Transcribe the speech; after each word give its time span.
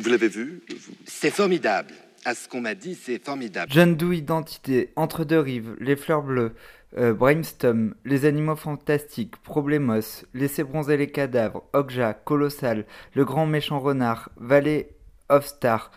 Vous 0.00 0.08
l'avez 0.08 0.28
vu 0.28 0.62
C'est 1.04 1.30
formidable. 1.30 1.92
À 2.24 2.34
ce 2.34 2.48
qu'on 2.48 2.62
m'a 2.62 2.74
dit, 2.74 2.94
c'est 2.94 3.22
formidable. 3.22 3.70
Jeanne 3.70 3.96
Doux 3.96 4.12
Identité, 4.12 4.92
Entre 4.96 5.24
deux 5.24 5.38
rives, 5.38 5.76
Les 5.78 5.94
fleurs 5.94 6.22
bleues, 6.22 6.54
euh, 6.96 7.12
Brainstorm, 7.12 7.94
Les 8.06 8.24
animaux 8.24 8.56
fantastiques, 8.56 9.36
Problemos, 9.42 10.24
Laissez 10.32 10.64
bronzer 10.64 10.96
les 10.96 11.10
cadavres, 11.10 11.64
Okja, 11.74 12.14
Colossal, 12.14 12.86
Le 13.14 13.26
grand 13.26 13.44
méchant 13.44 13.78
renard, 13.78 14.30
Valley 14.38 14.88
of 15.28 15.46
Star, 15.46 15.90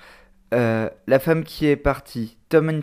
euh, 0.54 0.90
La 1.08 1.20
femme 1.20 1.46
qui 1.46 1.68
est 1.68 1.78
partie, 1.78 2.38
Tom 2.50 2.70
in 2.70 2.82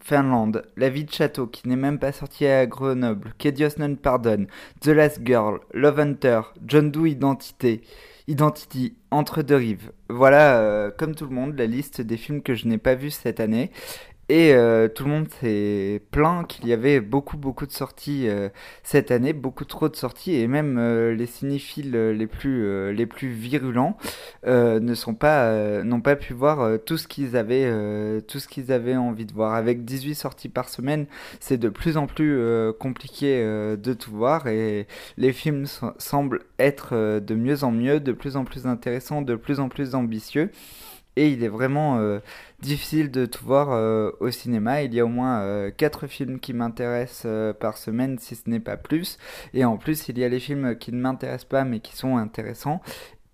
Finland, 0.00 0.62
La 0.78 0.88
vie 0.88 1.04
de 1.04 1.12
château 1.12 1.46
qui 1.46 1.68
n'est 1.68 1.76
même 1.76 1.98
pas 1.98 2.12
sortie 2.12 2.46
à 2.46 2.64
Grenoble, 2.64 3.34
Que 3.38 3.50
Dios 3.50 3.76
non 3.78 3.94
pardonne, 3.96 4.46
The 4.80 4.88
Last 4.88 5.20
Girl, 5.22 5.60
Love 5.74 6.00
Hunter, 6.00 6.40
John 6.66 6.90
Doe 6.90 7.08
Identité, 7.08 7.82
Identity, 8.28 8.94
Entre 9.10 9.42
deux 9.42 9.56
rives. 9.56 9.92
Voilà, 10.08 10.58
euh, 10.60 10.90
comme 10.90 11.14
tout 11.14 11.26
le 11.26 11.34
monde, 11.34 11.56
la 11.56 11.66
liste 11.66 12.00
des 12.00 12.16
films 12.16 12.42
que 12.42 12.54
je 12.54 12.66
n'ai 12.66 12.78
pas 12.78 12.94
vus 12.94 13.10
cette 13.10 13.40
année. 13.40 13.70
Et 14.32 14.54
euh, 14.54 14.88
tout 14.88 15.04
le 15.04 15.10
monde 15.10 15.28
s'est 15.42 16.00
plaint 16.10 16.46
qu'il 16.46 16.66
y 16.66 16.72
avait 16.72 17.00
beaucoup 17.00 17.36
beaucoup 17.36 17.66
de 17.66 17.70
sorties 17.70 18.28
euh, 18.28 18.48
cette 18.82 19.10
année, 19.10 19.34
beaucoup 19.34 19.66
trop 19.66 19.90
de 19.90 19.94
sorties, 19.94 20.36
et 20.36 20.46
même 20.46 20.78
euh, 20.78 21.14
les 21.14 21.26
cinéphiles 21.26 21.92
les 21.92 22.26
plus 22.26 22.94
les 22.94 23.04
plus 23.04 23.28
virulents 23.28 23.98
pas 25.20 25.82
n'ont 25.84 26.00
pas 26.00 26.16
pu 26.16 26.32
voir 26.32 26.78
tout 26.86 26.96
ce 26.96 27.06
qu'ils 27.06 27.36
avaient 27.36 27.70
tout 28.22 28.38
ce 28.38 28.48
qu'ils 28.48 28.72
avaient 28.72 28.96
envie 28.96 29.26
de 29.26 29.34
voir. 29.34 29.54
Avec 29.54 29.84
18 29.84 30.14
sorties 30.14 30.48
par 30.48 30.70
semaine, 30.70 31.04
c'est 31.38 31.58
de 31.58 31.68
plus 31.68 31.98
en 31.98 32.06
plus 32.06 32.40
compliqué 32.80 33.44
de 33.44 33.92
tout 33.92 34.12
voir, 34.12 34.46
et 34.46 34.86
les 35.18 35.34
films 35.34 35.66
semblent 35.98 36.40
être 36.58 37.20
de 37.20 37.34
mieux 37.34 37.64
en 37.64 37.70
mieux, 37.70 38.00
de 38.00 38.12
plus 38.12 38.36
en 38.36 38.44
plus 38.44 38.66
intéressants, 38.66 39.20
de 39.20 39.34
plus 39.34 39.60
en 39.60 39.68
plus 39.68 39.94
ambitieux 39.94 40.50
et 41.16 41.28
il 41.28 41.44
est 41.44 41.48
vraiment 41.48 41.98
euh, 41.98 42.20
difficile 42.60 43.10
de 43.10 43.26
tout 43.26 43.44
voir 43.44 43.72
euh, 43.72 44.10
au 44.20 44.30
cinéma. 44.30 44.82
Il 44.82 44.94
y 44.94 45.00
a 45.00 45.04
au 45.04 45.08
moins 45.08 45.70
4 45.70 46.04
euh, 46.04 46.08
films 46.08 46.40
qui 46.40 46.52
m'intéressent 46.52 47.26
par 47.60 47.76
semaine, 47.76 48.18
si 48.18 48.34
ce 48.34 48.48
n'est 48.48 48.60
pas 48.60 48.76
plus. 48.76 49.18
Et 49.52 49.64
en 49.64 49.76
plus, 49.76 50.08
il 50.08 50.18
y 50.18 50.24
a 50.24 50.28
les 50.28 50.40
films 50.40 50.76
qui 50.76 50.92
ne 50.92 51.00
m'intéressent 51.00 51.48
pas 51.48 51.64
mais 51.64 51.80
qui 51.80 51.96
sont 51.96 52.16
intéressants 52.16 52.80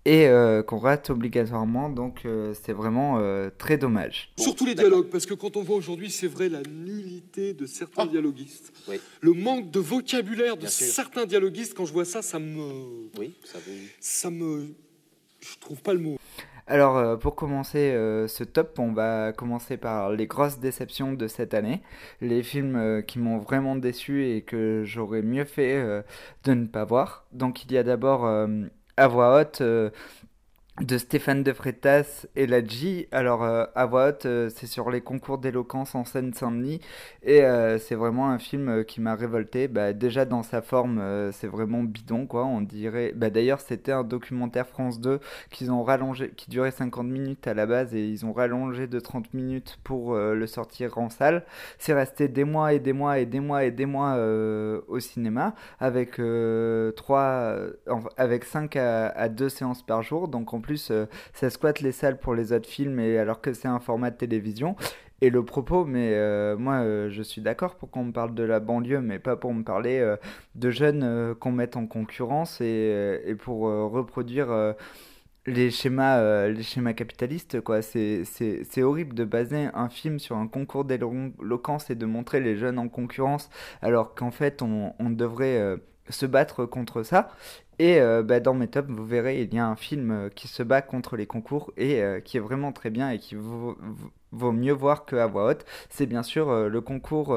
et 0.05 0.27
qu'on 0.65 0.79
rate 0.79 1.09
obligatoirement. 1.11 1.89
Donc 1.89 2.25
c'est 2.53 2.73
vraiment 2.73 3.21
très 3.57 3.77
dommage. 3.77 4.31
Surtout 4.37 4.65
les 4.65 4.73
dialogues, 4.73 5.07
parce 5.09 5.25
que 5.25 5.35
quand 5.35 5.55
on 5.55 5.61
voit 5.61 5.75
aujourd'hui, 5.75 6.09
c'est 6.09 6.27
vrai, 6.27 6.49
la 6.49 6.61
nullité 6.63 7.53
de 7.53 7.65
certains 7.67 8.05
oh. 8.05 8.09
dialoguistes. 8.09 8.73
Le 9.21 9.33
manque 9.33 9.69
de 9.69 9.79
vocabulaire 9.79 10.57
de 10.57 10.65
certains 10.65 11.25
dialoguistes, 11.25 11.75
quand 11.75 11.85
je 11.85 11.93
vois 11.93 12.05
ça, 12.05 12.21
ça 12.21 12.39
me... 12.39 13.09
Oui, 13.19 13.35
ça, 13.43 13.59
ça 13.99 14.29
me... 14.31 14.73
Je 15.41 15.57
trouve 15.59 15.81
pas 15.81 15.93
le 15.93 15.99
mot. 15.99 16.17
Alors, 16.71 16.97
euh, 16.97 17.17
pour 17.17 17.33
commencer 17.35 17.93
euh, 17.93 18.27
ce 18.27 18.43
top, 18.43 18.77
on 18.77 18.91
va 18.91 19.33
commencer 19.33 19.75
par 19.75 20.11
les 20.11 20.27
grosses 20.27 20.59
déceptions 20.59 21.13
de 21.13 21.27
cette 21.27 21.55
année. 21.55 21.81
Les 22.21 22.43
films 22.43 22.75
euh, 22.75 23.01
qui 23.01 23.17
m'ont 23.17 23.39
vraiment 23.39 23.75
déçu 23.75 24.27
et 24.27 24.43
que 24.43 24.83
j'aurais 24.85 25.23
mieux 25.23 25.45
fait 25.45 26.03
de 26.43 26.53
ne 26.53 26.67
pas 26.67 26.85
voir. 26.85 27.25
Donc, 27.31 27.65
il 27.65 27.71
y 27.71 27.77
a 27.77 27.81
d'abord 27.83 28.27
à 28.97 29.07
voix 29.07 29.41
haute 29.41 29.63
de 30.81 30.97
Stéphane 30.97 31.43
de 31.43 31.51
Freitas 31.51 32.25
et 32.35 32.47
la 32.47 32.65
G. 32.65 33.09
Alors, 33.11 33.43
euh, 33.43 33.65
à 33.75 33.85
voix 33.85 34.09
haute, 34.09 34.25
euh, 34.25 34.49
c'est 34.53 34.65
sur 34.65 34.89
les 34.89 35.01
concours 35.01 35.37
d'éloquence 35.37 35.93
en 35.93 36.05
Seine-Saint-Denis. 36.05 36.79
Et 37.23 37.43
euh, 37.43 37.77
c'est 37.77 37.95
vraiment 37.95 38.29
un 38.29 38.39
film 38.39 38.85
qui 38.85 39.01
m'a 39.01 39.15
révolté. 39.15 39.67
Bah, 39.67 39.91
déjà, 39.93 40.25
dans 40.25 40.41
sa 40.41 40.61
forme, 40.61 41.01
c'est 41.33 41.47
vraiment 41.47 41.83
bidon, 41.83 42.25
quoi. 42.25 42.45
On 42.45 42.61
dirait. 42.61 43.11
Bah, 43.15 43.29
D'ailleurs, 43.29 43.59
c'était 43.61 43.91
un 43.91 44.03
documentaire 44.03 44.67
France 44.67 44.99
2 45.01 45.19
qu'ils 45.51 45.71
ont 45.71 45.83
rallongé, 45.83 46.31
qui 46.35 46.49
durait 46.49 46.71
50 46.71 47.07
minutes 47.07 47.47
à 47.47 47.53
la 47.53 47.65
base 47.65 47.93
et 47.93 48.07
ils 48.07 48.25
ont 48.25 48.33
rallongé 48.33 48.87
de 48.87 48.99
30 48.99 49.33
minutes 49.33 49.77
pour 49.83 50.15
le 50.15 50.47
sortir 50.47 50.97
en 50.97 51.09
salle. 51.09 51.45
C'est 51.77 51.93
resté 51.93 52.27
des 52.27 52.43
mois 52.43 52.73
et 52.73 52.79
des 52.79 52.93
mois 52.93 53.19
et 53.19 53.25
des 53.25 53.39
mois 53.39 53.63
et 53.65 53.71
des 53.71 53.85
mois 53.85 54.17
au 54.87 54.99
cinéma 54.99 55.55
avec, 55.79 56.21
3, 56.95 57.55
avec 58.17 58.43
5 58.45 58.75
à, 58.75 59.07
à 59.09 59.29
2 59.29 59.49
séances 59.49 59.83
par 59.83 60.03
jour. 60.03 60.27
Donc, 60.27 60.53
en 60.53 60.61
plus, 60.61 60.68
plus, 60.69 60.91
euh, 60.91 61.07
ça 61.33 61.49
squatte 61.49 61.79
les 61.79 61.91
salles 61.91 62.19
pour 62.19 62.35
les 62.35 62.53
autres 62.53 62.69
films, 62.69 62.99
et 62.99 63.17
alors 63.17 63.41
que 63.41 63.53
c'est 63.53 63.67
un 63.67 63.79
format 63.79 64.11
de 64.11 64.17
télévision. 64.17 64.75
Et 65.21 65.31
le 65.31 65.43
propos, 65.43 65.83
mais 65.83 66.13
euh, 66.13 66.55
moi 66.57 66.75
euh, 66.75 67.09
je 67.09 67.23
suis 67.23 67.41
d'accord 67.41 67.75
pour 67.75 67.89
qu'on 67.89 68.03
me 68.05 68.11
parle 68.11 68.35
de 68.35 68.43
la 68.43 68.59
banlieue, 68.59 69.01
mais 69.01 69.17
pas 69.17 69.35
pour 69.35 69.51
me 69.51 69.63
parler 69.63 70.15
de 70.53 70.69
jeunes 70.69 71.35
qu'on 71.39 71.51
mette 71.51 71.75
en 71.75 71.87
concurrence 71.87 72.61
et, 72.61 73.35
pour 73.39 73.61
reproduire 73.91 74.75
les 75.45 75.71
schémas, 75.71 76.47
les 76.47 76.63
schémas 76.63 76.93
capitalistes. 76.93 77.59
quoi. 77.61 77.81
C'est 77.81 78.83
horrible 78.83 79.15
de 79.15 79.25
baser 79.25 79.69
un 79.73 79.89
film 79.89 80.19
sur 80.19 80.37
un 80.37 80.47
concours 80.47 80.85
d'éloquence 80.85 81.89
et 81.89 81.95
de 81.95 82.05
montrer 82.05 82.39
les 82.39 82.55
jeunes 82.55 82.79
en 82.79 82.89
concurrence, 82.89 83.49
alors 83.81 84.13
qu'en 84.15 84.31
fait 84.31 84.61
on 84.61 85.09
devrait 85.09 85.79
se 86.09 86.25
battre 86.25 86.65
contre 86.65 87.03
ça. 87.03 87.29
Et 87.79 88.01
euh, 88.01 88.23
bah, 88.23 88.41
dans 88.41 88.53
mes 88.53 88.67
tops, 88.67 88.89
vous 88.89 89.05
verrez, 89.05 89.41
il 89.41 89.53
y 89.53 89.57
a 89.57 89.65
un 89.65 89.77
film 89.77 90.11
euh, 90.11 90.29
qui 90.29 90.49
se 90.49 90.63
bat 90.63 90.81
contre 90.81 91.15
les 91.15 91.25
concours 91.25 91.71
et 91.77 92.03
euh, 92.03 92.19
qui 92.19 92.35
est 92.35 92.41
vraiment 92.41 92.73
très 92.73 92.89
bien 92.89 93.09
et 93.09 93.19
qui 93.19 93.35
vaut, 93.35 93.77
mieux 94.33 94.73
voir 94.73 95.05
qu'à 95.05 95.27
voix 95.27 95.47
haute. 95.49 95.65
C'est 95.89 96.05
bien 96.05 96.21
sûr 96.21 96.51
le 96.69 96.81
concours 96.81 97.35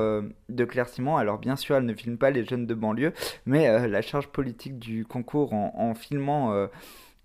de 0.48 0.64
Claire. 0.64 0.88
Alors 1.16 1.38
bien 1.38 1.56
sûr, 1.56 1.76
elle 1.76 1.86
ne 1.86 1.94
filme 1.94 2.18
pas 2.18 2.30
les 2.30 2.44
jeunes 2.44 2.66
de 2.66 2.74
banlieue, 2.74 3.12
mais 3.46 3.88
la 3.88 4.02
charge 4.02 4.28
politique 4.28 4.78
du 4.78 5.06
concours 5.06 5.54
en, 5.54 5.94
filmant... 5.94 6.68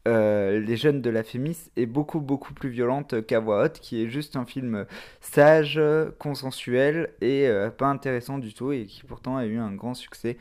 les 0.06 0.78
jeunes 0.78 1.02
de 1.02 1.10
la 1.10 1.24
Fémis 1.24 1.58
est 1.76 1.86
beaucoup 1.86 2.22
beaucoup 2.22 2.54
plus 2.54 2.70
violente 2.70 3.26
qu'à 3.26 3.40
voix 3.40 3.66
haute, 3.66 3.80
qui 3.80 4.02
est 4.02 4.08
juste 4.08 4.38
un 4.38 4.46
film 4.46 4.86
sage, 5.20 5.82
consensuel 6.18 7.10
et 7.20 7.50
pas 7.78 7.88
intéressant 7.88 8.38
du 8.38 8.54
tout 8.54 8.72
et 8.72 8.86
qui 8.86 9.04
pourtant 9.04 9.36
a 9.38 9.46
eu 9.46 9.58
un 9.58 9.74
grand 9.74 9.96
succès. 9.96 10.38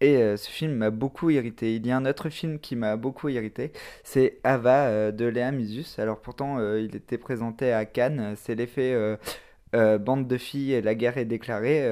Et 0.00 0.16
euh, 0.16 0.36
ce 0.36 0.50
film 0.50 0.74
m'a 0.74 0.90
beaucoup 0.90 1.30
irrité. 1.30 1.74
Il 1.76 1.86
y 1.86 1.90
a 1.90 1.96
un 1.96 2.04
autre 2.04 2.28
film 2.28 2.58
qui 2.58 2.76
m'a 2.76 2.96
beaucoup 2.96 3.28
irrité, 3.28 3.72
c'est 4.04 4.38
Ava 4.44 4.86
euh, 4.86 5.12
de 5.12 5.24
Léa 5.24 5.52
Misus. 5.52 5.98
Alors 5.98 6.20
pourtant, 6.20 6.58
euh, 6.58 6.80
il 6.80 6.94
était 6.96 7.18
présenté 7.18 7.72
à 7.72 7.84
Cannes. 7.86 8.34
C'est 8.36 8.54
l'effet 8.54 8.94
bande 9.72 10.26
de 10.26 10.38
filles 10.38 10.72
et 10.72 10.82
la 10.82 10.94
guerre 10.94 11.18
est 11.18 11.26
déclarée. 11.26 11.82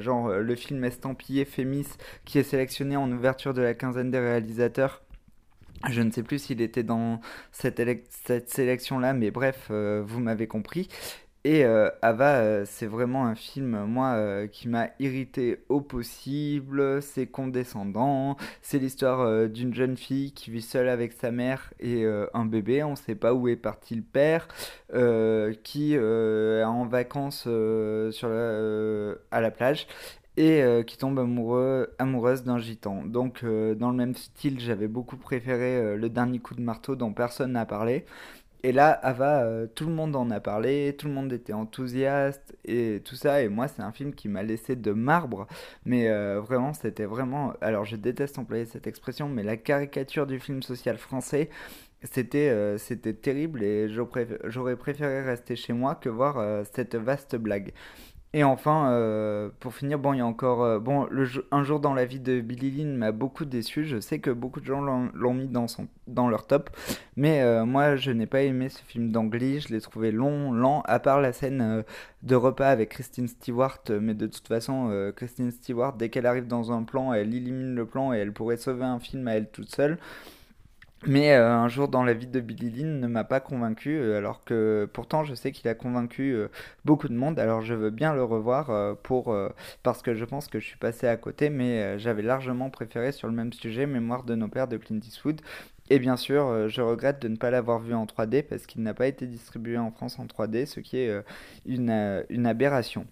genre 0.00 0.28
le 0.28 0.54
film 0.54 0.84
estampillé 0.84 1.44
Fémis 1.44 1.86
qui 2.24 2.38
est 2.38 2.44
sélectionné 2.44 2.96
en 2.96 3.10
ouverture 3.10 3.54
de 3.54 3.62
la 3.62 3.74
quinzaine 3.74 4.10
des 4.10 4.20
réalisateurs. 4.20 5.02
Je 5.90 6.00
ne 6.00 6.10
sais 6.12 6.22
plus 6.22 6.38
s'il 6.38 6.62
était 6.62 6.84
dans 6.84 7.20
cette, 7.50 7.82
cette 8.08 8.50
sélection-là, 8.50 9.14
mais 9.14 9.32
bref, 9.32 9.70
vous 9.70 10.20
m'avez 10.20 10.46
compris. 10.46 10.88
Et 11.46 11.66
euh, 11.66 11.90
Ava, 12.00 12.36
euh, 12.36 12.64
c'est 12.66 12.86
vraiment 12.86 13.26
un 13.26 13.34
film, 13.34 13.84
moi, 13.84 14.14
euh, 14.14 14.46
qui 14.46 14.66
m'a 14.66 14.88
irrité 14.98 15.62
au 15.68 15.82
possible. 15.82 17.02
C'est 17.02 17.26
condescendant. 17.26 18.38
C'est 18.62 18.78
l'histoire 18.78 19.48
d'une 19.50 19.74
jeune 19.74 19.98
fille 19.98 20.32
qui 20.32 20.50
vit 20.50 20.62
seule 20.62 20.88
avec 20.88 21.12
sa 21.12 21.30
mère 21.30 21.74
et 21.80 22.06
un 22.32 22.46
bébé. 22.46 22.82
On 22.82 22.92
ne 22.92 22.96
sait 22.96 23.14
pas 23.14 23.34
où 23.34 23.48
est 23.48 23.56
parti 23.56 23.94
le 23.94 24.02
père, 24.02 24.48
qui 25.62 25.94
est 25.94 26.64
en 26.64 26.86
vacances 26.86 27.46
à 27.46 29.40
la 29.40 29.50
plage 29.50 29.86
et 30.36 30.62
qui 30.86 30.96
tombe 30.96 31.18
amoureuse 31.98 32.44
d'un 32.44 32.58
gitan. 32.58 33.04
Donc, 33.04 33.44
dans 33.44 33.90
le 33.90 33.96
même 33.96 34.14
style, 34.14 34.60
j'avais 34.60 34.88
beaucoup 34.88 35.16
préféré 35.16 35.96
Le 35.96 36.08
Dernier 36.08 36.38
Coup 36.38 36.54
de 36.54 36.62
Marteau 36.62 36.96
dont 36.96 37.12
personne 37.12 37.52
n'a 37.52 37.66
parlé. 37.66 38.04
Et 38.64 38.72
là, 38.72 38.92
Ava, 39.02 39.42
euh, 39.44 39.66
tout 39.66 39.84
le 39.84 39.92
monde 39.92 40.16
en 40.16 40.30
a 40.30 40.40
parlé, 40.40 40.96
tout 40.98 41.06
le 41.06 41.12
monde 41.12 41.30
était 41.34 41.52
enthousiaste 41.52 42.56
et 42.64 43.02
tout 43.04 43.14
ça. 43.14 43.42
Et 43.42 43.48
moi, 43.50 43.68
c'est 43.68 43.82
un 43.82 43.92
film 43.92 44.14
qui 44.14 44.26
m'a 44.26 44.42
laissé 44.42 44.74
de 44.74 44.92
marbre. 44.92 45.46
Mais 45.84 46.08
euh, 46.08 46.40
vraiment, 46.40 46.72
c'était 46.72 47.04
vraiment. 47.04 47.52
Alors, 47.60 47.84
je 47.84 47.96
déteste 47.96 48.38
employer 48.38 48.64
cette 48.64 48.86
expression, 48.86 49.28
mais 49.28 49.42
la 49.42 49.58
caricature 49.58 50.26
du 50.26 50.40
film 50.40 50.62
social 50.62 50.96
français, 50.96 51.50
c'était 52.04 52.48
euh, 52.48 52.78
c'était 52.78 53.12
terrible 53.12 53.62
et 53.62 53.88
j'aurais 53.90 54.76
préféré 54.76 55.20
rester 55.22 55.56
chez 55.56 55.74
moi 55.74 55.94
que 55.94 56.08
voir 56.08 56.64
cette 56.72 56.94
vaste 56.94 57.36
blague. 57.36 57.72
Et 58.36 58.42
enfin, 58.42 58.90
euh, 58.90 59.48
pour 59.60 59.76
finir, 59.76 60.00
bon, 60.00 60.12
il 60.12 60.18
y 60.18 60.20
a 60.20 60.26
encore. 60.26 60.64
Euh, 60.64 60.80
bon, 60.80 61.06
Un 61.52 61.62
jour 61.62 61.78
dans 61.78 61.94
la 61.94 62.04
vie 62.04 62.18
de 62.18 62.40
Billy 62.40 62.72
Lynn 62.72 62.96
m'a 62.96 63.12
beaucoup 63.12 63.44
déçu. 63.44 63.84
Je 63.84 64.00
sais 64.00 64.18
que 64.18 64.30
beaucoup 64.30 64.60
de 64.60 64.66
gens 64.66 64.80
l'ont 64.80 65.34
mis 65.34 65.46
dans, 65.46 66.28
leur 66.28 66.44
top. 66.48 66.70
Mais 67.16 67.42
euh, 67.42 67.64
moi, 67.64 67.94
je 67.94 68.10
n'ai 68.10 68.26
pas 68.26 68.42
aimé 68.42 68.70
ce 68.70 68.82
film 68.82 69.12
d'Angly. 69.12 69.60
Je 69.60 69.68
l'ai 69.68 69.80
trouvé 69.80 70.10
long, 70.10 70.50
lent, 70.52 70.82
à 70.86 70.98
part 70.98 71.20
la 71.20 71.32
scène 71.32 71.84
de 72.24 72.34
repas 72.34 72.70
avec 72.70 72.88
Christine 72.88 73.28
Stewart. 73.28 73.78
Mais 73.88 74.14
de 74.14 74.26
toute 74.26 74.48
façon, 74.48 75.12
Christine 75.14 75.52
Stewart, 75.52 75.92
dès 75.92 76.08
qu'elle 76.08 76.26
arrive 76.26 76.48
dans 76.48 76.72
un 76.72 76.82
plan, 76.82 77.12
elle 77.12 77.32
élimine 77.32 77.76
le 77.76 77.86
plan 77.86 78.12
et 78.12 78.18
elle 78.18 78.32
pourrait 78.32 78.56
sauver 78.56 78.84
un 78.84 78.98
film 78.98 79.28
à 79.28 79.34
elle 79.34 79.48
toute 79.48 79.72
seule. 79.72 79.96
Mais 81.06 81.32
euh, 81.32 81.50
un 81.52 81.68
jour 81.68 81.88
dans 81.88 82.02
la 82.02 82.14
vie 82.14 82.26
de 82.26 82.40
Billy 82.40 82.70
Lynn 82.70 83.00
ne 83.00 83.06
m'a 83.06 83.24
pas 83.24 83.40
convaincu, 83.40 83.98
euh, 83.98 84.16
alors 84.16 84.42
que 84.44 84.88
pourtant 84.92 85.24
je 85.24 85.34
sais 85.34 85.52
qu'il 85.52 85.68
a 85.68 85.74
convaincu 85.74 86.32
euh, 86.32 86.48
beaucoup 86.84 87.08
de 87.08 87.14
monde. 87.14 87.38
Alors 87.38 87.60
je 87.62 87.74
veux 87.74 87.90
bien 87.90 88.14
le 88.14 88.24
revoir 88.24 88.96
pour 89.02 89.36
parce 89.82 90.02
que 90.02 90.14
je 90.14 90.24
pense 90.24 90.48
que 90.48 90.58
je 90.60 90.66
suis 90.66 90.78
passé 90.78 91.06
à 91.06 91.16
côté, 91.16 91.50
mais 91.50 91.98
j'avais 91.98 92.22
largement 92.22 92.70
préféré 92.70 93.12
sur 93.12 93.28
le 93.28 93.34
même 93.34 93.52
sujet 93.52 93.86
Mémoire 93.86 94.24
de 94.24 94.34
nos 94.34 94.48
pères 94.48 94.68
de 94.68 94.76
Clint 94.76 95.00
Eastwood. 95.00 95.40
Et 95.90 95.98
bien 95.98 96.16
sûr, 96.16 96.68
je 96.68 96.80
regrette 96.80 97.20
de 97.20 97.28
ne 97.28 97.36
pas 97.36 97.50
l'avoir 97.50 97.78
vu 97.80 97.94
en 97.94 98.06
3D 98.06 98.42
parce 98.42 98.66
qu'il 98.66 98.82
n'a 98.82 98.94
pas 98.94 99.06
été 99.06 99.26
distribué 99.26 99.76
en 99.76 99.90
France 99.90 100.18
en 100.18 100.26
3D, 100.26 100.66
ce 100.66 100.80
qui 100.80 100.96
est 100.98 101.12
une, 101.66 102.24
une 102.30 102.46
aberration. 102.46 103.06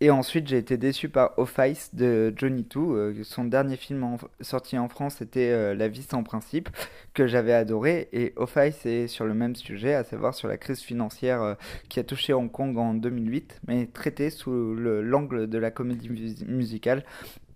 Et 0.00 0.10
ensuite, 0.10 0.46
j'ai 0.46 0.58
été 0.58 0.76
déçu 0.76 1.08
par 1.08 1.36
Office 1.38 1.92
de 1.92 2.32
Johnny 2.36 2.64
Too. 2.64 2.94
Euh, 2.94 3.14
son 3.24 3.44
dernier 3.44 3.76
film 3.76 4.16
sorti 4.40 4.78
en 4.78 4.88
France 4.88 5.20
était 5.20 5.50
euh, 5.50 5.74
La 5.74 5.88
vie 5.88 6.04
sans 6.04 6.22
principe, 6.22 6.68
que 7.14 7.26
j'avais 7.26 7.52
adoré. 7.52 8.08
Et 8.12 8.32
Office 8.36 8.86
est 8.86 9.08
sur 9.08 9.24
le 9.24 9.34
même 9.34 9.56
sujet, 9.56 9.94
à 9.94 10.04
savoir 10.04 10.34
sur 10.34 10.46
la 10.46 10.56
crise 10.56 10.80
financière 10.80 11.42
euh, 11.42 11.54
qui 11.88 11.98
a 11.98 12.04
touché 12.04 12.32
Hong 12.32 12.50
Kong 12.50 12.78
en 12.78 12.94
2008, 12.94 13.60
mais 13.66 13.86
traité 13.86 14.30
sous 14.30 14.74
l'angle 14.76 15.48
de 15.48 15.58
la 15.58 15.72
comédie 15.72 16.10
musicale. 16.46 17.04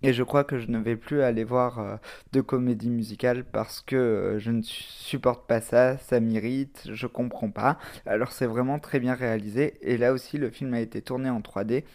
Et 0.05 0.11
je 0.11 0.21
crois 0.21 0.43
que 0.43 0.59
je 0.59 0.67
ne 0.67 0.79
vais 0.79 0.97
plus 0.97 1.21
aller 1.21 1.45
voir 1.45 1.99
de 2.33 2.41
comédie 2.41 2.89
musicale 2.89 3.45
parce 3.45 3.79
que 3.79 4.35
je 4.37 4.51
ne 4.51 4.61
supporte 4.61 5.47
pas 5.47 5.61
ça, 5.61 5.97
ça 5.97 6.19
m'irrite, 6.19 6.89
je 6.91 7.07
comprends 7.07 7.51
pas. 7.51 7.77
Alors 8.05 8.33
c'est 8.33 8.45
vraiment 8.45 8.79
très 8.79 8.99
bien 8.99 9.13
réalisé. 9.13 9.75
Et 9.81 9.95
là 9.95 10.11
aussi, 10.11 10.37
le 10.37 10.49
film 10.49 10.73
a 10.73 10.81
été 10.81 11.01
tourné 11.01 11.29
en 11.29 11.39
3D. 11.39 11.85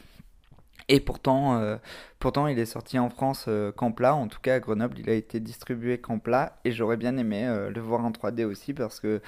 Et 0.91 1.01
pourtant, 1.01 1.59
euh, 1.59 1.77
pourtant, 2.19 2.47
il 2.47 2.59
est 2.59 2.65
sorti 2.65 2.99
en 2.99 3.11
France 3.11 3.45
euh, 3.47 3.71
qu'en 3.73 3.93
plat. 3.93 4.15
En 4.15 4.27
tout 4.27 4.41
cas, 4.41 4.55
à 4.55 4.61
Grenoble, 4.61 4.99
il 4.99 5.11
a 5.11 5.13
été 5.13 5.39
distribué 5.39 5.99
qu'en 5.99 6.19
plat. 6.19 6.59
Et 6.65 6.73
j'aurais 6.73 6.97
bien 6.97 7.19
aimé 7.19 7.47
euh, 7.47 7.69
le 7.69 7.81
voir 7.83 8.07
en 8.07 8.11
3D 8.11 8.45
aussi 8.45 8.73
parce 8.73 8.99
que 8.99 9.21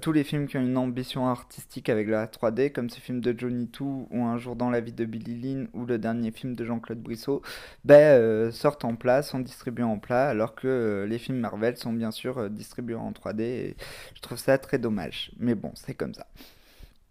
tous 0.00 0.12
les 0.12 0.24
films 0.24 0.46
qui 0.46 0.56
ont 0.56 0.62
une 0.62 0.78
ambition 0.78 1.28
artistique 1.28 1.90
avec 1.90 2.08
la 2.08 2.26
3D, 2.26 2.72
comme 2.72 2.88
ce 2.88 3.00
film 3.00 3.20
de 3.20 3.38
Johnny 3.38 3.68
Too 3.68 4.08
ou 4.10 4.24
Un 4.24 4.38
jour 4.38 4.56
dans 4.56 4.70
la 4.70 4.80
vie 4.80 4.92
de 4.92 5.04
Billy 5.04 5.34
Lynn 5.34 5.68
ou 5.74 5.84
le 5.84 5.98
dernier 5.98 6.30
film 6.30 6.54
de 6.54 6.64
Jean-Claude 6.64 7.00
Brissot, 7.00 7.42
ben, 7.84 8.50
sortent 8.50 8.84
en 8.84 8.94
plat, 8.96 9.22
sont 9.22 9.40
distribués 9.40 9.84
en 9.84 9.98
plat, 9.98 10.28
alors 10.28 10.54
que 10.54 11.04
les 11.08 11.18
films 11.18 11.38
Marvel 11.38 11.76
sont 11.76 11.92
bien 11.92 12.10
sûr 12.10 12.48
distribués 12.48 12.96
en 12.96 13.12
3D. 13.12 13.40
Et 13.42 13.76
je 14.14 14.20
trouve 14.22 14.38
ça 14.38 14.56
très 14.58 14.78
dommage. 14.78 15.32
Mais 15.38 15.54
bon, 15.54 15.72
c'est 15.74 15.94
comme 15.94 16.14
ça. 16.14 16.26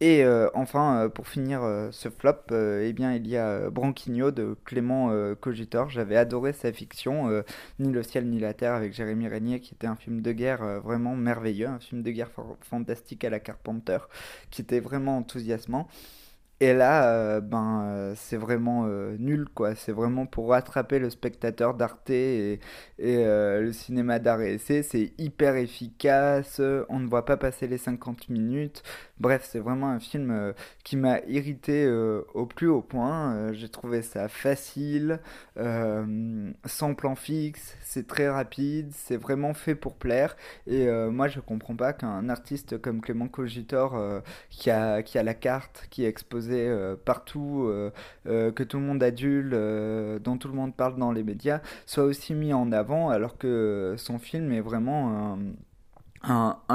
Et 0.01 0.23
euh, 0.25 0.49
enfin, 0.55 1.05
euh, 1.05 1.09
pour 1.09 1.27
finir 1.27 1.63
euh, 1.63 1.89
ce 1.91 2.09
flop, 2.09 2.51
eh 2.51 2.91
bien, 2.91 3.13
il 3.13 3.27
y 3.27 3.37
a 3.37 3.69
Branquigno 3.69 4.31
de 4.31 4.57
Clément 4.65 5.11
Cogitor. 5.35 5.89
J'avais 5.89 6.17
adoré 6.17 6.51
sa 6.53 6.73
fiction, 6.73 7.43
Ni 7.79 7.91
le 7.91 8.03
ciel 8.03 8.29
ni 8.29 8.39
la 8.39 8.53
terre, 8.53 8.73
avec 8.73 8.93
Jérémy 8.93 9.27
Régnier, 9.27 9.59
qui 9.61 9.73
était 9.73 9.87
un 9.87 9.95
film 9.95 10.21
de 10.21 10.31
guerre 10.33 10.81
vraiment 10.81 11.15
merveilleux, 11.15 11.67
un 11.67 11.79
film 11.79 12.03
de 12.03 12.11
guerre 12.11 12.31
fantastique 12.61 13.23
à 13.23 13.29
la 13.29 13.39
Carpenter, 13.39 13.99
qui 14.51 14.61
était 14.61 14.79
vraiment 14.79 15.17
enthousiasmant. 15.17 15.87
Et 16.61 16.73
là, 16.73 17.09
euh, 17.09 17.41
ben, 17.41 17.81
euh, 17.83 18.13
c'est 18.15 18.37
vraiment 18.37 18.85
euh, 18.87 19.17
nul, 19.19 19.45
quoi. 19.53 19.75
C'est 19.75 19.91
vraiment 19.91 20.25
pour 20.25 20.49
rattraper 20.51 20.99
le 20.99 21.09
spectateur 21.09 21.73
d'Arte 21.73 22.09
et, 22.09 22.61
le 22.97 23.71
cinéma 23.73 24.19
d'art 24.19 24.41
et 24.41 24.57
C'est 24.57 25.13
hyper 25.17 25.55
efficace, 25.57 26.61
on 26.89 26.99
ne 26.99 27.07
voit 27.07 27.25
pas 27.25 27.35
passer 27.35 27.67
les 27.67 27.77
50 27.77 28.29
minutes. 28.29 28.83
Bref, 29.19 29.47
c'est 29.49 29.59
vraiment 29.59 29.89
un 29.89 29.99
film 29.99 30.53
qui 30.83 30.95
m'a 30.97 31.19
irrité 31.27 31.87
au 32.33 32.45
plus 32.45 32.67
haut 32.67 32.81
point. 32.81 33.51
J'ai 33.53 33.69
trouvé 33.69 34.01
ça 34.01 34.27
facile, 34.29 35.19
sans 36.65 36.95
plan 36.95 37.15
fixe, 37.15 37.75
c'est 37.81 38.07
très 38.07 38.29
rapide, 38.29 38.91
c'est 38.93 39.17
vraiment 39.17 39.53
fait 39.53 39.75
pour 39.75 39.95
plaire. 39.95 40.35
Et 40.67 40.87
moi, 41.09 41.27
je 41.27 41.39
comprends 41.39 41.75
pas 41.75 41.93
qu'un 41.93 42.29
artiste 42.29 42.77
comme 42.81 43.01
Clément 43.01 43.27
Cogitor, 43.27 44.21
qui, 44.49 44.71
a, 44.71 45.03
qui 45.03 45.17
a 45.17 45.23
la 45.23 45.33
carte, 45.33 45.87
qui 45.89 46.05
est 46.05 46.07
euh, 46.53 46.95
partout, 46.95 47.65
euh, 47.67 47.91
euh, 48.27 48.51
que 48.51 48.63
tout 48.63 48.77
le 48.77 48.83
monde 48.83 49.03
adulte, 49.03 49.53
dont 50.23 50.37
tout 50.37 50.47
le 50.47 50.53
monde 50.53 50.75
parle 50.75 50.97
dans 50.97 51.11
les 51.11 51.23
médias, 51.23 51.61
soit 51.85 52.03
aussi 52.03 52.33
mis 52.33 52.53
en 52.53 52.71
avant 52.71 53.09
alors 53.09 53.37
que 53.37 53.95
son 53.97 54.19
film 54.19 54.51
est 54.51 54.61
vraiment 54.61 55.37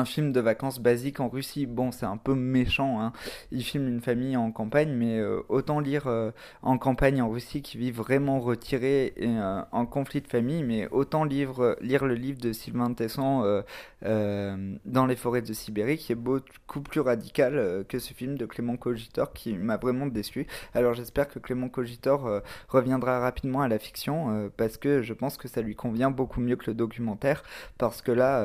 film 0.05 0.33
de 0.33 0.41
vacances 0.41 0.81
basique 0.81 1.21
en 1.21 1.29
Russie. 1.29 1.67
Bon, 1.67 1.93
c'est 1.93 2.07
un 2.07 2.17
peu 2.17 2.35
méchant. 2.35 3.01
Hein. 3.01 3.13
Il 3.53 3.63
filme 3.63 3.89
une 3.89 4.01
famille 4.01 4.37
en 4.37 4.51
campagne, 4.53 4.93
mais 4.93 5.19
euh, 5.19 5.41
autant 5.49 5.81
lire 5.81 6.07
euh, 6.07 6.33
en 6.63 6.79
campagne 6.79 7.23
en 7.23 7.31
Russie 7.31 7.63
qui 7.63 7.79
vit 7.79 7.91
vraiment 7.91 8.41
retiré 8.41 9.13
et 9.17 9.29
euh, 9.29 9.63
en 9.73 9.87
conflit 9.87 10.21
de 10.21 10.29
famille, 10.29 10.63
mais 10.63 10.89
autant 10.91 11.25
lire, 11.25 11.77
lire 11.81 12.05
le 12.05 12.15
livre 12.15 12.41
de 12.41 12.53
Sylvain 12.53 12.93
Tesson 12.93 13.63
dans 14.03 15.07
les 15.07 15.17
forêts 15.17 15.43
de 15.43 15.53
Sibérie, 15.53 15.97
qui 15.97 16.13
est 16.13 16.17
beaucoup 16.17 16.81
plus 16.81 17.01
radical 17.01 17.85
que 17.89 17.99
ce 17.99 18.13
film 18.15 18.37
de 18.37 18.47
Clément 18.47 18.77
Cogitor 18.77 19.33
qui 19.33 19.55
m'a 19.55 19.77
vraiment 19.77 20.07
déçu. 20.07 20.47
Alors 20.75 20.95
j'espère 20.95 21.29
que 21.29 21.39
Clément 21.39 21.69
Cogitor 21.69 22.43
reviendra 22.69 23.21
rapidement 23.21 23.61
à 23.61 23.69
la 23.69 23.79
fiction 23.79 24.51
parce 24.57 24.77
que 24.77 25.03
je 25.03 25.13
pense 25.13 25.37
que 25.37 25.49
ça 25.49 25.61
lui 25.61 25.75
convient 25.75 26.11
beaucoup 26.11 26.41
mieux 26.41 26.57
que 26.57 26.71
le 26.71 26.75
documentaire 26.75 27.43
parce 27.79 28.03
que 28.03 28.13
là 28.13 28.43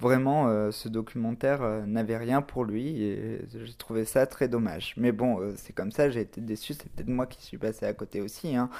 Vraiment, 0.00 0.48
euh, 0.48 0.72
ce 0.72 0.88
documentaire 0.88 1.62
euh, 1.62 1.86
n'avait 1.86 2.16
rien 2.16 2.42
pour 2.42 2.64
lui 2.64 3.00
et 3.02 3.40
j'ai 3.48 3.74
trouvé 3.74 4.04
ça 4.04 4.26
très 4.26 4.48
dommage. 4.48 4.94
Mais 4.96 5.12
bon, 5.12 5.40
euh, 5.40 5.54
c'est 5.56 5.72
comme 5.72 5.92
ça, 5.92 6.10
j'ai 6.10 6.20
été 6.20 6.40
déçu, 6.40 6.74
c'est 6.74 6.90
peut-être 6.90 7.08
moi 7.08 7.26
qui 7.26 7.40
suis 7.42 7.58
passé 7.58 7.86
à 7.86 7.92
côté 7.92 8.20
aussi. 8.20 8.56
Hein. 8.56 8.70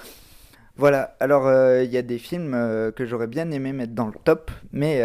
Voilà, 0.76 1.16
alors 1.20 1.48
il 1.82 1.90
y 1.90 1.96
a 1.96 2.02
des 2.02 2.18
films 2.18 2.52
que 2.96 3.06
j'aurais 3.06 3.28
bien 3.28 3.50
aimé 3.50 3.72
mettre 3.72 3.92
dans 3.92 4.06
le 4.06 4.14
top, 4.24 4.50
mais 4.72 4.98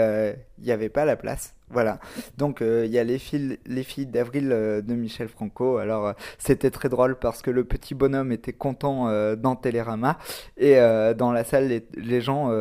il 0.57 0.65
n'y 0.65 0.71
avait 0.71 0.89
pas 0.89 1.05
la 1.05 1.15
place. 1.15 1.53
Voilà. 1.71 1.99
Donc 2.37 2.61
euh, 2.61 2.85
il 2.85 2.91
y 2.91 2.97
a 2.97 3.03
les 3.03 3.19
filles, 3.19 3.59
les 3.67 3.83
filles 3.83 4.07
d'avril 4.07 4.49
euh, 4.51 4.81
de 4.81 4.95
Michel 4.95 5.27
Franco. 5.27 5.77
Alors 5.77 6.07
euh, 6.07 6.13
c'était 6.39 6.71
très 6.71 6.89
drôle 6.89 7.15
parce 7.15 7.41
que 7.43 7.51
le 7.51 7.63
petit 7.63 7.93
bonhomme 7.93 8.31
était 8.31 8.53
content 8.53 8.79
dans 9.35 9.55
Télérama 9.55 10.17
et 10.57 10.75
dans 11.17 11.31
la 11.31 11.43
salle 11.43 11.81
les, 11.95 12.21
gens 12.21 12.51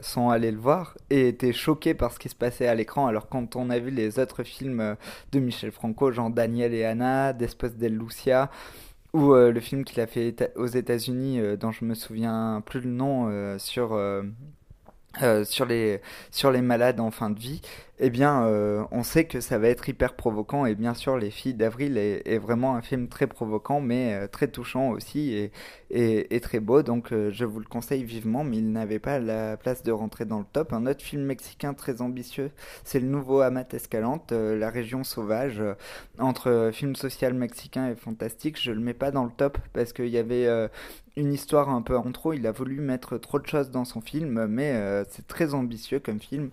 sont 0.00 0.30
allés 0.30 0.50
le 0.50 0.58
voir 0.58 0.96
et 1.10 1.28
étaient 1.28 1.52
choqués 1.52 1.94
par 1.94 2.12
ce 2.12 2.18
qui 2.18 2.28
se 2.28 2.34
passait 2.34 2.66
à 2.66 2.74
l'écran. 2.74 3.06
Alors 3.06 3.28
quand 3.28 3.56
on 3.56 3.70
a 3.70 3.78
vu 3.78 3.90
les 3.90 4.18
autres 4.18 4.42
films 4.42 4.96
de 5.32 5.38
Michel 5.38 5.72
Franco, 5.72 6.12
genre 6.12 6.30
Daniel 6.30 6.74
et 6.74 6.84
Anna, 6.84 7.32
Despos 7.32 7.70
del 7.70 7.96
Lucia 7.96 8.50
ou 9.12 9.34
le 9.34 9.60
film 9.60 9.84
qu'il 9.84 10.00
a 10.00 10.06
fait 10.06 10.52
aux 10.56 10.66
États-Unis 10.66 11.40
dont 11.58 11.70
je 11.70 11.84
me 11.84 11.94
souviens 11.94 12.62
plus 12.64 12.80
le 12.80 12.90
nom 12.90 13.58
sur 13.58 13.98
sur 15.44 15.66
les 15.66 16.00
sur 16.30 16.50
les 16.50 16.62
malades 16.62 17.00
en 17.00 17.10
fin 17.10 17.30
de 17.30 17.38
vie 17.38 17.60
eh 18.04 18.10
bien, 18.10 18.46
euh, 18.46 18.82
on 18.90 19.04
sait 19.04 19.26
que 19.26 19.40
ça 19.40 19.58
va 19.58 19.68
être 19.68 19.88
hyper 19.88 20.14
provoquant. 20.14 20.66
Et 20.66 20.74
bien 20.74 20.92
sûr, 20.92 21.16
Les 21.16 21.30
Filles 21.30 21.54
d'Avril 21.54 21.96
est, 21.96 22.38
vraiment 22.38 22.74
un 22.74 22.82
film 22.82 23.06
très 23.06 23.28
provoquant, 23.28 23.80
mais 23.80 24.14
euh, 24.14 24.26
très 24.26 24.48
touchant 24.48 24.90
aussi 24.90 25.50
et, 25.90 26.40
très 26.40 26.58
beau. 26.58 26.82
Donc, 26.82 27.12
euh, 27.12 27.30
je 27.30 27.44
vous 27.44 27.60
le 27.60 27.64
conseille 27.64 28.02
vivement, 28.02 28.42
mais 28.42 28.56
il 28.56 28.72
n'avait 28.72 28.98
pas 28.98 29.20
la 29.20 29.56
place 29.56 29.84
de 29.84 29.92
rentrer 29.92 30.24
dans 30.24 30.40
le 30.40 30.44
top. 30.52 30.72
Un 30.72 30.86
autre 30.86 31.00
film 31.00 31.22
mexicain 31.22 31.74
très 31.74 32.02
ambitieux, 32.02 32.50
c'est 32.82 32.98
le 32.98 33.06
nouveau 33.06 33.40
Amat 33.40 33.72
Escalante, 33.72 34.32
La 34.32 34.70
région 34.70 35.04
sauvage. 35.04 35.62
entre 36.18 36.70
film 36.72 36.96
social 36.96 37.34
mexicain 37.34 37.88
et 37.88 37.94
fantastique, 37.94 38.60
je 38.60 38.72
le 38.72 38.80
mets 38.80 38.94
pas 38.94 39.12
dans 39.12 39.24
le 39.24 39.30
top 39.30 39.58
parce 39.74 39.92
qu'il 39.92 40.08
y 40.08 40.18
avait 40.18 40.48
une 41.16 41.32
histoire 41.32 41.68
un 41.68 41.82
peu 41.82 41.96
en 41.96 42.10
trop. 42.10 42.32
Il 42.32 42.48
a 42.48 42.52
voulu 42.52 42.80
mettre 42.80 43.16
trop 43.18 43.38
de 43.38 43.46
choses 43.46 43.70
dans 43.70 43.84
son 43.84 44.00
film, 44.00 44.46
mais 44.46 45.04
c'est 45.10 45.28
très 45.28 45.54
ambitieux 45.54 46.00
comme 46.00 46.18
film 46.20 46.50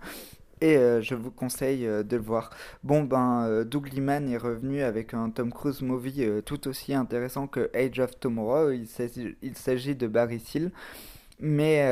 et 0.60 0.76
euh, 0.76 1.00
je 1.00 1.14
vous 1.14 1.30
conseille 1.30 1.86
euh, 1.86 2.02
de 2.02 2.16
le 2.16 2.22
voir. 2.22 2.50
Bon 2.84 3.02
ben, 3.02 3.46
euh, 3.46 3.64
Doug 3.64 3.92
Liman 3.92 4.28
est 4.28 4.36
revenu 4.36 4.82
avec 4.82 5.14
un 5.14 5.30
Tom 5.30 5.52
Cruise 5.52 5.82
movie 5.82 6.26
tout 6.44 6.68
aussi 6.68 6.94
intéressant 6.94 7.46
que 7.46 7.70
Age 7.74 8.00
of 8.00 8.18
Tomorrow. 8.18 8.70
Il 8.70 8.86
s'agit 9.56 9.94
de 9.94 10.06
Barry 10.06 10.40
Seal. 10.40 10.70
Mais 11.42 11.90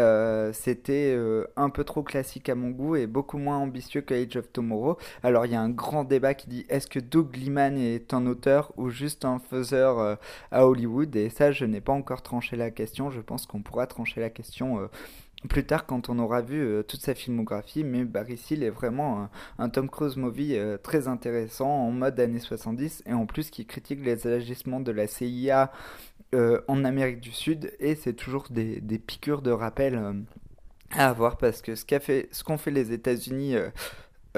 c'était 0.53 1.19
un 1.57 1.71
peu 1.71 1.83
trop 1.83 2.03
classique 2.03 2.51
à 2.51 2.55
mon 2.55 2.69
goût 2.69 2.97
et 2.97 3.07
beaucoup 3.07 3.39
moins 3.39 3.57
ambitieux 3.57 4.03
que 4.03 4.13
Age 4.13 4.37
of 4.37 4.53
Tomorrow. 4.53 4.99
Alors 5.23 5.47
il 5.47 5.53
y 5.53 5.55
a 5.55 5.61
un 5.63 5.71
grand 5.71 6.05
débat 6.05 6.35
qui 6.35 6.51
dit 6.51 6.67
est-ce 6.69 6.87
que 6.87 6.99
Doug 6.99 7.35
Liman 7.35 7.79
est 7.79 8.13
un 8.13 8.27
auteur 8.27 8.75
ou 8.77 8.91
juste 8.91 9.25
un 9.25 9.39
faiseur 9.39 10.19
à 10.51 10.67
Hollywood? 10.67 11.17
Et 11.17 11.31
ça, 11.31 11.51
je 11.51 11.65
n'ai 11.65 11.81
pas 11.81 11.95
encore 11.95 12.21
tranché 12.21 12.57
la 12.57 12.71
question. 12.71 13.11
Je 13.11 13.23
pense 13.23 13.47
qu'on 13.47 13.63
pourra 13.63 13.87
trancher 13.87 14.21
la 14.21 14.29
question 14.29 14.87
plus 15.47 15.65
tard 15.65 15.87
quand 15.87 16.09
on 16.09 16.19
aura 16.19 16.41
vu 16.41 16.61
euh, 16.61 16.83
toute 16.83 17.01
sa 17.01 17.15
filmographie, 17.15 17.85
mais 17.85 18.05
Barry 18.05 18.37
Seal 18.37 18.65
est 18.65 18.71
vraiment 18.71 19.29
un, 19.59 19.69
Tom 19.69 19.89
Cruise 19.89 20.17
movie 20.17 20.57
euh, 20.57 20.79
très 20.79 21.07
intéressant 21.07 21.69
en 21.69 21.93
mode 21.93 22.19
années 22.19 22.41
70 22.41 23.05
et 23.07 23.13
en 23.13 23.27
plus 23.27 23.51
qui 23.51 23.65
critique 23.65 24.05
les 24.05 24.27
agissements 24.27 24.81
de 24.81 24.91
la 24.91 25.07
CIA 25.07 25.71
euh, 26.35 26.61
en 26.67 26.85
Amérique 26.85 27.21
du 27.21 27.31
Sud 27.31 27.73
et 27.79 27.95
c'est 27.95 28.15
toujours 28.15 28.49
des, 28.51 28.81
piqûres 28.99 29.43
de 29.43 29.53
rappel 29.53 30.25
à 30.91 31.09
avoir 31.09 31.37
parce 31.37 31.63
que 31.63 31.77
ce 31.77 31.85
qu'ont 31.85 32.01
fait, 32.01 32.29
fait 32.59 32.71
les 32.73 32.93
États-Unis 32.93 33.55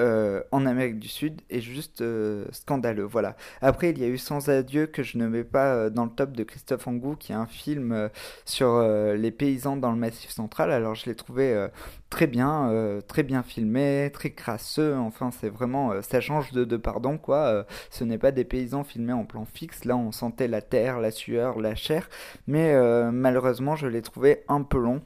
euh, 0.01 0.41
en 0.51 0.65
Amérique 0.65 0.99
du 0.99 1.07
Sud 1.07 1.41
est 1.49 1.61
juste 1.61 2.01
euh, 2.01 2.45
scandaleux. 2.51 3.03
Voilà. 3.03 3.35
Après, 3.61 3.91
il 3.91 3.99
y 3.99 4.03
a 4.03 4.07
eu 4.07 4.17
Sans 4.17 4.49
adieu 4.49 4.87
que 4.87 5.03
je 5.03 5.17
ne 5.17 5.27
mets 5.27 5.43
pas 5.43 5.73
euh, 5.75 5.89
dans 5.89 6.05
le 6.05 6.11
top 6.11 6.31
de 6.31 6.43
Christophe 6.43 6.87
Angou, 6.87 7.15
qui 7.15 7.31
est 7.31 7.35
un 7.35 7.45
film 7.45 8.09
sur 8.45 8.81
les 8.81 9.31
paysans 9.31 9.77
dans 9.77 9.91
le 9.91 9.97
Massif 9.97 10.31
central. 10.31 10.71
Alors, 10.71 10.95
je 10.95 11.05
l'ai 11.05 11.15
trouvé 11.15 11.67
très 12.09 12.27
bien, 12.27 13.01
très 13.07 13.23
bien 13.23 13.43
filmé, 13.43 14.09
très 14.13 14.31
crasseux. 14.31 14.95
Enfin, 14.95 15.31
c'est 15.31 15.49
vraiment, 15.49 16.01
ça 16.01 16.21
change 16.21 16.51
de, 16.51 16.63
de 16.63 16.77
pardon 16.77 17.17
quoi. 17.17 17.65
ce 17.89 18.03
n'est 18.03 18.17
pas 18.17 18.31
des 18.31 18.45
paysans 18.45 18.83
filmés 18.83 19.13
en 19.13 19.25
plan 19.25 19.45
fixe. 19.45 19.85
Là, 19.85 19.95
on 19.95 20.11
sentait 20.11 20.47
la 20.47 20.61
terre, 20.61 20.99
la 20.99 21.11
sueur, 21.11 21.59
la 21.59 21.75
chair. 21.75 22.09
Mais 22.47 22.73
malheureusement, 23.11 23.75
je 23.75 23.87
l'ai 23.87 24.01
trouvé 24.01 24.43
un 24.47 24.63
peu 24.63 24.79
long. 24.79 25.01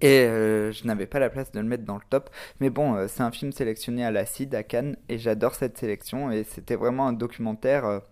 Et 0.00 0.24
je 0.26 0.86
n'avais 0.86 1.06
pas 1.06 1.18
la 1.18 1.30
place 1.30 1.52
de 1.52 1.60
le 1.60 1.66
mettre 1.66 1.84
dans 1.84 1.96
le 1.96 2.02
top. 2.08 2.30
Mais 2.60 2.70
bon, 2.70 3.06
c'est 3.08 3.22
un 3.22 3.30
film 3.30 3.52
sélectionné 3.52 4.04
à 4.04 4.10
l'acide 4.10 4.54
à 4.54 4.62
Cannes 4.62 4.96
et 5.08 5.18
j'adore 5.18 5.54
cette 5.54 5.78
sélection. 5.78 6.30
Et 6.30 6.44
c'était 6.44 6.76
vraiment 6.76 7.06
un 7.06 7.12
documentaire 7.12 8.02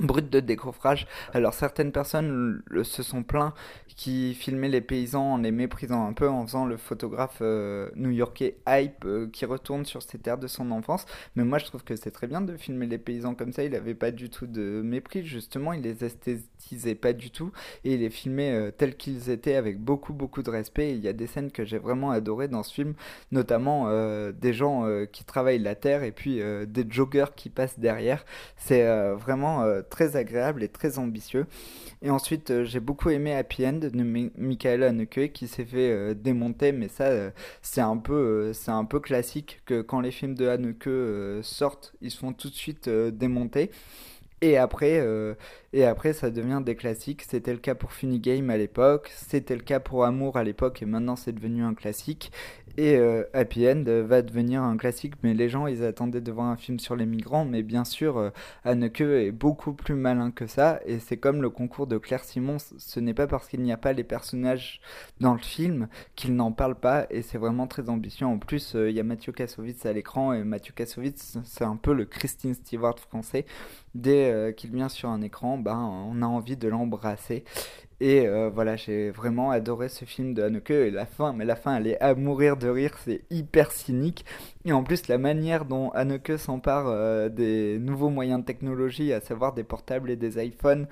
brut 0.00 0.30
de 0.30 0.40
décoffrage. 0.40 1.06
Alors 1.34 1.54
certaines 1.54 1.92
personnes 1.92 2.62
se 2.82 3.02
sont 3.02 3.22
plaints 3.22 3.54
qui 3.96 4.34
filmait 4.34 4.68
les 4.68 4.80
paysans 4.80 5.34
en 5.34 5.38
les 5.38 5.50
méprisant 5.50 6.06
un 6.06 6.12
peu, 6.12 6.28
en 6.28 6.46
faisant 6.46 6.64
le 6.64 6.76
photographe 6.76 7.38
euh, 7.40 7.90
new-yorkais 7.94 8.56
hype 8.66 9.04
euh, 9.04 9.28
qui 9.30 9.44
retourne 9.44 9.84
sur 9.84 10.02
ses 10.02 10.18
terres 10.18 10.38
de 10.38 10.46
son 10.46 10.70
enfance. 10.70 11.06
Mais 11.36 11.44
moi, 11.44 11.58
je 11.58 11.66
trouve 11.66 11.84
que 11.84 11.96
c'est 11.96 12.10
très 12.10 12.26
bien 12.26 12.40
de 12.40 12.56
filmer 12.56 12.86
les 12.86 12.98
paysans 12.98 13.34
comme 13.34 13.52
ça. 13.52 13.64
Il 13.64 13.72
n'avait 13.72 13.94
pas 13.94 14.10
du 14.10 14.30
tout 14.30 14.46
de 14.46 14.82
mépris, 14.82 15.24
justement. 15.24 15.72
Il 15.72 15.82
les 15.82 16.04
esthétisait 16.04 16.94
pas 16.94 17.12
du 17.12 17.30
tout. 17.30 17.52
Et 17.84 17.94
il 17.94 18.00
les 18.00 18.10
filmait 18.10 18.52
euh, 18.52 18.70
tels 18.70 18.96
qu'ils 18.96 19.30
étaient 19.30 19.56
avec 19.56 19.78
beaucoup, 19.78 20.12
beaucoup 20.12 20.42
de 20.42 20.50
respect. 20.50 20.90
il 20.90 21.00
y 21.00 21.08
a 21.08 21.12
des 21.12 21.26
scènes 21.26 21.50
que 21.50 21.64
j'ai 21.64 21.78
vraiment 21.78 22.10
adorées 22.10 22.48
dans 22.48 22.62
ce 22.62 22.72
film, 22.72 22.94
notamment 23.30 23.90
des 24.32 24.52
gens 24.52 24.86
qui 25.12 25.24
travaillent 25.24 25.58
la 25.58 25.74
terre 25.74 26.02
et 26.02 26.12
puis 26.12 26.40
des 26.66 26.86
joggers 26.88 27.32
qui 27.36 27.50
passent 27.50 27.78
derrière. 27.78 28.24
C'est 28.56 28.84
vraiment 29.14 29.81
très 29.88 30.16
agréable 30.16 30.62
et 30.62 30.68
très 30.68 30.98
ambitieux. 30.98 31.46
Et 32.02 32.10
ensuite, 32.10 32.64
j'ai 32.64 32.80
beaucoup 32.80 33.10
aimé 33.10 33.34
Happy 33.34 33.66
End 33.66 33.74
de 33.74 34.30
Michael 34.36 34.82
Haneke 34.82 35.32
qui 35.32 35.46
s'est 35.46 35.64
fait 35.64 35.90
euh, 35.90 36.14
démonter, 36.14 36.72
mais 36.72 36.88
ça, 36.88 37.04
euh, 37.04 37.30
c'est 37.62 37.80
un, 37.80 37.96
peu, 37.96 38.52
euh, 38.52 38.70
un 38.72 38.84
peu 38.84 39.00
classique 39.00 39.60
que 39.66 39.82
quand 39.82 40.00
les 40.00 40.10
films 40.10 40.34
de 40.34 40.48
Haneke 40.48 41.44
sortent, 41.44 41.94
ils 42.00 42.10
se 42.10 42.18
font 42.18 42.32
tout 42.32 42.50
de 42.50 42.54
suite 42.54 42.88
démonter. 42.88 43.70
Et 44.40 44.56
après, 44.56 45.00
et 45.72 45.84
après, 45.84 46.12
ça 46.12 46.30
devient 46.30 46.60
des 46.66 46.74
classiques. 46.74 47.22
C'était 47.22 47.52
le 47.52 47.60
cas 47.60 47.76
pour 47.76 47.92
Funny 47.92 48.18
Game 48.18 48.50
à 48.50 48.56
l'époque, 48.56 49.12
c'était 49.14 49.54
le 49.54 49.62
cas 49.62 49.78
pour 49.78 50.04
Amour 50.04 50.36
à 50.36 50.42
l'époque, 50.42 50.82
et 50.82 50.84
maintenant 50.84 51.14
c'est 51.14 51.30
devenu 51.30 51.62
un 51.62 51.74
classique. 51.74 52.32
Et 52.78 52.96
euh, 52.96 53.24
Happy 53.34 53.68
End 53.68 53.84
va 53.86 54.22
devenir 54.22 54.62
un 54.62 54.76
classique, 54.76 55.14
mais 55.22 55.34
les 55.34 55.48
gens, 55.48 55.66
ils 55.66 55.84
attendaient 55.84 56.20
de 56.20 56.32
voir 56.32 56.46
un 56.46 56.56
film 56.56 56.78
sur 56.78 56.96
les 56.96 57.06
migrants, 57.06 57.44
mais 57.44 57.62
bien 57.62 57.84
sûr, 57.84 58.16
euh, 58.16 58.30
Anneke 58.64 59.02
est 59.02 59.30
beaucoup 59.30 59.72
plus 59.74 59.94
malin 59.94 60.30
que 60.30 60.46
ça, 60.46 60.80
et 60.86 60.98
c'est 60.98 61.18
comme 61.18 61.42
le 61.42 61.50
concours 61.50 61.86
de 61.86 61.98
Claire 61.98 62.24
Simon, 62.24 62.56
ce 62.58 63.00
n'est 63.00 63.14
pas 63.14 63.26
parce 63.26 63.48
qu'il 63.48 63.60
n'y 63.62 63.72
a 63.72 63.76
pas 63.76 63.92
les 63.92 64.04
personnages 64.04 64.80
dans 65.20 65.34
le 65.34 65.40
film 65.40 65.88
qu'il 66.16 66.34
n'en 66.34 66.52
parle 66.52 66.74
pas, 66.74 67.06
et 67.10 67.22
c'est 67.22 67.38
vraiment 67.38 67.66
très 67.66 67.88
ambitieux. 67.88 68.26
En 68.26 68.38
plus, 68.38 68.74
euh, 68.74 68.90
il 68.90 68.96
y 68.96 69.00
a 69.00 69.04
Mathieu 69.04 69.32
Kassovitz 69.32 69.84
à 69.84 69.92
l'écran, 69.92 70.32
et 70.32 70.42
Mathieu 70.42 70.72
Kassovitz, 70.74 71.38
c'est 71.44 71.64
un 71.64 71.76
peu 71.76 71.92
le 71.92 72.06
Christine 72.06 72.54
Stewart 72.54 72.98
français. 72.98 73.44
Dès 73.94 74.30
euh, 74.30 74.52
qu'il 74.52 74.70
vient 74.72 74.88
sur 74.88 75.10
un 75.10 75.20
écran, 75.20 75.58
ben, 75.58 75.76
on 75.76 76.22
a 76.22 76.26
envie 76.26 76.56
de 76.56 76.68
l'embrasser. 76.68 77.44
Et 78.02 78.26
euh, 78.26 78.50
voilà, 78.52 78.74
j'ai 78.74 79.12
vraiment 79.12 79.52
adoré 79.52 79.88
ce 79.88 80.04
film 80.04 80.34
de 80.34 80.42
Haneke 80.42 80.70
et 80.70 80.90
la 80.90 81.06
fin, 81.06 81.32
mais 81.32 81.44
la 81.44 81.54
fin 81.54 81.76
elle 81.76 81.86
est 81.86 82.00
à 82.00 82.16
mourir 82.16 82.56
de 82.56 82.68
rire, 82.68 82.98
c'est 83.04 83.22
hyper 83.30 83.70
cynique. 83.70 84.24
Et 84.64 84.72
en 84.72 84.82
plus, 84.82 85.06
la 85.06 85.18
manière 85.18 85.66
dont 85.66 85.90
Haneke 85.92 86.36
s'empare 86.36 86.88
euh, 86.88 87.28
des 87.28 87.78
nouveaux 87.78 88.10
moyens 88.10 88.40
de 88.40 88.44
technologie, 88.44 89.12
à 89.12 89.20
savoir 89.20 89.54
des 89.54 89.62
portables 89.62 90.10
et 90.10 90.16
des 90.16 90.44
iPhones, 90.44 90.88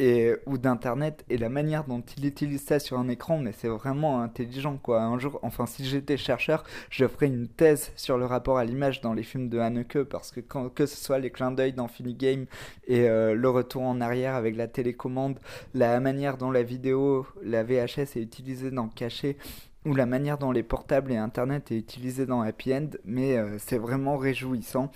et 0.00 0.32
ou 0.46 0.58
d'internet 0.58 1.24
et 1.30 1.38
la 1.38 1.48
manière 1.48 1.84
dont 1.84 2.02
il 2.18 2.26
utilise 2.26 2.62
ça 2.64 2.80
sur 2.80 2.98
un 2.98 3.08
écran 3.08 3.38
mais 3.38 3.52
c'est 3.52 3.68
vraiment 3.68 4.20
intelligent 4.20 4.76
quoi. 4.76 5.02
Un 5.02 5.18
jour 5.18 5.38
enfin 5.42 5.66
si 5.66 5.84
j'étais 5.84 6.16
chercheur 6.16 6.64
je 6.90 7.06
ferais 7.06 7.26
une 7.26 7.46
thèse 7.46 7.92
sur 7.94 8.18
le 8.18 8.24
rapport 8.24 8.58
à 8.58 8.64
l'image 8.64 9.00
dans 9.00 9.12
les 9.12 9.22
films 9.22 9.48
de 9.48 9.58
Haneke 9.58 10.02
parce 10.02 10.32
que 10.32 10.40
que 10.40 10.86
ce 10.86 10.96
soit 10.96 11.20
les 11.20 11.30
clins 11.30 11.52
d'œil 11.52 11.74
dans 11.74 11.86
Funny 11.86 12.14
Game 12.14 12.46
et 12.88 13.08
euh, 13.08 13.34
le 13.34 13.48
retour 13.48 13.82
en 13.82 14.00
arrière 14.00 14.34
avec 14.34 14.56
la 14.56 14.66
télécommande 14.66 15.38
la 15.74 16.00
manière 16.00 16.38
dont 16.38 16.50
la 16.50 16.64
vidéo 16.64 17.26
la 17.42 17.62
VHS 17.62 18.16
est 18.16 18.22
utilisée 18.22 18.72
dans 18.72 18.88
Caché 18.88 19.36
ou 19.86 19.94
la 19.94 20.06
manière 20.06 20.38
dont 20.38 20.50
les 20.50 20.62
portables 20.64 21.12
et 21.12 21.16
internet 21.16 21.70
est 21.70 21.78
utilisé 21.78 22.26
dans 22.26 22.40
Happy 22.40 22.74
End 22.74 22.88
mais 23.04 23.36
euh, 23.36 23.58
c'est 23.58 23.78
vraiment 23.78 24.16
réjouissant 24.16 24.90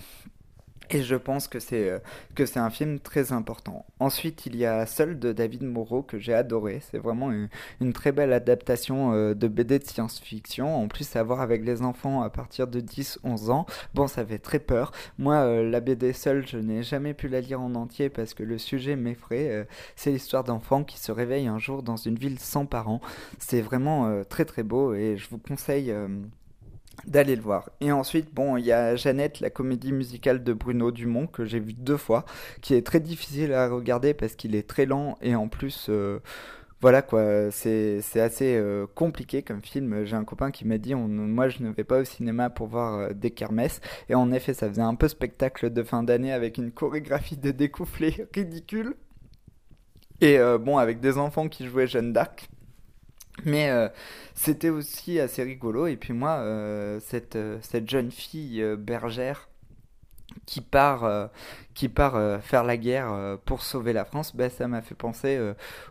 et 0.91 1.03
je 1.03 1.15
pense 1.15 1.47
que 1.47 1.59
c'est 1.59 1.89
euh, 1.89 1.99
que 2.35 2.45
c'est 2.45 2.59
un 2.59 2.69
film 2.69 2.99
très 2.99 3.31
important. 3.31 3.85
Ensuite, 3.99 4.45
il 4.45 4.55
y 4.55 4.65
a 4.65 4.85
Seul 4.85 5.19
de 5.19 5.31
David 5.31 5.63
Moreau 5.63 6.01
que 6.01 6.17
j'ai 6.17 6.33
adoré. 6.33 6.81
C'est 6.89 6.97
vraiment 6.97 7.31
une, 7.31 7.93
très 7.93 8.11
belle 8.11 8.33
adaptation 8.33 9.13
euh, 9.13 9.33
de 9.35 9.47
BD 9.47 9.79
de 9.79 9.85
science-fiction. 9.85 10.75
En 10.75 10.87
plus, 10.87 11.15
à 11.15 11.23
voir 11.23 11.41
avec 11.41 11.63
les 11.63 11.81
enfants 11.81 12.21
à 12.21 12.29
partir 12.29 12.67
de 12.67 12.81
10-11 12.81 13.51
ans. 13.51 13.65
Bon, 13.93 14.07
ça 14.07 14.25
fait 14.25 14.39
très 14.39 14.59
peur. 14.59 14.91
Moi, 15.17 15.35
euh, 15.35 15.69
la 15.69 15.79
BD 15.79 16.13
Seul, 16.13 16.47
je 16.47 16.57
n'ai 16.57 16.81
jamais 16.83 17.13
pu 17.13 17.27
la 17.27 17.41
lire 17.41 17.61
en 17.61 17.75
entier 17.75 18.09
parce 18.09 18.33
que 18.33 18.43
le 18.43 18.57
sujet 18.57 18.95
m'effraie. 18.95 19.67
c'est 19.95 20.11
l'histoire 20.11 20.43
d'enfants 20.43 20.83
qui 20.83 20.97
se 20.97 21.11
réveillent 21.11 21.47
un 21.47 21.59
jour 21.59 21.83
dans 21.83 21.97
une 21.97 22.15
ville 22.15 22.39
sans 22.39 22.65
parents. 22.65 23.01
C'est 23.37 23.61
vraiment 23.61 24.23
très 24.25 24.45
très 24.45 24.63
beau 24.63 24.93
et 24.93 25.17
je 25.17 25.29
vous 25.29 25.37
conseille 25.37 25.93
d'aller 27.05 27.35
le 27.35 27.41
voir. 27.41 27.69
Et 27.81 27.91
ensuite, 27.91 28.33
bon, 28.33 28.57
il 28.57 28.65
y 28.65 28.71
a 28.71 28.95
Jeannette, 28.95 29.39
la 29.39 29.49
comédie 29.49 29.91
musicale 29.91 30.43
de 30.43 30.53
Bruno 30.53 30.91
Dumont, 30.91 31.27
que 31.27 31.45
j'ai 31.45 31.59
vu 31.59 31.73
deux 31.73 31.97
fois, 31.97 32.25
qui 32.61 32.73
est 32.73 32.85
très 32.85 32.99
difficile 32.99 33.53
à 33.53 33.67
regarder 33.69 34.13
parce 34.13 34.35
qu'il 34.35 34.55
est 34.55 34.67
très 34.67 34.85
lent 34.85 35.17
et 35.21 35.35
en 35.35 35.47
plus... 35.47 35.87
Euh, 35.89 36.19
voilà 36.81 37.01
quoi, 37.01 37.51
c'est 37.51 37.99
assez 38.15 38.55
euh, 38.55 38.87
compliqué 38.95 39.41
comme 39.43 39.61
film. 39.61 40.05
J'ai 40.05 40.15
un 40.15 40.23
copain 40.23 40.49
qui 40.49 40.65
m'a 40.65 40.77
dit 40.77 40.95
on, 40.95 41.09
Moi, 41.09 41.49
je 41.49 41.61
ne 41.61 41.71
vais 41.71 41.83
pas 41.83 41.99
au 41.99 42.05
cinéma 42.05 42.49
pour 42.49 42.67
voir 42.67 42.99
euh, 42.99 43.09
des 43.13 43.31
kermesses. 43.31 43.81
Et 44.07 44.15
en 44.15 44.31
effet, 44.31 44.53
ça 44.53 44.69
faisait 44.69 44.81
un 44.81 44.95
peu 44.95 45.09
spectacle 45.09 45.71
de 45.71 45.83
fin 45.83 46.03
d'année 46.03 46.31
avec 46.31 46.57
une 46.57 46.71
chorégraphie 46.71 47.35
de 47.35 47.51
découflé 47.51 48.27
ridicule. 48.33 48.95
Et 50.21 50.37
bon, 50.59 50.77
avec 50.77 50.99
des 50.99 51.17
enfants 51.17 51.47
qui 51.47 51.65
jouaient 51.65 51.87
Jeanne 51.87 52.11
d'Arc. 52.11 52.49
Mais 53.45 53.69
euh, 53.69 53.89
c'était 54.35 54.69
aussi 54.69 55.19
assez 55.19 55.43
rigolo. 55.43 55.87
Et 55.87 55.97
puis 55.97 56.13
moi, 56.13 56.37
euh, 56.39 56.99
cette, 56.99 57.35
euh, 57.35 57.57
cette 57.61 57.89
jeune 57.89 58.11
fille 58.11 58.63
bergère 58.77 59.48
qui 60.45 60.61
part, 60.61 61.03
euh, 61.03 61.27
qui 61.73 61.89
part 61.89 62.15
euh, 62.15 62.39
faire 62.39 62.63
la 62.63 62.77
guerre 62.77 63.11
euh, 63.11 63.37
pour 63.43 63.61
sauver 63.61 63.93
la 63.93 64.05
France, 64.05 64.35
ben, 64.35 64.49
ça 64.49 64.67
m'a 64.67 64.81
fait 64.81 64.95
penser 64.95 65.39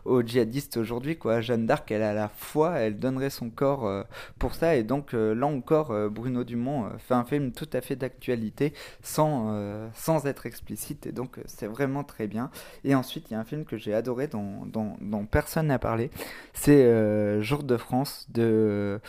aux 0.05 0.21
djihadistes 0.21 0.77
aujourd'hui. 0.77 1.17
Quoi. 1.17 1.41
Jeanne 1.41 1.65
d'Arc, 1.65 1.89
elle 1.91 2.03
a 2.03 2.13
la 2.13 2.29
foi, 2.29 2.77
elle 2.79 2.99
donnerait 2.99 3.29
son 3.29 3.49
corps 3.49 4.05
pour 4.37 4.53
ça. 4.53 4.75
Et 4.75 4.83
donc 4.83 5.13
là 5.13 5.47
encore, 5.47 5.93
Bruno 6.09 6.43
Dumont 6.43 6.89
fait 6.97 7.13
un 7.13 7.23
film 7.23 7.51
tout 7.51 7.69
à 7.73 7.81
fait 7.81 7.95
d'actualité 7.95 8.73
sans, 9.01 9.89
sans 9.93 10.25
être 10.25 10.45
explicite. 10.45 11.07
Et 11.07 11.11
donc 11.11 11.39
c'est 11.45 11.67
vraiment 11.67 12.03
très 12.03 12.27
bien. 12.27 12.51
Et 12.83 12.95
ensuite, 12.95 13.29
il 13.29 13.33
y 13.33 13.35
a 13.35 13.39
un 13.39 13.45
film 13.45 13.65
que 13.65 13.77
j'ai 13.77 13.93
adoré 13.93 14.27
dont, 14.27 14.65
dont, 14.65 14.97
dont 15.01 15.25
personne 15.25 15.67
n'a 15.67 15.79
parlé. 15.79 16.11
C'est 16.53 17.41
Jour 17.41 17.63
de 17.63 17.77
France 17.77 18.27
de... 18.29 18.99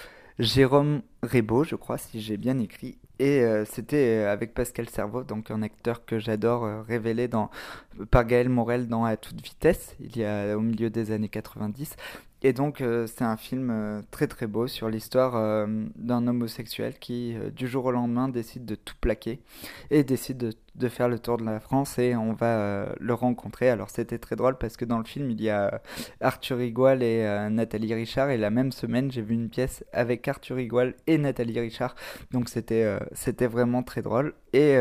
Jérôme 0.40 1.02
Rebaud, 1.22 1.64
je 1.64 1.76
crois, 1.76 1.98
si 1.98 2.20
j'ai 2.22 2.38
bien 2.38 2.58
écrit. 2.58 2.96
Et 3.20 3.42
euh, 3.42 3.66
c'était 3.66 4.24
euh, 4.24 4.32
avec 4.32 4.54
Pascal 4.54 4.88
Servo, 4.88 5.24
donc 5.24 5.50
un 5.50 5.60
acteur 5.60 6.06
que 6.06 6.18
j'adore, 6.18 6.64
euh, 6.64 6.80
révélé 6.80 7.28
dans, 7.28 7.50
par 8.10 8.24
Gaël 8.24 8.48
Morel 8.48 8.88
dans 8.88 9.04
À 9.04 9.18
toute 9.18 9.42
vitesse, 9.42 9.94
il 10.00 10.16
y 10.16 10.24
a 10.24 10.56
au 10.56 10.60
milieu 10.60 10.88
des 10.88 11.10
années 11.10 11.28
90. 11.28 11.96
Et 12.42 12.52
donc 12.52 12.82
c'est 13.06 13.22
un 13.22 13.36
film 13.36 14.02
très 14.10 14.26
très 14.26 14.46
beau 14.46 14.66
sur 14.66 14.88
l'histoire 14.88 15.66
d'un 15.96 16.26
homosexuel 16.26 16.98
qui 16.98 17.36
du 17.54 17.68
jour 17.68 17.84
au 17.86 17.90
lendemain 17.90 18.28
décide 18.28 18.64
de 18.64 18.74
tout 18.74 18.94
plaquer 19.00 19.40
et 19.90 20.04
décide 20.04 20.54
de 20.74 20.88
faire 20.88 21.08
le 21.08 21.18
tour 21.18 21.36
de 21.36 21.44
la 21.44 21.60
France 21.60 21.98
et 21.98 22.16
on 22.16 22.32
va 22.32 22.58
euh, 22.58 22.92
le 22.98 23.14
rencontrer. 23.14 23.68
Alors 23.68 23.90
c'était 23.90 24.18
très 24.18 24.36
drôle 24.36 24.56
parce 24.56 24.76
que 24.76 24.84
dans 24.84 24.98
le 24.98 25.04
film 25.04 25.30
il 25.30 25.40
y 25.40 25.50
a 25.50 25.80
Arthur 26.20 26.60
Igual 26.60 27.02
et 27.02 27.24
euh, 27.24 27.48
Nathalie 27.50 27.94
Richard 27.94 28.30
et 28.30 28.38
la 28.38 28.50
même 28.50 28.72
semaine 28.72 29.10
j'ai 29.10 29.22
vu 29.22 29.34
une 29.34 29.48
pièce 29.48 29.84
avec 29.92 30.26
Arthur 30.28 30.58
Igual 30.58 30.94
et 31.06 31.18
Nathalie 31.18 31.60
Richard. 31.60 31.94
Donc 32.30 32.48
c'était 32.48 32.84
euh, 32.84 32.98
c'était 33.12 33.46
vraiment 33.46 33.82
très 33.82 34.02
drôle 34.02 34.34
et 34.52 34.76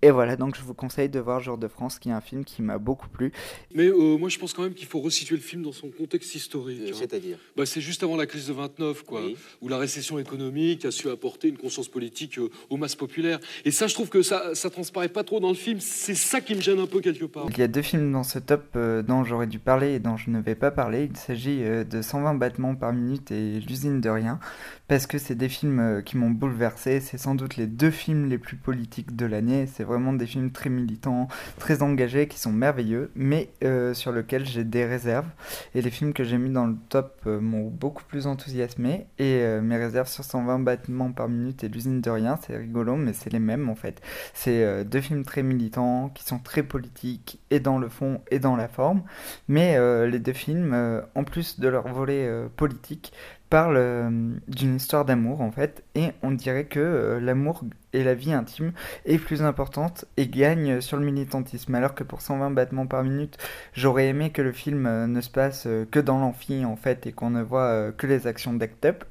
et 0.00 0.12
voilà, 0.12 0.36
donc 0.36 0.56
je 0.56 0.62
vous 0.62 0.74
conseille 0.74 1.08
de 1.08 1.18
voir 1.18 1.40
Jour 1.40 1.58
de 1.58 1.66
France, 1.66 1.98
qui 1.98 2.08
est 2.08 2.12
un 2.12 2.20
film 2.20 2.44
qui 2.44 2.62
m'a 2.62 2.78
beaucoup 2.78 3.08
plu. 3.08 3.32
Mais 3.74 3.88
euh, 3.88 4.16
moi, 4.16 4.28
je 4.28 4.38
pense 4.38 4.52
quand 4.52 4.62
même 4.62 4.74
qu'il 4.74 4.86
faut 4.86 5.00
resituer 5.00 5.34
le 5.34 5.42
film 5.42 5.62
dans 5.62 5.72
son 5.72 5.88
contexte 5.88 6.36
historique. 6.36 6.82
Hein. 6.88 6.92
C'est-à-dire? 6.94 7.36
Bah, 7.56 7.66
C'est 7.66 7.80
juste 7.80 8.04
avant 8.04 8.16
la 8.16 8.26
crise 8.26 8.46
de 8.46 8.52
29, 8.52 9.02
quoi, 9.02 9.22
où 9.60 9.68
la 9.68 9.76
récession 9.76 10.20
économique 10.20 10.84
a 10.84 10.92
su 10.92 11.10
apporter 11.10 11.48
une 11.48 11.56
conscience 11.56 11.88
politique 11.88 12.38
euh, 12.38 12.48
aux 12.70 12.76
masses 12.76 12.94
populaires. 12.94 13.40
Et 13.64 13.72
ça, 13.72 13.88
je 13.88 13.94
trouve 13.94 14.08
que 14.08 14.22
ça, 14.22 14.54
ça 14.54 14.70
transparaît 14.70 15.08
pas 15.08 15.24
trop 15.24 15.40
dans 15.40 15.48
le 15.48 15.56
film. 15.56 15.80
C'est 15.80 16.14
ça 16.14 16.40
qui 16.40 16.54
me 16.54 16.60
gêne 16.60 16.78
un 16.78 16.86
peu 16.86 17.00
quelque 17.00 17.24
part. 17.24 17.46
Il 17.50 17.58
y 17.58 17.62
a 17.62 17.68
deux 17.68 17.82
films 17.82 18.12
dans 18.12 18.22
ce 18.22 18.38
top 18.38 18.66
euh, 18.76 19.02
dont 19.02 19.24
j'aurais 19.24 19.48
dû 19.48 19.58
parler 19.58 19.94
et 19.94 19.98
dont 19.98 20.16
je 20.16 20.30
ne 20.30 20.40
vais 20.40 20.54
pas 20.54 20.70
parler. 20.70 21.08
Il 21.10 21.16
s'agit 21.16 21.58
de 21.58 22.02
120 22.02 22.34
battements 22.34 22.76
par 22.76 22.92
minute 22.92 23.32
et 23.32 23.58
L'usine 23.58 24.00
de 24.00 24.08
rien, 24.08 24.38
parce 24.86 25.06
que 25.06 25.18
c'est 25.18 25.34
des 25.34 25.48
films 25.48 26.02
qui 26.04 26.16
m'ont 26.16 26.30
bouleversé. 26.30 27.00
C'est 27.00 27.18
sans 27.18 27.34
doute 27.34 27.56
les 27.56 27.66
deux 27.66 27.90
films 27.90 28.28
les 28.28 28.38
plus 28.38 28.56
politiques 28.56 29.16
de 29.16 29.26
l'année. 29.26 29.66
C'est 29.66 29.87
vraiment 29.88 30.12
des 30.12 30.26
films 30.26 30.52
très 30.52 30.70
militants, 30.70 31.28
très 31.58 31.82
engagés, 31.82 32.28
qui 32.28 32.38
sont 32.38 32.52
merveilleux, 32.52 33.10
mais 33.16 33.50
euh, 33.64 33.94
sur 33.94 34.12
lesquels 34.12 34.46
j'ai 34.46 34.64
des 34.64 34.84
réserves. 34.84 35.26
Et 35.74 35.82
les 35.82 35.90
films 35.90 36.12
que 36.12 36.22
j'ai 36.22 36.38
mis 36.38 36.50
dans 36.50 36.66
le 36.66 36.76
top 36.88 37.20
euh, 37.26 37.40
m'ont 37.40 37.68
beaucoup 37.68 38.04
plus 38.04 38.26
enthousiasmé. 38.26 39.06
Et 39.18 39.40
euh, 39.42 39.60
mes 39.60 39.76
réserves 39.76 40.08
sur 40.08 40.22
120 40.24 40.60
battements 40.60 41.10
par 41.12 41.28
minute 41.28 41.64
et 41.64 41.68
l'usine 41.68 42.00
de 42.00 42.10
rien, 42.10 42.38
c'est 42.46 42.56
rigolo, 42.56 42.96
mais 42.96 43.12
c'est 43.12 43.32
les 43.32 43.38
mêmes 43.40 43.68
en 43.68 43.74
fait. 43.74 44.00
C'est 44.34 44.84
deux 44.84 45.00
films 45.00 45.24
très 45.24 45.42
militants, 45.42 46.10
qui 46.14 46.24
sont 46.24 46.38
très 46.38 46.62
politiques, 46.62 47.40
et 47.50 47.60
dans 47.60 47.78
le 47.78 47.88
fond 47.88 48.20
et 48.30 48.38
dans 48.38 48.56
la 48.56 48.68
forme. 48.68 49.02
Mais 49.48 49.78
les 50.06 50.18
deux 50.18 50.32
films, 50.32 51.02
en 51.14 51.24
plus 51.24 51.58
de 51.58 51.68
leur 51.68 51.88
volet 51.88 52.30
politique, 52.56 53.12
parle 53.48 53.76
euh, 53.76 54.10
d'une 54.48 54.76
histoire 54.76 55.04
d'amour 55.04 55.40
en 55.40 55.50
fait, 55.50 55.84
et 55.94 56.12
on 56.22 56.30
dirait 56.30 56.66
que 56.66 56.80
euh, 56.80 57.20
l'amour 57.20 57.64
et 57.92 58.04
la 58.04 58.14
vie 58.14 58.32
intime 58.32 58.72
est 59.06 59.18
plus 59.18 59.42
importante 59.42 60.04
et 60.16 60.28
gagne 60.28 60.80
sur 60.80 60.96
le 60.96 61.04
militantisme. 61.04 61.74
Alors 61.74 61.94
que 61.94 62.04
pour 62.04 62.20
120 62.20 62.50
battements 62.50 62.86
par 62.86 63.02
minute, 63.04 63.38
j'aurais 63.72 64.08
aimé 64.08 64.30
que 64.30 64.42
le 64.42 64.52
film 64.52 64.86
euh, 64.86 65.06
ne 65.06 65.20
se 65.20 65.30
passe 65.30 65.66
que 65.90 66.00
dans 66.00 66.18
l'amphi 66.18 66.64
en 66.64 66.76
fait 66.76 67.06
et 67.06 67.12
qu'on 67.12 67.30
ne 67.30 67.42
voit 67.42 67.92
que 67.92 68.06
les 68.06 68.26
actions 68.26 68.52
d'Act 68.52 68.84
Up 68.84 69.04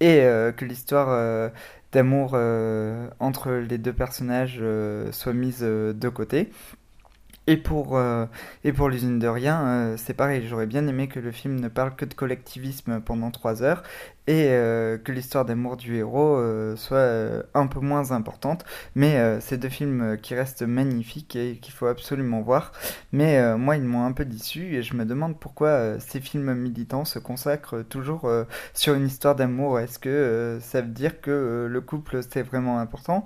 et 0.00 0.20
que 0.56 0.64
l'histoire 0.64 1.50
d'amour 1.92 2.36
entre 3.20 3.52
les 3.52 3.78
deux 3.78 3.92
personnages 3.92 4.62
soit 5.12 5.32
mise 5.32 5.60
de 5.60 6.08
côté. 6.08 6.50
Et 7.46 7.58
pour, 7.58 7.98
euh, 7.98 8.24
et 8.64 8.72
pour 8.72 8.88
l'usine 8.88 9.18
de 9.18 9.28
rien, 9.28 9.66
euh, 9.66 9.96
c'est 9.98 10.14
pareil, 10.14 10.46
j'aurais 10.48 10.66
bien 10.66 10.86
aimé 10.86 11.08
que 11.08 11.20
le 11.20 11.30
film 11.30 11.60
ne 11.60 11.68
parle 11.68 11.94
que 11.94 12.06
de 12.06 12.14
collectivisme 12.14 13.00
pendant 13.00 13.30
trois 13.30 13.62
heures 13.62 13.82
et 14.26 14.48
euh, 14.48 14.96
que 14.96 15.12
l'histoire 15.12 15.44
d'amour 15.44 15.76
du 15.76 15.96
héros 15.96 16.36
euh, 16.36 16.76
soit 16.76 16.96
euh, 16.96 17.42
un 17.52 17.66
peu 17.66 17.80
moins 17.80 18.12
importante. 18.12 18.64
Mais 18.94 19.40
c'est 19.40 19.58
deux 19.58 19.68
films 19.68 20.18
qui 20.20 20.34
restent 20.34 20.62
magnifiques 20.62 21.36
et 21.36 21.58
qu'il 21.60 21.74
faut 21.74 21.86
absolument 21.86 22.40
voir. 22.40 22.72
Mais 23.12 23.56
moi, 23.56 23.76
ils 23.76 23.84
m'ont 23.84 24.04
un 24.04 24.12
peu 24.12 24.24
déçu 24.24 24.76
et 24.76 24.82
je 24.82 24.94
me 24.94 25.04
demande 25.04 25.38
pourquoi 25.38 25.98
ces 26.00 26.20
films 26.20 26.54
militants 26.54 27.04
se 27.04 27.18
consacrent 27.18 27.82
toujours 27.82 28.30
sur 28.72 28.94
une 28.94 29.06
histoire 29.06 29.34
d'amour. 29.34 29.78
Est-ce 29.78 29.98
que 29.98 30.58
ça 30.60 30.80
veut 30.80 30.88
dire 30.88 31.20
que 31.20 31.66
le 31.70 31.80
couple 31.80 32.20
c'est 32.28 32.42
vraiment 32.42 32.78
important? 32.78 33.24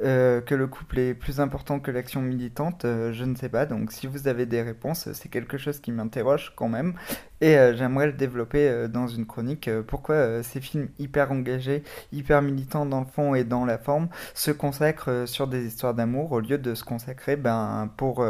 Que 0.00 0.54
le 0.54 0.66
couple 0.66 0.98
est 0.98 1.14
plus 1.14 1.40
important 1.40 1.80
que 1.80 1.90
l'action 1.90 2.22
militante, 2.22 2.82
je 2.84 3.24
ne 3.24 3.34
sais 3.34 3.48
pas. 3.48 3.66
Donc 3.66 3.92
si 3.92 4.06
vous 4.06 4.28
avez 4.28 4.46
des 4.46 4.62
réponses, 4.62 5.12
c'est 5.12 5.28
quelque 5.28 5.58
chose 5.58 5.80
qui 5.80 5.92
m'interroge 5.92 6.52
quand 6.56 6.68
même. 6.68 6.94
Et 7.40 7.56
euh, 7.56 7.74
j'aimerais 7.74 8.06
le 8.06 8.12
développer 8.12 8.68
euh, 8.68 8.88
dans 8.88 9.06
une 9.06 9.26
chronique. 9.26 9.68
Euh, 9.68 9.82
pourquoi 9.82 10.42
ces 10.42 10.60
films 10.60 10.88
hyper 10.98 11.32
engagés, 11.32 11.82
hyper 12.12 12.42
militants 12.42 12.84
dans 12.84 13.00
le 13.00 13.06
fond 13.06 13.34
et 13.34 13.44
dans 13.44 13.64
la 13.64 13.78
forme 13.78 14.08
se 14.34 14.50
consacrent 14.50 15.26
sur 15.26 15.46
des 15.46 15.66
histoires 15.66 15.94
d'amour 15.94 16.32
au 16.32 16.40
lieu 16.40 16.58
de 16.58 16.74
se 16.74 16.84
consacrer 16.84 17.36
ben, 17.36 17.90
pour, 17.96 18.24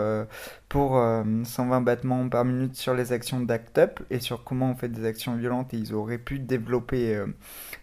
pour 0.68 1.02
120 1.44 1.80
battements 1.80 2.28
par 2.28 2.44
minute 2.44 2.76
sur 2.76 2.94
les 2.94 3.12
actions 3.12 3.40
d'Act 3.40 3.78
Up 3.78 4.00
et 4.10 4.20
sur 4.20 4.44
comment 4.44 4.70
on 4.70 4.74
fait 4.74 4.88
des 4.88 5.04
actions 5.04 5.36
violentes 5.36 5.74
et 5.74 5.76
ils 5.76 5.94
auraient 5.94 6.18
pu 6.18 6.38
développer 6.38 7.20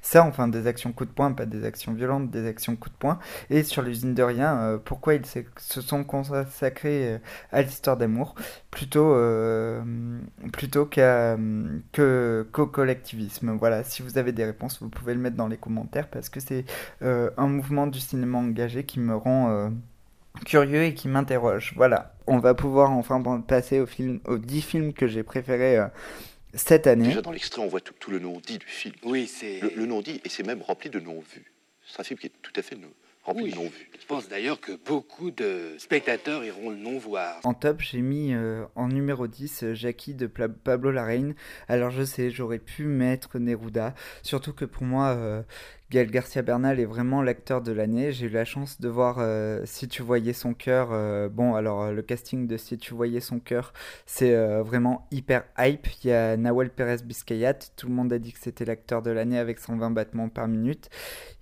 ça, 0.01 0.23
enfin 0.23 0.47
des 0.47 0.67
actions 0.67 0.91
coup 0.91 1.05
de 1.05 1.11
poing, 1.11 1.31
pas 1.33 1.45
des 1.45 1.65
actions 1.65 1.93
violentes, 1.93 2.29
des 2.29 2.47
actions 2.47 2.75
coup 2.75 2.89
de 2.89 2.95
poing. 2.95 3.19
Et 3.49 3.63
sur 3.63 3.81
l'usine 3.81 4.13
de 4.13 4.23
rien, 4.23 4.79
pourquoi 4.85 5.15
ils 5.15 5.25
se 5.25 5.81
sont 5.81 6.03
consacrés 6.03 7.19
à 7.51 7.61
l'histoire 7.61 7.97
d'amour 7.97 8.35
plutôt, 8.71 9.15
plutôt 10.51 10.85
qu'à 10.85 11.16
euh, 11.17 11.79
que 11.91 12.47
qu'au 12.51 12.67
collectivisme. 12.67 13.55
Voilà, 13.57 13.83
si 13.83 14.01
vous 14.01 14.17
avez 14.17 14.31
des 14.31 14.45
réponses, 14.45 14.81
vous 14.81 14.89
pouvez 14.89 15.13
le 15.13 15.19
mettre 15.19 15.35
dans 15.35 15.47
les 15.47 15.57
commentaires 15.57 16.07
parce 16.07 16.29
que 16.29 16.39
c'est 16.39 16.65
euh, 17.01 17.29
un 17.37 17.47
mouvement 17.47 17.87
du 17.87 17.99
cinéma 17.99 18.37
engagé 18.37 18.83
qui 18.83 18.99
me 18.99 19.15
rend 19.15 19.49
euh, 19.49 19.69
curieux 20.45 20.83
et 20.83 20.93
qui 20.93 21.07
m'interroge. 21.07 21.73
Voilà, 21.75 22.15
on 22.27 22.39
va 22.39 22.53
pouvoir 22.53 22.91
enfin 22.91 23.21
passer 23.41 23.79
au 23.79 23.85
film, 23.85 24.19
aux 24.25 24.37
10 24.37 24.61
films 24.61 24.93
que 24.93 25.07
j'ai 25.07 25.23
préférés 25.23 25.79
cette 26.53 26.87
année. 26.87 27.07
Déjà 27.07 27.21
dans 27.21 27.31
l'extrait, 27.31 27.61
on 27.61 27.67
voit 27.67 27.81
tout, 27.81 28.11
le 28.11 28.19
non-dit 28.19 28.57
du 28.57 28.65
film. 28.65 28.95
Oui, 29.03 29.27
c'est... 29.27 29.59
Le, 29.61 29.71
le 29.75 29.85
non-dit, 29.85 30.21
et 30.23 30.29
c'est 30.29 30.45
même 30.45 30.61
rempli 30.61 30.89
de 30.89 30.99
non-vus. 30.99 31.51
C'est 31.85 31.99
un 31.99 32.03
film 32.03 32.19
qui 32.19 32.27
est 32.27 32.41
tout 32.41 32.53
à 32.55 32.61
fait 32.61 32.75
oui, 33.35 33.53
Je 33.99 34.05
pense 34.05 34.29
d'ailleurs 34.29 34.59
que 34.59 34.71
beaucoup 34.85 35.31
de 35.31 35.75
spectateurs 35.77 36.43
iront 36.45 36.69
le 36.69 36.77
non 36.77 36.97
voir. 36.97 37.39
En 37.43 37.53
top, 37.53 37.81
j'ai 37.81 38.01
mis 38.01 38.33
euh, 38.33 38.65
en 38.75 38.87
numéro 38.87 39.27
10 39.27 39.63
euh, 39.63 39.73
Jackie 39.73 40.13
de 40.13 40.27
Pablo 40.27 40.91
Larraine. 40.91 41.35
Alors 41.67 41.91
je 41.91 42.03
sais, 42.03 42.29
j'aurais 42.29 42.59
pu 42.59 42.85
mettre 42.85 43.37
Neruda, 43.39 43.93
surtout 44.23 44.53
que 44.53 44.65
pour 44.65 44.83
moi, 44.83 45.07
euh, 45.07 45.41
Gaël 45.89 46.11
Garcia 46.11 46.41
Bernal 46.41 46.81
est 46.81 46.85
vraiment 46.85 47.21
l'acteur 47.21 47.61
de 47.61 47.71
l'année. 47.71 48.11
J'ai 48.11 48.25
eu 48.25 48.29
la 48.29 48.43
chance 48.43 48.81
de 48.81 48.89
voir 48.89 49.19
euh, 49.19 49.61
Si 49.63 49.87
tu 49.87 50.01
voyais 50.01 50.33
son 50.33 50.53
cœur. 50.53 50.89
Euh, 50.91 51.29
bon, 51.29 51.55
alors 51.55 51.81
euh, 51.81 51.91
le 51.93 52.01
casting 52.01 52.45
de 52.45 52.57
Si 52.57 52.77
tu 52.77 52.93
voyais 52.93 53.21
son 53.21 53.39
cœur, 53.39 53.71
c'est 54.05 54.35
vraiment 54.63 55.07
hyper 55.11 55.45
hype. 55.57 55.87
Il 56.03 56.09
y 56.09 56.11
a 56.11 56.35
Nawel 56.35 56.71
Perez 56.71 56.97
Biscayat. 57.05 57.59
Tout 57.77 57.87
le 57.87 57.93
monde 57.93 58.11
a 58.11 58.19
dit 58.19 58.33
que 58.33 58.39
c'était 58.41 58.65
l'acteur 58.65 59.01
de 59.01 59.11
l'année 59.11 59.39
avec 59.39 59.59
120 59.59 59.91
battements 59.91 60.27
par 60.27 60.49
minute. 60.49 60.89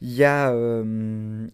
Il 0.01 0.13
y 0.13 0.23
a 0.23 0.51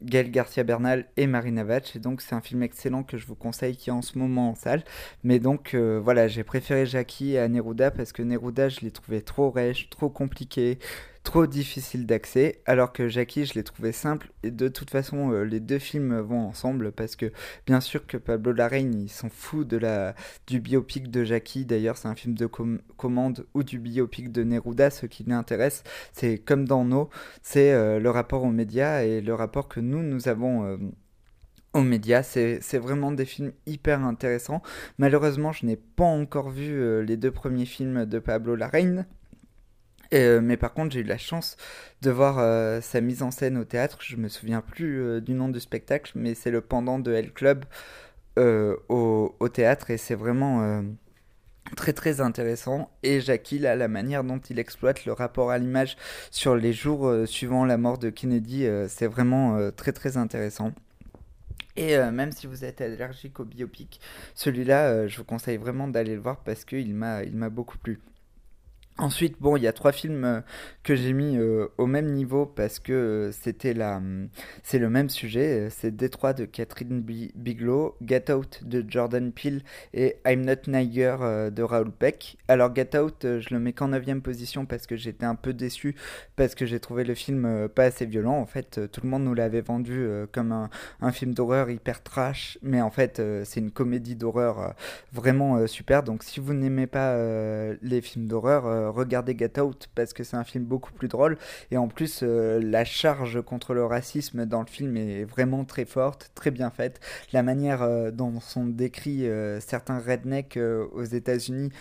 Gaël 0.04 0.30
Garcia 0.30 0.64
Bernal 0.64 1.06
et 1.16 1.28
Marina 1.28 1.64
Vach. 1.64 1.96
Et 1.96 2.00
donc, 2.00 2.20
c'est 2.22 2.36
un 2.36 2.42
film 2.42 2.62
excellent 2.62 3.04
que 3.04 3.18
je 3.18 3.26
vous 3.26 3.36
conseille 3.36 3.78
qui 3.78 3.90
est 3.90 3.94
en 3.94 4.02
ce 4.02 4.18
moment 4.18 4.50
en 4.50 4.56
salle. 4.56 4.84
Mais 5.24 5.40
donc, 5.40 5.76
voilà, 5.76 6.28
j'ai 6.28 6.44
préféré 6.44 6.86
Jackie 6.86 7.38
à 7.38 7.48
Neruda 7.48 7.90
parce 7.92 8.12
que 8.12 8.22
Neruda, 8.22 8.68
je 8.68 8.82
l'ai 8.82 8.92
trouvé 8.92 9.22
trop 9.22 9.50
rêche, 9.50 9.90
trop 9.90 10.10
compliqué 10.10 10.78
trop 11.24 11.46
difficile 11.46 12.06
d'accès, 12.06 12.62
alors 12.66 12.94
que 12.94 13.08
Jackie, 13.08 13.46
je 13.46 13.54
l'ai 13.54 13.64
trouvé 13.64 13.92
simple, 13.92 14.32
et 14.44 14.52
de 14.52 14.68
toute 14.68 14.90
façon, 14.90 15.32
euh, 15.32 15.44
les 15.44 15.60
deux 15.60 15.80
films 15.80 16.20
vont 16.20 16.40
ensemble, 16.48 16.92
parce 16.92 17.16
que 17.16 17.32
bien 17.66 17.80
sûr 17.80 18.08
que 18.08 18.18
Pablo 18.18 18.52
Larraine, 18.54 19.00
il 19.00 19.10
s'en 19.10 19.30
fout 19.30 19.68
de 19.68 19.78
la, 19.78 20.16
du 20.48 20.60
biopic 20.60 21.12
de 21.12 21.24
Jackie, 21.24 21.66
d'ailleurs 21.66 21.98
c'est 21.98 22.08
un 22.08 22.16
film 22.16 22.34
de 22.36 22.48
commande, 22.48 23.46
ou 23.54 23.64
du 23.64 23.80
biopic 23.80 24.32
de 24.32 24.44
Neruda, 24.44 24.90
ce 24.90 25.06
qui 25.06 25.24
l'intéresse, 25.24 25.84
c'est 26.12 26.40
comme 26.40 26.66
dans 26.66 26.86
nos, 26.86 27.10
c'est 27.44 27.72
euh, 27.72 28.00
le 28.00 28.10
rapport 28.10 28.44
aux 28.44 28.52
médias, 28.52 29.04
et 29.04 29.22
le 29.22 29.34
rapport 29.34 29.68
que 29.68 29.80
nous, 29.80 30.04
nous 30.04 30.28
avons... 30.28 30.66
Euh, 30.66 30.78
aux 31.74 31.84
médias. 31.84 32.22
C'est 32.22 32.78
vraiment 32.78 33.14
des 33.14 33.24
films 33.24 33.54
hyper 33.66 34.04
intéressants. 34.04 34.62
Malheureusement, 34.98 35.54
je 35.54 35.66
n'ai 35.66 35.78
pas 35.78 36.04
encore 36.04 36.50
vu 36.50 37.02
les 37.06 37.16
deux 37.16 37.32
premiers 37.32 37.66
films 37.66 38.06
de 38.06 38.20
Pablo 38.20 38.58
Larraine. 38.58 39.06
Euh, 40.14 40.42
mais 40.42 40.58
par 40.58 40.74
contre, 40.74 40.94
j'ai 40.94 41.02
eu 41.02 41.04
la 41.04 41.18
chance 41.18 41.58
de 42.02 42.12
voir 42.12 42.38
euh, 42.40 42.82
sa 42.82 43.02
mise 43.02 43.24
en 43.24 43.32
scène 43.32 43.58
au 43.58 43.64
théâtre. 43.64 44.00
Je 44.02 44.18
me 44.18 44.28
souviens 44.28 44.62
plus 44.62 45.02
euh, 45.02 45.22
du 45.22 45.34
nom 45.34 45.50
du 45.50 45.60
spectacle, 45.60 46.12
mais 46.16 46.36
c'est 46.36 46.52
le 46.52 46.62
pendant 46.62 47.00
de 47.00 47.14
L 47.14 47.32
Club 47.32 47.66
au, 48.38 49.50
théâtre 49.54 49.92
et 49.92 49.98
c'est 49.98 50.16
vraiment 50.16 50.84
très 51.76 51.94
très 51.94 52.22
intéressant. 52.22 52.90
Et 53.04 53.22
Jackie, 53.22 53.60
là, 53.60 53.76
la 53.76 53.88
manière 53.88 54.24
dont 54.24 54.40
il 54.40 54.58
exploite 54.58 55.06
le 55.06 55.14
rapport 55.14 55.52
à 55.52 55.58
l'image 55.58 55.98
sur 56.32 56.56
les 56.56 56.74
jours 56.74 57.14
suivant 57.28 57.66
la 57.66 57.78
mort 57.78 57.98
de 58.00 58.10
Kennedy, 58.10 58.68
c'est 58.88 59.06
vraiment 59.06 59.72
très 59.76 59.92
très 59.92 60.18
intéressant. 60.18 60.72
Et 61.76 61.98
même 61.98 62.32
si 62.32 62.48
vous 62.48 62.66
êtes 62.66 62.82
allergique 62.82 63.40
au 63.40 63.46
biopic, 63.46 64.00
celui-là, 64.34 65.08
je 65.08 65.18
vous 65.18 65.26
conseille 65.26 65.58
vraiment 65.58 65.88
d'aller 65.88 66.16
le 66.16 66.22
voir 66.22 66.38
parce 66.38 66.66
qu'il 66.66 66.96
m'a 66.96 67.50
beaucoup 67.50 67.78
plu. 67.78 68.00
Ensuite, 69.02 69.38
bon, 69.40 69.58
il 69.58 69.64
y 69.64 69.68
a 69.68 69.74
trois 69.74 69.94
films 69.94 70.24
euh, 70.26 70.42
que 70.84 70.96
j'ai 70.96 71.14
mis 71.14 71.36
euh, 71.36 71.66
au 71.80 71.88
même 71.88 72.12
niveau 72.12 72.46
parce 72.46 72.78
que 72.78 72.94
euh, 72.94 73.32
c'était 73.32 73.74
la, 73.74 73.98
hum, 73.98 74.30
c'est 74.62 74.78
le 74.78 74.92
même 74.92 75.10
sujet. 75.10 75.70
C'est 75.72 75.90
Détroit 75.90 76.34
de 76.34 76.46
Catherine 76.46 77.02
Bigelow, 77.02 77.98
Get 78.06 78.32
Out 78.32 78.64
de 78.64 78.86
Jordan 78.88 79.32
Peele 79.32 79.64
et 79.96 80.18
I'm 80.28 80.46
Not 80.46 80.68
Niger 80.68 81.52
de 81.52 81.64
Raoul 81.64 81.92
Peck. 81.92 82.38
Alors 82.48 82.76
Get 82.76 82.96
Out, 82.96 83.22
je 83.24 83.52
le 83.52 83.60
mets 83.60 83.74
qu'en 83.74 83.88
9 83.88 84.20
position 84.20 84.68
parce 84.68 84.86
que 84.86 84.96
j'étais 84.96 85.26
un 85.26 85.34
peu 85.34 85.54
déçu 85.54 85.96
parce 86.36 86.54
que 86.54 86.68
j'ai 86.68 86.80
trouvé 86.80 87.04
le 87.04 87.16
film 87.16 87.70
pas 87.74 87.86
assez 87.86 88.06
violent. 88.06 88.38
En 88.38 88.46
fait, 88.46 88.80
tout 88.92 89.02
le 89.04 89.10
monde 89.10 89.24
nous 89.24 89.34
l'avait 89.34 89.62
vendu 89.62 90.06
comme 90.32 90.52
un, 90.52 90.70
un 91.02 91.12
film 91.12 91.34
d'horreur 91.34 91.72
hyper 91.72 92.04
trash, 92.04 92.60
mais 92.62 92.82
en 92.82 92.92
fait, 92.92 93.20
c'est 93.46 93.60
une 93.62 93.72
comédie 93.72 94.16
d'horreur 94.16 94.76
vraiment 95.12 95.66
super. 95.66 96.04
Donc 96.04 96.22
si 96.22 96.40
vous 96.40 96.54
n'aimez 96.54 96.88
pas 96.88 97.18
les 97.82 98.02
films 98.02 98.28
d'horreur, 98.28 98.91
regardez 98.92 99.36
Get 99.38 99.60
Out 99.60 99.90
parce 99.96 100.14
que 100.14 100.24
c'est 100.24 100.38
un 100.38 100.44
film 100.44 100.66
beaucoup 100.66 100.92
plus 100.94 101.08
drôle 101.08 101.38
et 101.72 101.78
en 101.78 101.88
plus 101.88 102.22
euh, 102.24 102.60
la 102.62 102.86
charge 102.86 103.42
contre 103.42 103.74
le 103.74 103.86
racisme 103.86 104.46
dans 104.46 104.62
le 104.62 104.68
film 104.68 104.98
est 104.98 105.24
vraiment 105.24 105.66
très 105.66 105.86
forte, 105.86 106.32
très 106.36 106.52
bien 106.52 106.70
faite. 106.70 107.00
La 107.34 107.44
manière 107.44 107.82
euh, 107.82 108.12
dont 108.12 108.40
sont 108.40 108.66
décrits 108.66 109.28
certains 109.60 110.00
rednecks 110.00 110.58
aux 110.58 111.04
États-Unis 111.04 111.72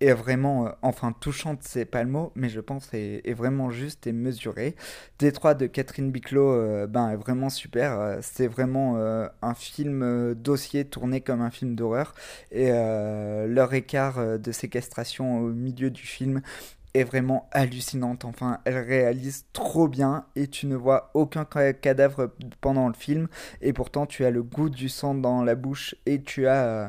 est 0.00 0.12
vraiment, 0.12 0.70
enfin 0.82 1.12
touchante, 1.12 1.60
c'est 1.62 1.84
pas 1.84 2.02
le 2.02 2.10
mot, 2.10 2.32
mais 2.34 2.48
je 2.48 2.60
pense 2.60 2.88
est, 2.92 3.34
vraiment 3.34 3.70
juste 3.70 4.06
et 4.06 4.12
mesuré. 4.12 4.74
Détroit 5.18 5.54
de 5.54 5.66
Catherine 5.66 6.10
Bigelow, 6.10 6.86
ben 6.86 7.10
est 7.10 7.16
vraiment 7.16 7.50
super. 7.50 8.18
c'est 8.22 8.46
vraiment 8.46 8.96
un 9.42 9.54
film 9.54 10.34
dossier 10.34 10.84
tourné 10.84 11.20
comme 11.20 11.42
un 11.42 11.50
film 11.50 11.74
d'horreur 11.74 12.14
et 12.50 12.70
leur 12.70 13.74
écart 13.74 14.38
de 14.38 14.52
séquestration 14.52 15.40
au 15.40 15.48
milieu 15.50 15.90
du 15.90 16.02
film 16.02 16.42
est 16.94 17.04
vraiment 17.04 17.48
hallucinante. 17.52 18.24
Enfin, 18.24 18.60
elle 18.64 18.78
réalise 18.78 19.46
trop 19.52 19.88
bien 19.88 20.26
et 20.36 20.48
tu 20.48 20.66
ne 20.66 20.76
vois 20.76 21.10
aucun 21.14 21.44
cadavre 21.44 22.32
pendant 22.60 22.88
le 22.88 22.94
film 22.94 23.28
et 23.60 23.72
pourtant 23.72 24.06
tu 24.06 24.24
as 24.24 24.30
le 24.30 24.42
goût 24.42 24.70
du 24.70 24.88
sang 24.88 25.14
dans 25.14 25.44
la 25.44 25.54
bouche 25.54 25.94
et 26.06 26.22
tu 26.22 26.46
as 26.46 26.64
euh, 26.64 26.88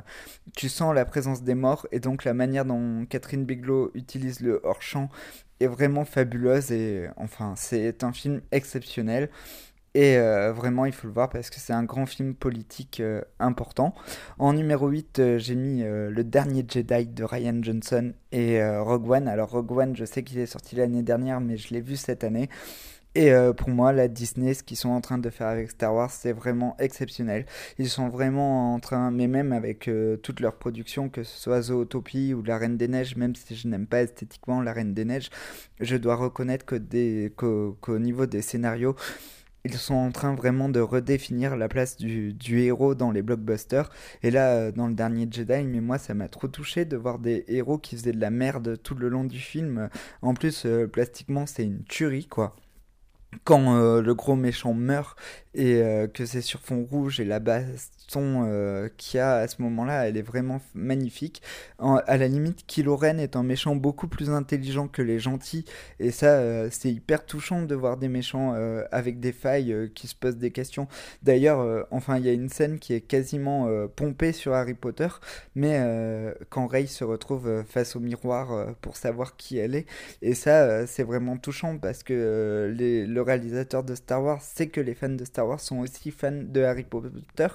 tu 0.56 0.70
sens 0.70 0.94
la 0.94 1.06
présence 1.06 1.44
des 1.44 1.56
morts 1.56 1.88
et 1.92 2.00
donc 2.00 2.24
la 2.24 2.34
manière 2.34 2.66
dont 2.66 3.06
Catherine 3.06 3.46
Bigelow 3.46 3.92
utilise 3.94 4.40
le 4.42 4.60
hors-champ 4.64 5.10
est 5.60 5.68
vraiment 5.68 6.06
fabuleuse 6.06 6.72
et 6.72 7.08
enfin, 7.18 7.54
c'est 7.56 8.04
un 8.04 8.14
film 8.14 8.42
exceptionnel. 8.52 9.30
Et 9.96 10.18
euh, 10.18 10.54
vraiment, 10.54 10.86
il 10.86 10.92
faut 10.92 11.08
le 11.08 11.14
voir 11.14 11.30
parce 11.30 11.50
que 11.50 11.60
c'est 11.60 11.74
un 11.74 11.84
grand 11.84 12.06
film 12.06 12.36
politique 12.36 13.00
euh, 13.00 13.22
important. 13.40 13.96
En 14.38 14.54
numéro 14.54 14.88
8, 14.88 15.20
euh, 15.20 15.40
j'ai 15.40 15.56
mis 15.56 15.82
Le 15.82 16.24
Dernier 16.24 16.64
Jedi 16.68 17.08
de 17.08 17.24
Ryan 17.24 17.60
Johnson 17.62 18.14
et 18.32 18.64
Rogue 18.64 19.10
One. 19.10 19.28
Alors 19.28 19.50
Rogue 19.50 19.72
One, 19.72 19.96
je 19.96 20.06
sais 20.06 20.24
qu'il 20.24 20.40
est 20.40 20.46
sorti 20.46 20.76
l'année 20.76 21.04
dernière, 21.04 21.42
mais 21.42 21.58
je 21.58 21.74
l'ai 21.74 21.82
vu 21.82 21.96
cette 21.96 22.24
année. 22.24 22.50
Et 23.16 23.32
pour 23.58 23.70
moi, 23.70 23.92
la 23.92 24.08
Disney, 24.08 24.54
ce 24.54 24.62
qu'ils 24.62 24.78
sont 24.78 24.90
en 24.90 25.02
train 25.02 25.18
de 25.18 25.32
faire 25.32 25.48
avec 25.48 25.72
Star 25.72 25.96
Wars, 25.96 26.12
c'est 26.12 26.32
vraiment 26.32 26.78
exceptionnel. 26.78 27.48
Ils 27.80 27.90
sont 27.90 28.08
vraiment 28.08 28.76
en 28.76 28.80
train, 28.80 29.10
mais 29.10 29.28
même 29.28 29.52
avec 29.52 29.90
toute 30.22 30.40
leur 30.40 30.56
production, 30.56 31.10
que 31.10 31.24
ce 31.24 31.40
soit 31.40 31.64
Zootopie 31.64 32.36
ou 32.36 32.44
La 32.44 32.60
Reine 32.60 32.78
des 32.78 32.88
Neiges, 32.88 33.16
même 33.16 33.36
si 33.36 33.56
je 33.56 33.68
n'aime 33.68 33.88
pas 33.88 34.04
esthétiquement 34.04 34.62
La 34.62 34.74
Reine 34.74 34.94
des 34.94 35.06
Neiges, 35.06 35.32
je 35.80 35.98
dois 35.98 36.16
reconnaître 36.16 36.66
que 36.68 37.28
qu'au 37.82 38.00
niveau 38.00 38.28
des 38.28 38.44
scénarios, 38.44 38.96
ils 39.66 39.74
sont 39.74 39.96
en 39.96 40.12
train 40.12 40.36
vraiment 40.36 40.70
de 40.70 40.80
redéfinir 40.80 41.58
la 41.58 41.68
place 41.68 41.98
du, 41.98 42.36
héros 42.60 42.96
dans 42.96 43.12
les 43.12 43.22
blockbusters. 43.22 43.90
Et 44.24 44.32
là, 44.32 44.54
euh, 44.54 44.72
dans 44.72 44.88
le 44.88 44.94
dernier 44.94 45.28
Jedi, 45.30 45.64
mais 45.66 45.82
moi, 45.82 45.98
ça 45.98 46.14
m'a 46.14 46.28
trop 46.30 46.48
touché 46.48 46.86
de 46.86 46.98
voir 46.98 47.20
des 47.20 47.46
héros 47.48 47.78
qui 47.78 47.96
faisaient 47.98 48.14
de 48.14 48.22
la 48.22 48.30
merde 48.30 48.82
tout 48.82 48.96
le 48.96 49.10
long 49.10 49.26
du 49.26 49.40
film. 49.40 49.90
En 50.22 50.34
plus, 50.34 50.66
euh, 50.66 50.88
plastiquement, 50.88 51.46
c'est 51.46 51.64
une 51.64 51.84
tuerie, 51.84 52.28
quoi. 52.28 52.56
Quand 53.44 53.76
euh, 53.76 54.02
le 54.02 54.16
gros 54.16 54.36
méchant 54.36 54.74
meurt 54.74 55.18
et 55.56 55.82
que 56.14 56.26
c'est 56.26 56.42
sur 56.42 56.60
fond 56.62 56.86
rouge 56.90 57.20
et 57.20 57.26
la 57.26 57.40
base 57.40 57.90
son 58.10 58.46
euh, 58.48 58.90
qu'il 58.98 59.18
y 59.18 59.22
a 59.22 59.38
à 59.38 59.48
ce 59.48 59.62
moment-là, 59.62 60.08
elle 60.08 60.18
est 60.18 60.24
vraiment 60.24 60.62
magnifique. 60.74 61.42
à 61.80 62.18
la 62.18 62.28
limite, 62.28 62.66
Kylo 62.68 62.96
Ren 62.96 63.18
est 63.20 63.36
un 63.36 63.44
méchant 63.44 63.76
beaucoup 63.76 64.08
plus 64.08 64.30
intelligent 64.30 64.88
que 64.88 65.02
les 65.02 65.20
gentils, 65.20 65.66
et 66.00 66.12
ça, 66.12 66.34
euh, 66.38 66.70
c'est 66.72 66.92
hyper 66.92 67.26
touchant 67.26 67.62
de 67.62 67.76
voir 67.76 67.98
des 67.98 68.08
méchants 68.08 68.54
euh, 68.56 68.84
avec 68.92 69.20
des 69.20 69.32
failles 69.32 69.92
qui 69.96 70.08
se 70.08 70.16
posent 70.16 70.38
des 70.38 70.52
questions. 70.52 70.88
D'ailleurs, 71.24 71.88
enfin, 71.92 72.18
il 72.18 72.26
y 72.26 72.30
a 72.30 72.34
une 72.34 72.50
scène 72.50 72.80
qui 72.80 72.94
est 72.94 73.02
quasiment 73.02 73.68
pompée 73.96 74.32
sur 74.32 74.54
Harry 74.54 74.74
Potter, 74.74 75.08
mais 75.56 75.80
quand 76.50 76.68
Rey 76.68 76.88
se 76.88 77.04
retrouve 77.04 77.64
face 77.68 77.96
au 77.96 78.00
miroir 78.00 78.76
pour 78.82 78.98
savoir 78.98 79.36
qui 79.38 79.58
elle 79.58 79.76
est, 79.76 79.86
et 80.22 80.34
ça, 80.34 80.88
c'est 80.88 81.04
vraiment 81.04 81.38
touchant 81.38 81.78
parce 81.78 82.04
que 82.04 82.74
le 82.76 83.22
réalisateur 83.22 83.84
de 83.84 83.96
Star 83.96 84.24
Wars 84.24 84.42
sait 84.42 84.68
que 84.68 84.82
les 84.82 84.96
fans 84.96 85.10
de 85.10 85.26
Star 85.26 85.39
Sont 85.58 85.80
aussi 85.80 86.12
fans 86.12 86.32
de 86.32 86.62
Harry 86.62 86.84
Potter, 86.84 87.48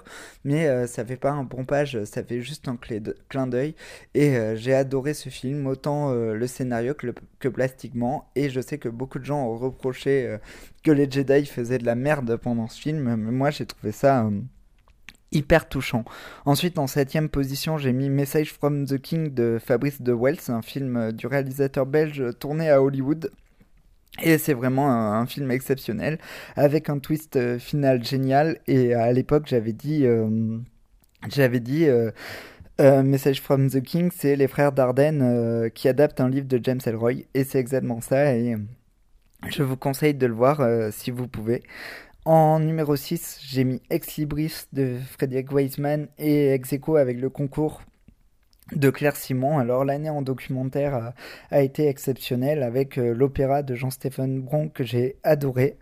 mais 0.44 0.66
euh, 0.66 0.86
ça 0.86 1.04
fait 1.04 1.16
pas 1.16 1.32
un 1.32 1.44
pompage, 1.44 2.02
ça 2.04 2.22
fait 2.22 2.40
juste 2.40 2.68
un 2.68 2.76
clin 2.76 3.46
d'œil. 3.46 3.74
Et 4.14 4.36
euh, 4.36 4.56
j'ai 4.56 4.74
adoré 4.74 5.14
ce 5.14 5.28
film, 5.28 5.66
autant 5.66 6.10
euh, 6.10 6.34
le 6.34 6.46
scénario 6.46 6.94
que, 6.94 7.14
que, 7.38 7.48
plastiquement. 7.48 8.30
Et 8.36 8.50
je 8.50 8.60
sais 8.60 8.78
que 8.78 8.88
beaucoup 8.88 9.18
de 9.18 9.24
gens 9.24 9.46
ont 9.46 9.56
reproché 9.56 10.38
que 10.82 10.90
les 10.90 11.10
Jedi 11.10 11.46
faisaient 11.46 11.78
de 11.78 11.86
la 11.86 11.94
merde 11.94 12.36
pendant 12.36 12.68
ce 12.68 12.80
film, 12.80 13.14
mais 13.16 13.32
moi 13.32 13.50
j'ai 13.50 13.66
trouvé 13.66 13.92
ça 13.92 14.28
hyper 15.32 15.68
touchant. 15.68 16.04
Ensuite, 16.44 16.78
en 16.78 16.86
septième 16.86 17.28
position, 17.28 17.76
j'ai 17.76 17.92
mis 17.92 18.08
Message 18.08 18.52
from 18.52 18.86
the 18.86 18.98
King 18.98 19.34
de 19.34 19.58
Fabrice 19.64 20.00
de 20.00 20.12
Wells, 20.12 20.38
un 20.48 20.62
film 20.62 21.12
du 21.12 21.26
réalisateur 21.26 21.86
belge 21.86 22.22
tourné 22.38 22.70
à 22.70 22.82
Hollywood. 22.82 23.30
Et 24.22 24.38
c'est 24.38 24.54
vraiment 24.54 24.90
un, 24.90 25.26
film 25.26 25.50
exceptionnel, 25.50 26.18
avec 26.56 26.88
un 26.88 26.98
twist 26.98 27.36
euh, 27.36 27.58
final 27.58 28.04
génial. 28.04 28.58
Et 28.66 28.94
à 28.94 29.12
l'époque, 29.12 29.44
j'avais 29.46 29.72
dit, 29.72 30.06
euh, 30.06 30.58
j'avais 31.28 31.60
dit, 31.60 31.86
euh, 31.86 32.12
Message 32.78 33.40
from 33.40 33.70
the 33.70 33.80
King, 33.82 34.10
c'est 34.14 34.36
les 34.36 34.48
frères 34.48 34.72
Dardenne 34.72 35.70
qui 35.74 35.88
adaptent 35.88 36.20
un 36.20 36.28
livre 36.28 36.46
de 36.46 36.60
James 36.62 36.80
Elroy, 36.84 37.24
et 37.34 37.44
c'est 37.44 37.58
exactement 37.58 38.00
ça. 38.00 38.34
Et 38.34 38.56
je 39.48 39.62
vous 39.62 39.76
conseille 39.76 40.14
de 40.14 40.26
le 40.26 40.34
voir 40.34 40.60
si 40.92 41.10
vous 41.10 41.28
pouvez. 41.28 41.62
En 42.24 42.58
numéro 42.58 42.96
6, 42.96 43.38
j'ai 43.42 43.64
mis 43.64 43.80
Ex 43.90 44.16
Libris 44.16 44.64
de 44.72 44.96
Frédéric 45.12 45.52
Weisman 45.52 46.08
et 46.18 46.52
Ex 46.52 46.74
avec 46.96 47.20
le 47.20 47.28
concours 47.30 47.82
de 48.72 48.90
Claire 48.90 49.16
Simon. 49.16 49.58
Alors 49.58 49.84
l'année 49.84 50.10
en 50.10 50.22
documentaire 50.22 51.12
a, 51.50 51.62
été 51.62 51.88
exceptionnelle 51.88 52.62
avec 52.62 52.98
euh, 52.98 53.14
l'opéra 53.14 53.62
de 53.62 53.74
Jean-Stéphane 53.74 54.40
Bron 54.40 54.68
que 54.68 54.84
j'ai 54.84 55.16
adoré. 55.22 55.76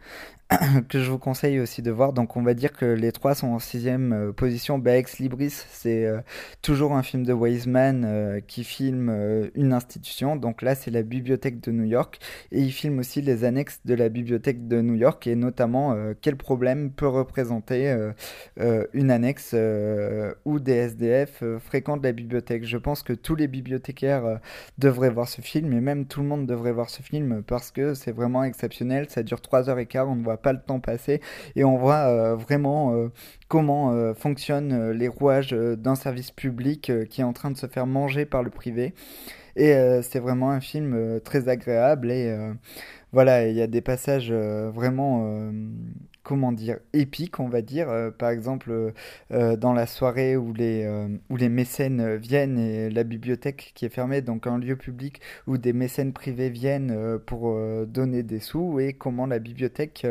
que 0.88 1.00
je 1.00 1.10
vous 1.10 1.18
conseille 1.18 1.60
aussi 1.60 1.82
de 1.82 1.90
voir. 1.90 2.12
Donc 2.12 2.36
on 2.36 2.42
va 2.42 2.54
dire 2.54 2.72
que 2.72 2.84
les 2.84 3.12
trois 3.12 3.34
sont 3.34 3.48
en 3.48 3.58
sixième 3.58 4.12
euh, 4.12 4.32
position. 4.32 4.78
Bah, 4.78 4.96
Ex 4.96 5.18
Libris, 5.18 5.50
c'est 5.50 6.06
euh, 6.06 6.20
toujours 6.62 6.92
un 6.94 7.02
film 7.02 7.24
de 7.24 7.32
Wiseman 7.32 8.04
euh, 8.04 8.40
qui 8.40 8.64
filme 8.64 9.50
une 9.54 9.72
institution. 9.72 10.36
Donc 10.36 10.62
là, 10.62 10.74
c'est 10.74 10.90
la 10.90 11.02
bibliothèque 11.02 11.60
de 11.60 11.70
New 11.72 11.84
York. 11.84 12.18
Et 12.50 12.60
il 12.60 12.72
filme 12.72 12.98
aussi 12.98 13.22
les 13.22 13.44
annexes 13.44 13.80
de 13.84 13.94
la 13.94 14.08
bibliothèque 14.08 14.66
de 14.68 14.80
New 14.80 14.94
York 14.94 15.26
et 15.26 15.34
notamment 15.34 15.96
quel 16.20 16.36
problème 16.36 16.90
peut 16.90 17.08
représenter 17.08 17.94
une 18.92 19.10
annexe 19.10 19.54
où 20.44 20.60
des 20.60 20.72
SDF 20.72 21.42
fréquentent 21.60 22.04
la 22.04 22.12
bibliothèque. 22.12 22.64
Je 22.64 22.76
pense 22.76 23.02
que 23.02 23.12
tous 23.12 23.34
les 23.34 23.48
bibliothécaires 23.48 24.40
devraient 24.78 25.10
voir 25.10 25.28
ce 25.28 25.40
film 25.40 25.72
et 25.72 25.80
même 25.80 26.06
tout 26.06 26.20
le 26.20 26.26
monde 26.26 26.46
devrait 26.46 26.72
voir 26.72 26.90
ce 26.90 27.02
film 27.02 27.42
parce 27.42 27.70
que 27.70 27.94
c'est 27.94 28.12
vraiment 28.12 28.44
exceptionnel. 28.44 29.08
Ça 29.08 29.22
dure 29.22 29.40
3 29.40 29.70
heures 29.70 29.78
et 29.78 29.86
quart. 29.86 30.08
On 30.08 30.16
ne 30.16 30.24
voit 30.24 30.41
pas 30.42 30.52
le 30.52 30.60
temps 30.60 30.80
passer 30.80 31.20
et 31.56 31.64
on 31.64 31.76
voit 31.76 32.08
euh, 32.08 32.34
vraiment 32.36 32.94
euh, 32.94 33.08
comment 33.48 33.92
euh, 33.92 34.14
fonctionnent 34.14 34.90
les 34.90 35.08
rouages 35.08 35.52
d'un 35.52 35.94
service 35.94 36.30
public 36.30 36.92
qui 37.08 37.20
est 37.20 37.24
en 37.24 37.32
train 37.32 37.50
de 37.50 37.56
se 37.56 37.66
faire 37.66 37.86
manger 37.86 38.26
par 38.26 38.42
le 38.42 38.50
privé. 38.50 38.94
Et 39.54 39.74
c'est 40.00 40.18
vraiment 40.18 40.50
un 40.50 40.60
film 40.60 41.20
très 41.20 41.50
agréable 41.50 42.10
et 42.10 42.34
voilà, 43.12 43.48
il 43.48 43.54
y 43.54 43.60
a 43.60 43.66
des 43.66 43.82
passages 43.82 44.32
vraiment 44.32 45.52
comment 46.22 46.52
dire, 46.52 46.78
épique, 46.92 47.40
on 47.40 47.48
va 47.48 47.62
dire. 47.62 47.88
Euh, 47.90 48.10
par 48.10 48.30
exemple, 48.30 48.70
euh, 48.70 48.90
euh, 49.32 49.56
dans 49.56 49.72
la 49.72 49.86
soirée 49.86 50.36
où 50.36 50.52
les, 50.52 50.88
où 51.30 51.36
les 51.36 51.48
mécènes 51.48 52.16
viennent 52.16 52.58
et 52.58 52.90
la 52.90 53.04
bibliothèque 53.04 53.72
qui 53.74 53.84
est 53.84 53.88
fermée, 53.88 54.20
donc 54.20 54.46
un 54.46 54.58
lieu 54.58 54.76
public 54.76 55.20
où 55.46 55.58
des 55.58 55.72
mécènes 55.72 56.12
privés 56.12 56.50
viennent 56.50 57.18
pour 57.26 57.56
donner 57.86 58.22
des 58.22 58.40
sous 58.40 58.80
et 58.80 58.92
comment 58.92 59.26
la 59.26 59.38
bibliothèque 59.38 60.06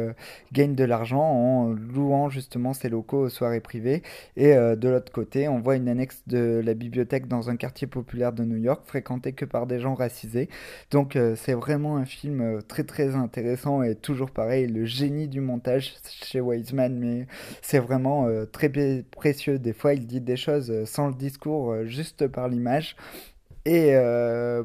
gagne 0.51 0.75
de 0.75 0.83
l'argent 0.83 1.21
en 1.21 1.69
louant 1.69 2.29
justement 2.29 2.73
ses 2.73 2.89
locaux 2.89 3.21
aux 3.21 3.29
soirées 3.29 3.59
privées. 3.59 4.03
Et 4.35 4.53
de 4.53 4.89
l'autre 4.89 5.11
côté, 5.11 5.47
on 5.47 5.59
voit 5.59 5.75
une 5.75 5.87
annexe 5.87 6.23
de 6.27 6.61
la 6.63 6.73
bibliothèque 6.73 7.27
dans 7.27 7.49
un 7.49 7.55
quartier 7.55 7.87
populaire 7.87 8.33
de 8.33 8.43
New 8.43 8.57
York, 8.57 8.83
fréquenté 8.85 9.33
que 9.33 9.45
par 9.45 9.67
des 9.67 9.79
gens 9.79 9.93
racisés. 9.93 10.49
Donc 10.91 11.17
c'est 11.35 11.53
vraiment 11.53 11.97
un 11.97 12.05
film 12.05 12.61
très 12.67 12.83
très 12.83 13.15
intéressant 13.15 13.83
et 13.83 13.95
toujours 13.95 14.31
pareil, 14.31 14.67
le 14.67 14.85
génie 14.85 15.27
du 15.27 15.41
montage 15.41 15.95
chez 16.09 16.41
Wiseman, 16.41 16.97
mais 16.97 17.27
c'est 17.61 17.79
vraiment 17.79 18.27
euh, 18.27 18.45
très 18.45 18.71
précieux. 19.11 19.59
Des 19.59 19.73
fois, 19.73 19.93
il 19.93 20.05
dit 20.07 20.21
des 20.21 20.37
choses 20.37 20.71
euh, 20.71 20.85
sans 20.85 21.07
le 21.07 21.13
discours, 21.13 21.71
euh, 21.71 21.85
juste 21.85 22.27
par 22.27 22.47
l'image. 22.47 22.95
Et 23.63 23.93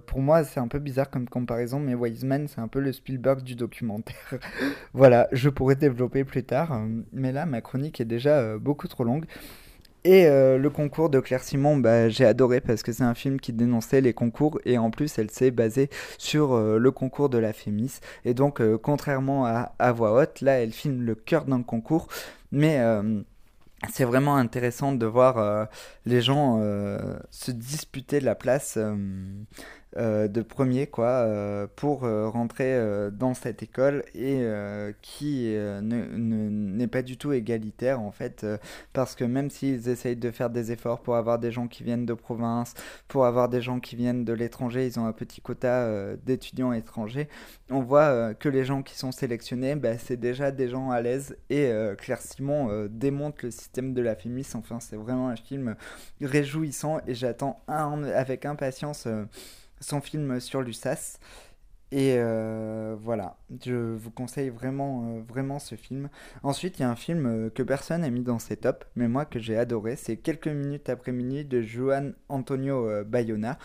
pour 0.07 0.21
moi, 0.21 0.43
c'est 0.45 0.59
un 0.59 0.69
peu 0.69 0.79
bizarre 0.79 1.11
comme 1.11 1.29
comparaison, 1.29 1.79
mais 1.79 1.95
Wiseman, 1.95 2.49
c'est 2.49 2.63
un 2.63 2.69
peu 2.69 2.81
le 2.81 2.93
Spielberg 2.93 3.43
du 3.43 3.55
documentaire. 3.55 4.17
voilà, 4.95 5.29
je 5.33 5.51
pourrais 5.51 5.77
développer 5.77 6.25
plus 6.25 6.45
tard, 6.45 6.81
mais 7.13 7.31
là, 7.31 7.45
ma 7.45 7.61
chronique 7.61 8.01
est 8.01 8.07
déjà 8.07 8.57
beaucoup 8.57 8.89
trop 8.89 9.05
longue. 9.05 9.27
Et 10.07 10.29
euh, 10.29 10.57
le 10.57 10.71
concours 10.71 11.11
de 11.11 11.19
Claire 11.19 11.43
Simon, 11.43 11.79
bah, 11.79 12.09
j'ai 12.09 12.25
adoré 12.25 12.61
parce 12.61 12.85
que 12.85 12.93
c'est 12.93 13.03
un 13.03 13.17
film 13.17 13.41
qui 13.41 13.53
dénonçait 13.53 14.01
les 14.01 14.13
concours 14.13 14.61
et 14.65 14.79
en 14.79 14.93
plus 14.93 15.19
elle 15.19 15.33
s'est 15.33 15.51
basée 15.51 15.91
sur 16.17 16.53
euh, 16.53 16.79
le 16.79 16.93
concours 16.93 17.29
de 17.29 17.39
la 17.39 17.53
Fémis. 17.53 17.99
Et 18.25 18.33
donc 18.33 18.61
euh, 18.61 18.79
contrairement 18.81 19.47
à, 19.47 19.73
à, 19.81 19.91
Voix 19.91 20.13
haute, 20.13 20.43
là 20.43 20.61
elle 20.61 20.71
filme 20.71 21.03
le 21.03 21.17
cœur 21.17 21.45
d'un 21.45 21.65
concours. 21.65 22.07
Mais 22.53 22.81
c'est 23.93 24.05
vraiment 24.05 24.37
intéressant 24.37 24.93
de 24.93 25.05
voir 25.05 25.69
les 26.07 26.23
gens 26.23 26.61
se 27.31 27.51
disputer 27.51 28.21
la 28.21 28.37
place 28.37 28.79
de 29.97 30.43
premier 30.43 30.87
quoi 30.87 31.07
euh, 31.07 31.67
pour 31.75 32.05
euh, 32.05 32.29
rentrer 32.29 32.79
dans 33.13 33.35
cette 33.35 33.63
école 33.63 34.05
et 34.15 34.47
qui 35.03 35.55
n'est 35.83 36.87
pas 36.87 37.03
du 37.03 37.17
tout 37.17 37.33
égalitaire 37.33 38.01
en 38.01 38.11
fait 38.11 38.47
parce 38.93 39.15
que 39.15 39.25
même 39.25 39.51
s'ils 39.51 39.89
essayent 39.89 40.17
de 40.17 40.31
faire 40.31 40.51
des 40.51 40.73
efforts 40.73 41.01
pour 41.01 41.17
avoir 41.17 41.39
des 41.39 41.51
gens 41.51 41.69
qui 41.69 41.83
viennent 41.83 42.07
de 42.07 42.15
province 42.15 42.75
pour 43.09 43.27
avoir 43.27 43.49
des 43.49 43.63
gens 43.63 43.81
qui 43.81 43.97
viennent 43.97 44.25
de 44.25 44.33
l'étranger 44.33 44.87
ils 44.87 44.99
ont 44.99 45.07
un 45.07 45.13
petit 45.13 45.41
quota 45.41 46.15
d'étudiants 46.25 46.73
étrangers 46.73 47.29
on 47.71 47.81
voit 47.81 48.35
que 48.35 48.49
les 48.49 48.65
gens 48.65 48.83
qui 48.83 48.97
sont 48.97 49.13
sélectionnés 49.13 49.75
bah, 49.77 49.99
c'est 49.99 50.19
déjà 50.19 50.51
des 50.51 50.69
gens 50.69 50.91
à 50.91 51.01
l'aise 51.01 51.37
et 51.51 51.71
Claire 51.99 52.21
Simon 52.21 52.87
démonte 52.91 53.43
le 53.43 53.51
système 53.51 53.95
de 53.95 54.03
la 54.03 54.15
Fémis. 54.15 54.47
Enfin 54.55 54.81
c'est 54.81 54.97
vraiment 54.97 55.29
un 55.29 55.37
film 55.37 55.77
réjouissant 56.21 57.01
et 57.07 57.15
j'attends 57.15 57.63
avec 57.69 58.45
impatience 58.47 59.09
son 59.81 60.01
film 60.01 60.41
sur 60.41 60.63
l'USAS. 60.63 61.19
Et 61.93 62.17
euh, 62.19 62.97
voilà, 63.01 63.37
je 63.65 63.95
vous 63.95 64.11
conseille 64.11 64.49
vraiment, 64.49 65.05
euh, 65.07 65.21
vraiment 65.29 65.61
ce 65.61 65.77
film. 65.77 66.09
Ensuite, 66.43 66.79
il 66.79 66.83
y 66.83 66.85
a 66.85 66.91
un 66.91 66.97
film 66.97 67.27
euh, 67.27 67.51
que 67.51 67.63
personne 67.63 68.01
n'a 68.01 68.11
mis 68.11 68.23
dans 68.23 68.41
ses 68.41 68.57
tops, 68.57 68.85
mais 68.97 69.07
moi 69.07 69.25
que 69.25 69.39
j'ai 69.39 69.57
adoré. 69.57 69.95
C'est 69.95 70.17
Quelques 70.17 70.49
minutes 70.49 70.89
après 70.89 71.13
minuit 71.13 71.45
de 71.45 71.63
Juan 71.63 72.15
Antonio 72.29 73.05
Bayona. 73.05 73.59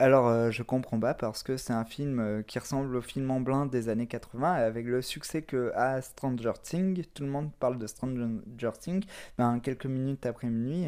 Alors, 0.00 0.50
je 0.50 0.62
comprends 0.62 0.98
pas 0.98 1.12
parce 1.12 1.42
que 1.42 1.58
c'est 1.58 1.74
un 1.74 1.84
film 1.84 2.42
qui 2.46 2.58
ressemble 2.58 2.96
au 2.96 3.02
film 3.02 3.30
en 3.30 3.40
blanc 3.40 3.66
des 3.66 3.90
années 3.90 4.06
80 4.06 4.50
avec 4.54 4.86
le 4.86 5.02
succès 5.02 5.42
que 5.42 5.72
a 5.74 6.00
Stranger 6.00 6.54
Things. 6.62 7.04
Tout 7.12 7.22
le 7.22 7.28
monde 7.28 7.50
parle 7.60 7.78
de 7.78 7.86
Stranger 7.86 8.72
Things. 8.80 9.04
Ben, 9.36 9.60
quelques 9.60 9.84
minutes 9.86 10.24
après 10.24 10.48
minuit, 10.48 10.86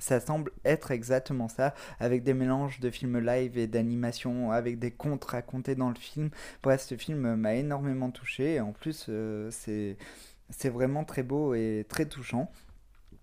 ça 0.00 0.18
semble 0.18 0.50
être 0.64 0.90
exactement 0.90 1.46
ça, 1.46 1.74
avec 2.00 2.24
des 2.24 2.34
mélanges 2.34 2.80
de 2.80 2.90
films 2.90 3.18
live 3.18 3.56
et 3.56 3.68
d'animation, 3.68 4.50
avec 4.50 4.80
des 4.80 4.90
contes 4.90 5.24
racontés 5.24 5.76
dans 5.76 5.90
le 5.90 5.94
film. 5.94 6.30
Bref, 6.62 6.82
ce 6.82 6.96
film 6.96 7.36
m'a 7.36 7.54
énormément 7.54 8.10
touché. 8.10 8.54
Et 8.54 8.60
en 8.60 8.72
plus, 8.72 9.08
c'est 9.50 9.96
c'est 10.50 10.68
vraiment 10.68 11.04
très 11.04 11.22
beau 11.22 11.54
et 11.54 11.86
très 11.88 12.06
touchant. 12.06 12.50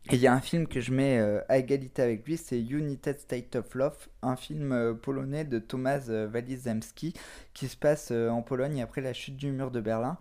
Et 0.10 0.16
il 0.16 0.22
y 0.22 0.28
a 0.28 0.34
un 0.34 0.40
film 0.40 0.68
que 0.68 0.80
je 0.80 0.94
mets 0.94 1.20
euh, 1.20 1.42
à 1.50 1.58
égalité 1.58 2.02
avec 2.02 2.26
lui, 2.26 2.38
c'est 2.38 2.62
United 2.62 3.20
State 3.20 3.58
of 3.58 3.76
Love, 3.76 4.08
un 4.22 4.38
film 4.38 4.72
euh, 4.72 4.94
polonais 4.94 5.44
de 5.44 5.60
Tomasz 5.60 6.10
euh, 6.10 6.30
Walizemski 6.30 7.14
qui 7.54 7.68
se 7.68 7.76
passe 7.76 8.12
en 8.12 8.42
Pologne 8.42 8.82
après 8.82 9.02
la 9.02 9.12
chute 9.12 9.36
du 9.36 9.52
mur 9.52 9.70
de 9.70 9.82
Berlin. 9.82 10.18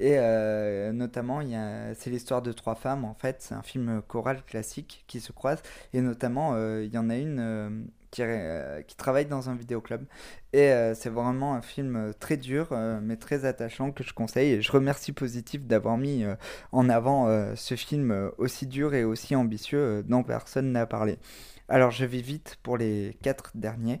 Et 0.00 0.18
notamment, 0.92 1.40
c'est 1.94 2.10
l'histoire 2.10 2.40
de 2.42 2.52
trois 2.52 2.74
femmes, 2.74 3.04
en 3.04 3.14
fait, 3.14 3.36
c'est 3.40 3.54
un 3.54 3.62
film 3.62 4.00
choral 4.08 4.42
classique 4.44 5.04
qui 5.06 5.20
se 5.20 5.30
croise. 5.30 5.62
Et 5.92 6.00
notamment, 6.00 6.56
il 6.56 6.92
y 6.92 6.98
en 6.98 7.10
a 7.10 7.16
une 7.16 7.86
qui, 8.10 8.22
qui, 8.86 8.96
travaille 8.96 9.26
dans 9.26 9.50
un 9.50 9.54
vidéoclub. 9.54 10.02
Et 10.54 10.72
c'est 10.94 11.10
vraiment 11.10 11.54
un 11.54 11.60
film 11.62 12.14
très 12.18 12.38
dur, 12.38 12.74
mais 13.02 13.16
très 13.16 13.44
attachant 13.44 13.92
que 13.92 14.02
je 14.02 14.14
conseille. 14.14 14.52
Et 14.52 14.62
je 14.62 14.72
remercie 14.72 15.12
Positif 15.12 15.66
d'avoir 15.66 15.98
mis 15.98 16.24
en 16.72 16.88
avant 16.88 17.54
ce 17.54 17.74
film 17.74 18.30
aussi 18.38 18.66
dur 18.66 18.94
et 18.94 19.04
aussi 19.04 19.36
ambitieux 19.36 20.02
dont 20.08 20.22
personne 20.22 20.72
n'a 20.72 20.86
parlé. 20.86 21.18
Alors 21.70 21.90
je 21.90 22.04
vais 22.04 22.20
vite 22.20 22.58
pour 22.62 22.76
les 22.76 23.16
quatre 23.22 23.52
derniers. 23.54 24.00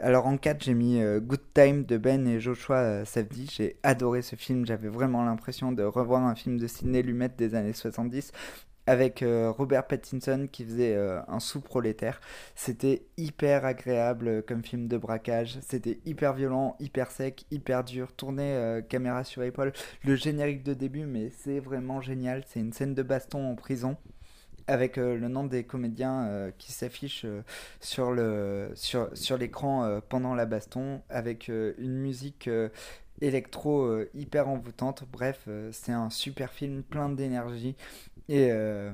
Alors 0.00 0.26
en 0.26 0.36
4 0.36 0.62
j'ai 0.62 0.74
mis 0.74 1.00
Good 1.00 1.54
Time 1.54 1.84
de 1.84 1.96
Ben 1.96 2.28
et 2.28 2.38
Joshua 2.38 3.04
Savdi. 3.04 3.50
J'ai 3.50 3.78
adoré 3.82 4.22
ce 4.22 4.36
film, 4.36 4.66
j'avais 4.66 4.88
vraiment 4.88 5.24
l'impression 5.24 5.72
de 5.72 5.82
revoir 5.82 6.22
un 6.22 6.34
film 6.34 6.58
de 6.58 6.66
Sidney 6.66 7.02
Lumet 7.02 7.30
des 7.30 7.54
années 7.54 7.72
70 7.72 8.32
avec 8.86 9.22
euh, 9.22 9.50
Robert 9.50 9.86
Pattinson 9.86 10.48
qui 10.50 10.64
faisait 10.64 10.94
euh, 10.94 11.20
un 11.28 11.40
sous-prolétaire. 11.40 12.20
C'était 12.54 13.06
hyper 13.16 13.64
agréable 13.64 14.28
euh, 14.28 14.42
comme 14.42 14.64
film 14.64 14.88
de 14.88 14.96
braquage. 14.96 15.58
C'était 15.60 15.98
hyper 16.06 16.34
violent, 16.34 16.76
hyper 16.78 17.10
sec, 17.10 17.44
hyper 17.50 17.84
dur. 17.84 18.12
Tourné 18.12 18.80
caméra 18.88 19.24
sur 19.24 19.42
épaule. 19.42 19.72
Le 20.04 20.16
générique 20.16 20.62
de 20.62 20.74
début, 20.74 21.06
mais 21.06 21.30
c'est 21.30 21.60
vraiment 21.60 22.00
génial. 22.00 22.44
C'est 22.46 22.60
une 22.60 22.72
scène 22.72 22.94
de 22.94 23.02
baston 23.02 23.50
en 23.50 23.54
prison 23.54 23.96
avec 24.66 24.96
le 24.96 25.28
nom 25.28 25.44
des 25.44 25.64
comédiens 25.64 26.50
qui 26.58 26.72
s'affichent 26.72 27.26
sur 27.80 28.12
le 28.12 28.70
sur, 28.74 29.08
sur 29.14 29.38
l'écran 29.38 30.00
pendant 30.08 30.34
la 30.34 30.46
baston 30.46 31.02
avec 31.08 31.48
une 31.48 31.98
musique 31.98 32.50
électro 33.20 34.00
hyper 34.14 34.48
envoûtante. 34.48 35.04
Bref 35.12 35.48
c'est 35.72 35.92
un 35.92 36.10
super 36.10 36.52
film 36.52 36.82
plein 36.82 37.08
d'énergie. 37.08 37.76
Et 38.28 38.50
euh, 38.50 38.90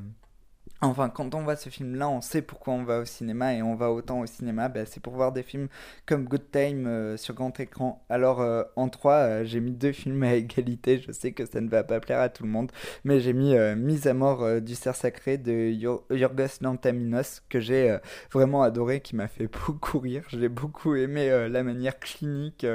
enfin, 0.82 1.08
quand 1.08 1.34
on 1.34 1.42
voit 1.42 1.56
ce 1.56 1.68
film-là, 1.68 2.08
on 2.08 2.20
sait 2.20 2.42
pourquoi 2.42 2.74
on 2.74 2.84
va 2.84 3.00
au 3.00 3.04
cinéma 3.04 3.54
et 3.54 3.62
on 3.62 3.74
va 3.74 3.90
autant 3.90 4.20
au 4.20 4.26
cinéma. 4.26 4.68
Ben, 4.68 4.86
c'est 4.86 5.00
pour 5.00 5.14
voir 5.14 5.32
des 5.32 5.42
films 5.42 5.68
comme 6.06 6.24
Good 6.24 6.50
Time 6.50 6.86
euh, 6.86 7.16
sur 7.16 7.34
grand 7.34 7.58
écran. 7.60 8.04
Alors, 8.08 8.40
euh, 8.40 8.64
en 8.76 8.88
3, 8.88 9.44
j'ai 9.44 9.60
mis 9.60 9.72
deux 9.72 9.92
films 9.92 10.22
à 10.22 10.34
égalité. 10.34 10.98
Je 10.98 11.12
sais 11.12 11.32
que 11.32 11.46
ça 11.46 11.60
ne 11.60 11.68
va 11.68 11.84
pas 11.84 12.00
plaire 12.00 12.20
à 12.20 12.28
tout 12.28 12.42
le 12.42 12.50
monde, 12.50 12.72
mais 13.04 13.20
j'ai 13.20 13.32
mis 13.32 13.54
Mise 13.76 14.06
à 14.06 14.14
mort 14.14 14.60
du 14.60 14.74
cerf 14.74 14.96
sacré 14.96 15.38
de 15.38 15.70
Yorgos 16.10 16.60
Lanthaminos 16.60 17.42
que 17.48 17.60
j'ai 17.60 17.96
vraiment 18.32 18.62
adoré, 18.62 19.00
qui 19.00 19.16
m'a 19.16 19.28
fait 19.28 19.48
beaucoup 19.66 19.98
rire. 19.98 20.24
J'ai 20.28 20.48
beaucoup 20.48 20.94
aimé 20.94 21.48
la 21.48 21.62
manière 21.62 21.98
clinique 21.98 22.66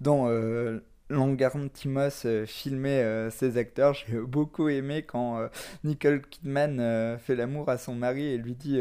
dont 0.00 0.28
Langarntimos 1.10 2.24
euh, 2.24 2.46
filmait 2.46 3.02
euh, 3.02 3.30
ses 3.30 3.58
acteurs. 3.58 3.94
J'ai 3.94 4.18
beaucoup 4.20 4.68
aimé 4.68 5.02
quand 5.02 5.38
euh, 5.38 5.48
Nicole 5.84 6.22
Kidman 6.22 7.18
fait 7.18 7.36
l'amour 7.36 7.68
à 7.68 7.78
son 7.78 7.94
mari 7.94 8.24
et 8.24 8.38
lui 8.38 8.54
dit 8.54 8.80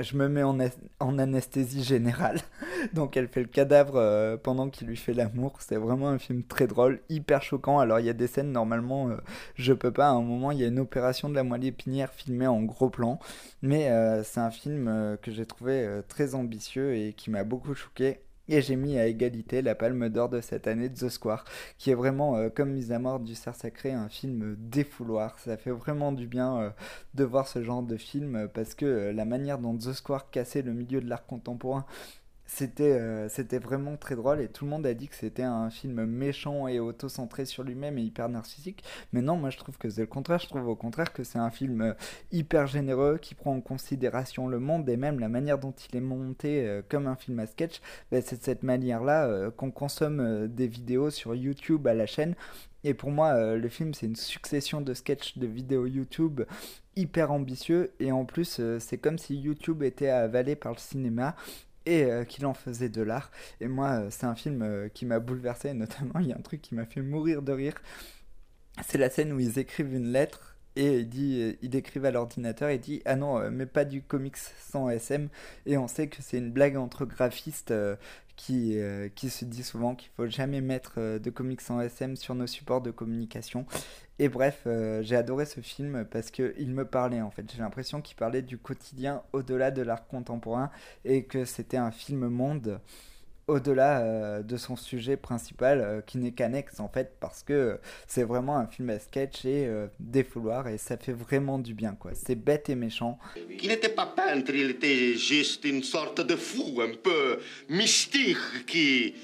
je 0.00 0.16
me 0.16 0.28
mets 0.28 0.44
en, 0.44 0.56
en, 1.00 1.18
anesthésie 1.18 1.82
générale. 1.82 2.38
Donc 2.92 3.16
elle 3.16 3.26
fait 3.28 3.40
le 3.40 3.48
cadavre 3.48 4.36
pendant 4.44 4.70
qu'il 4.70 4.86
lui 4.86 4.96
fait 4.96 5.14
l'amour. 5.14 5.56
C'est 5.60 5.76
vraiment 5.76 6.08
un 6.08 6.18
film 6.18 6.44
très 6.44 6.66
drôle, 6.68 7.00
hyper 7.08 7.42
choquant. 7.42 7.80
Alors 7.80 7.98
il 7.98 8.06
y 8.06 8.10
a 8.10 8.12
des 8.12 8.28
scènes, 8.28 8.52
normalement, 8.52 9.10
je 9.56 9.72
peux 9.72 9.90
pas. 9.90 10.08
À 10.08 10.12
un 10.12 10.22
moment, 10.22 10.52
il 10.52 10.60
y 10.60 10.64
a 10.64 10.68
une 10.68 10.78
opération 10.78 11.28
de 11.28 11.34
la 11.34 11.42
moelle 11.42 11.64
épinière 11.64 12.12
filmée 12.12 12.46
en 12.46 12.62
gros 12.62 12.90
plan. 12.90 13.18
Mais 13.62 13.90
c'est 14.22 14.40
un 14.40 14.52
film 14.52 15.18
que 15.20 15.32
j'ai 15.32 15.46
trouvé 15.46 16.00
très 16.06 16.36
ambitieux 16.36 16.94
et 16.94 17.12
qui 17.14 17.30
m'a 17.30 17.42
beaucoup 17.42 17.74
choqué. 17.74 18.20
Et 18.48 18.62
j'ai 18.62 18.76
mis 18.76 18.98
à 18.98 19.06
égalité 19.06 19.60
la 19.60 19.74
palme 19.74 20.08
d'or 20.08 20.30
de 20.30 20.40
cette 20.40 20.66
année 20.66 20.88
de 20.88 20.94
The 20.94 21.10
Square, 21.10 21.44
qui 21.76 21.90
est 21.90 21.94
vraiment, 21.94 22.36
euh, 22.36 22.48
comme 22.48 22.70
Mise 22.70 22.92
à 22.92 22.98
mort 22.98 23.20
du 23.20 23.34
cerf 23.34 23.54
sacré, 23.54 23.92
un 23.92 24.08
film 24.08 24.56
défouloir. 24.58 25.38
Ça 25.38 25.58
fait 25.58 25.70
vraiment 25.70 26.12
du 26.12 26.26
bien 26.26 26.56
euh, 26.58 26.70
de 27.14 27.24
voir 27.24 27.46
ce 27.46 27.62
genre 27.62 27.82
de 27.82 27.96
film, 27.96 28.48
parce 28.54 28.74
que 28.74 28.86
euh, 28.86 29.12
la 29.12 29.26
manière 29.26 29.58
dont 29.58 29.76
The 29.76 29.92
Square 29.92 30.30
cassait 30.30 30.62
le 30.62 30.72
milieu 30.72 31.00
de 31.02 31.08
l'art 31.08 31.26
contemporain 31.26 31.84
c'était 32.50 32.98
euh, 32.98 33.28
c'était 33.28 33.58
vraiment 33.58 33.98
très 33.98 34.16
drôle 34.16 34.40
et 34.40 34.48
tout 34.48 34.64
le 34.64 34.70
monde 34.70 34.86
a 34.86 34.94
dit 34.94 35.06
que 35.06 35.14
c'était 35.14 35.42
un 35.42 35.68
film 35.68 36.06
méchant 36.06 36.66
et 36.66 36.80
auto-centré 36.80 37.44
sur 37.44 37.62
lui-même 37.62 37.98
et 37.98 38.02
hyper 38.02 38.30
narcissique. 38.30 38.82
Mais 39.12 39.20
non, 39.20 39.36
moi 39.36 39.50
je 39.50 39.58
trouve 39.58 39.76
que 39.76 39.90
c'est 39.90 40.00
le 40.00 40.06
contraire. 40.06 40.38
Je 40.38 40.48
trouve 40.48 40.66
au 40.66 40.74
contraire 40.74 41.12
que 41.12 41.24
c'est 41.24 41.38
un 41.38 41.50
film 41.50 41.82
euh, 41.82 41.92
hyper 42.32 42.66
généreux 42.66 43.18
qui 43.18 43.34
prend 43.34 43.54
en 43.54 43.60
considération 43.60 44.48
le 44.48 44.58
monde 44.60 44.88
et 44.88 44.96
même 44.96 45.20
la 45.20 45.28
manière 45.28 45.58
dont 45.58 45.72
il 45.72 45.96
est 45.96 46.00
monté 46.00 46.66
euh, 46.66 46.80
comme 46.88 47.06
un 47.06 47.16
film 47.16 47.38
à 47.38 47.46
sketch. 47.46 47.82
Ben, 48.10 48.22
c'est 48.24 48.38
de 48.38 48.42
cette 48.42 48.62
manière-là 48.62 49.50
qu'on 49.50 49.70
consomme 49.70 50.48
des 50.48 50.66
vidéos 50.66 51.10
sur 51.10 51.34
YouTube 51.34 51.86
à 51.86 51.92
la 51.92 52.06
chaîne. 52.06 52.34
Et 52.82 52.94
pour 52.94 53.10
moi, 53.10 53.56
le 53.56 53.68
film, 53.68 53.92
c'est 53.92 54.06
une 54.06 54.16
succession 54.16 54.80
de 54.80 54.94
sketchs 54.94 55.36
de 55.36 55.46
vidéos 55.46 55.86
YouTube 55.86 56.42
hyper 56.96 57.32
ambitieux. 57.32 57.92
Et 58.00 58.12
en 58.12 58.24
plus, 58.24 58.60
c'est 58.78 58.98
comme 58.98 59.18
si 59.18 59.36
YouTube 59.36 59.82
était 59.82 60.08
avalé 60.08 60.56
par 60.56 60.72
le 60.72 60.78
cinéma 60.78 61.34
et 61.88 62.04
euh, 62.04 62.24
qu'il 62.24 62.44
en 62.46 62.54
faisait 62.54 62.90
de 62.90 63.02
l'art. 63.02 63.30
Et 63.60 63.68
moi, 63.68 63.88
euh, 63.88 64.08
c'est 64.10 64.26
un 64.26 64.34
film 64.34 64.62
euh, 64.62 64.88
qui 64.88 65.06
m'a 65.06 65.18
bouleversé, 65.18 65.72
notamment 65.74 66.20
il 66.20 66.28
y 66.28 66.32
a 66.32 66.36
un 66.36 66.42
truc 66.42 66.60
qui 66.60 66.74
m'a 66.74 66.84
fait 66.84 67.02
mourir 67.02 67.42
de 67.42 67.52
rire. 67.52 67.74
C'est 68.86 68.98
la 68.98 69.10
scène 69.10 69.32
où 69.32 69.40
ils 69.40 69.58
écrivent 69.58 69.94
une 69.94 70.12
lettre 70.12 70.57
et 70.78 71.00
il 71.00 71.08
dit, 71.08 71.56
il 71.60 71.76
écrivent 71.76 72.06
à 72.06 72.10
l'ordinateur 72.10 72.70
et 72.70 72.78
dit 72.78 73.02
ah 73.04 73.16
non 73.16 73.50
mais 73.50 73.66
pas 73.66 73.84
du 73.84 74.00
comics 74.00 74.36
sans 74.70 74.88
SM 74.88 75.28
et 75.66 75.76
on 75.76 75.88
sait 75.88 76.08
que 76.08 76.22
c'est 76.22 76.38
une 76.38 76.50
blague 76.50 76.76
entre 76.76 77.04
graphistes 77.04 77.74
qui, 78.36 78.78
qui 79.14 79.30
se 79.30 79.44
dit 79.44 79.64
souvent 79.64 79.94
qu'il 79.94 80.10
faut 80.16 80.28
jamais 80.28 80.60
mettre 80.60 81.18
de 81.18 81.30
comics 81.30 81.60
sans 81.60 81.80
SM 81.80 82.16
sur 82.16 82.34
nos 82.34 82.46
supports 82.46 82.80
de 82.80 82.90
communication. 82.90 83.66
Et 84.20 84.28
bref, 84.28 84.62
euh, 84.66 85.00
j'ai 85.02 85.14
adoré 85.14 85.46
ce 85.46 85.60
film 85.60 86.04
parce 86.10 86.30
qu'il 86.30 86.70
me 86.70 86.84
parlait 86.84 87.20
en 87.20 87.30
fait. 87.30 87.50
J'ai 87.52 87.62
l'impression 87.62 88.00
qu'il 88.00 88.16
parlait 88.16 88.42
du 88.42 88.58
quotidien 88.58 89.22
au-delà 89.32 89.70
de 89.70 89.82
l'art 89.82 90.06
contemporain 90.08 90.70
et 91.04 91.24
que 91.24 91.44
c'était 91.44 91.76
un 91.76 91.92
film 91.92 92.26
monde 92.26 92.80
au-delà 93.48 94.00
euh, 94.00 94.42
de 94.42 94.56
son 94.56 94.76
sujet 94.76 95.16
principal 95.16 95.80
euh, 95.80 96.00
qui 96.00 96.18
n'est 96.18 96.32
qu'annexe 96.32 96.80
en 96.80 96.88
fait 96.88 97.16
parce 97.18 97.42
que 97.42 97.78
c'est 98.06 98.22
vraiment 98.22 98.56
un 98.56 98.66
film 98.66 98.90
à 98.90 98.98
sketch 98.98 99.44
et 99.44 99.68
défouloir 99.98 100.68
et 100.68 100.78
ça 100.78 100.96
fait 100.96 101.12
vraiment 101.12 101.58
du 101.58 101.74
bien 101.74 101.96
quoi. 101.98 102.12
C'est 102.14 102.34
bête 102.34 102.68
et 102.68 102.74
méchant. 102.74 103.18
Qui 103.58 103.68
n'était 103.68 103.88
pas 103.88 104.06
peintre, 104.06 104.52
il 104.54 104.70
était 104.70 105.14
juste 105.14 105.64
une 105.64 105.82
sorte 105.82 106.20
de 106.20 106.36
fou 106.36 106.80
un 106.80 106.94
peu 107.02 107.38
mystique 107.68 108.36
qui 108.66 109.14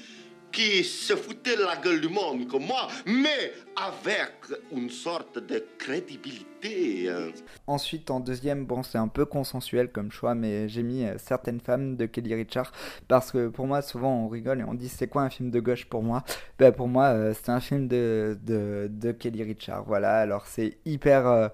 qui 0.55 0.85
se 0.85 1.17
foutait 1.17 1.57
la 1.57 1.75
gueule 1.75 1.99
du 1.99 2.07
monde 2.07 2.47
comme 2.47 2.65
moi, 2.65 2.87
mais 3.05 3.51
avec 3.75 4.31
une 4.71 4.89
sorte 4.89 5.37
de 5.37 5.61
crédibilité. 5.77 7.09
Hein. 7.09 7.31
Ensuite, 7.67 8.09
en 8.09 8.21
deuxième, 8.21 8.65
bon, 8.65 8.81
c'est 8.81 8.97
un 8.97 9.09
peu 9.09 9.25
consensuel 9.25 9.91
comme 9.91 10.13
choix, 10.13 10.33
mais 10.33 10.69
j'ai 10.69 10.81
mis 10.81 11.03
euh, 11.03 11.17
certaines 11.17 11.59
femmes 11.59 11.97
de 11.97 12.05
Kelly 12.05 12.33
Richard 12.35 12.71
parce 13.09 13.33
que 13.33 13.49
pour 13.49 13.67
moi, 13.67 13.81
souvent 13.81 14.15
on 14.15 14.29
rigole 14.29 14.61
et 14.61 14.63
on 14.63 14.73
dit 14.73 14.87
c'est 14.87 15.07
quoi 15.07 15.23
un 15.23 15.29
film 15.29 15.51
de 15.51 15.59
gauche 15.59 15.85
pour 15.85 16.01
moi? 16.01 16.23
Ben, 16.57 16.71
Pour 16.71 16.87
moi, 16.87 17.07
euh, 17.07 17.33
c'est 17.33 17.49
un 17.49 17.59
film 17.59 17.89
de, 17.89 18.37
de, 18.41 19.11
Kelly 19.11 19.43
Richard. 19.43 19.83
Voilà, 19.83 20.19
alors 20.19 20.47
c'est 20.47 20.77
hyper. 20.85 21.27
Euh, 21.27 21.49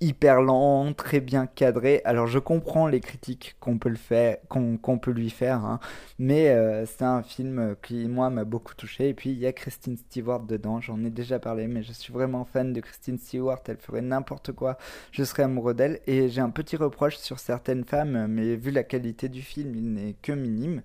hyper 0.00 0.42
lent, 0.42 0.92
très 0.92 1.20
bien 1.20 1.46
cadré. 1.46 2.02
Alors 2.04 2.26
je 2.26 2.38
comprends 2.38 2.86
les 2.86 3.00
critiques 3.00 3.56
qu'on 3.60 3.78
peut 3.78 3.88
le 3.88 3.96
faire, 3.96 4.38
qu'on 4.48 4.98
peut 4.98 5.10
lui 5.10 5.30
faire, 5.30 5.64
hein. 5.64 5.80
mais 6.18 6.48
euh, 6.48 6.86
c'est 6.86 7.04
un 7.04 7.22
film 7.22 7.76
qui 7.82 8.06
moi 8.08 8.30
m'a 8.30 8.44
beaucoup 8.44 8.74
touché. 8.74 9.08
Et 9.08 9.14
puis 9.14 9.30
il 9.30 9.38
y 9.38 9.46
a 9.46 9.52
Christine 9.52 9.96
Stewart 9.96 10.40
dedans, 10.40 10.80
j'en 10.80 11.02
ai 11.04 11.10
déjà 11.10 11.38
parlé, 11.38 11.66
mais 11.66 11.82
je 11.82 11.92
suis 11.92 12.12
vraiment 12.12 12.44
fan 12.44 12.72
de 12.72 12.80
Christine 12.80 13.18
Stewart. 13.18 13.60
Elle 13.68 13.78
ferait 13.78 14.02
n'importe 14.02 14.52
quoi, 14.52 14.78
je 15.12 15.24
serais 15.24 15.44
amoureux 15.44 15.74
d'elle. 15.74 16.00
Et 16.06 16.28
j'ai 16.28 16.40
un 16.40 16.50
petit 16.50 16.76
reproche 16.76 17.16
sur 17.16 17.38
certaines 17.38 17.84
femmes, 17.84 18.26
mais 18.28 18.56
vu 18.56 18.70
la 18.70 18.84
qualité 18.84 19.28
du 19.28 19.42
film, 19.42 19.74
il 19.74 19.92
n'est 19.92 20.16
que 20.22 20.32
minime. 20.32 20.82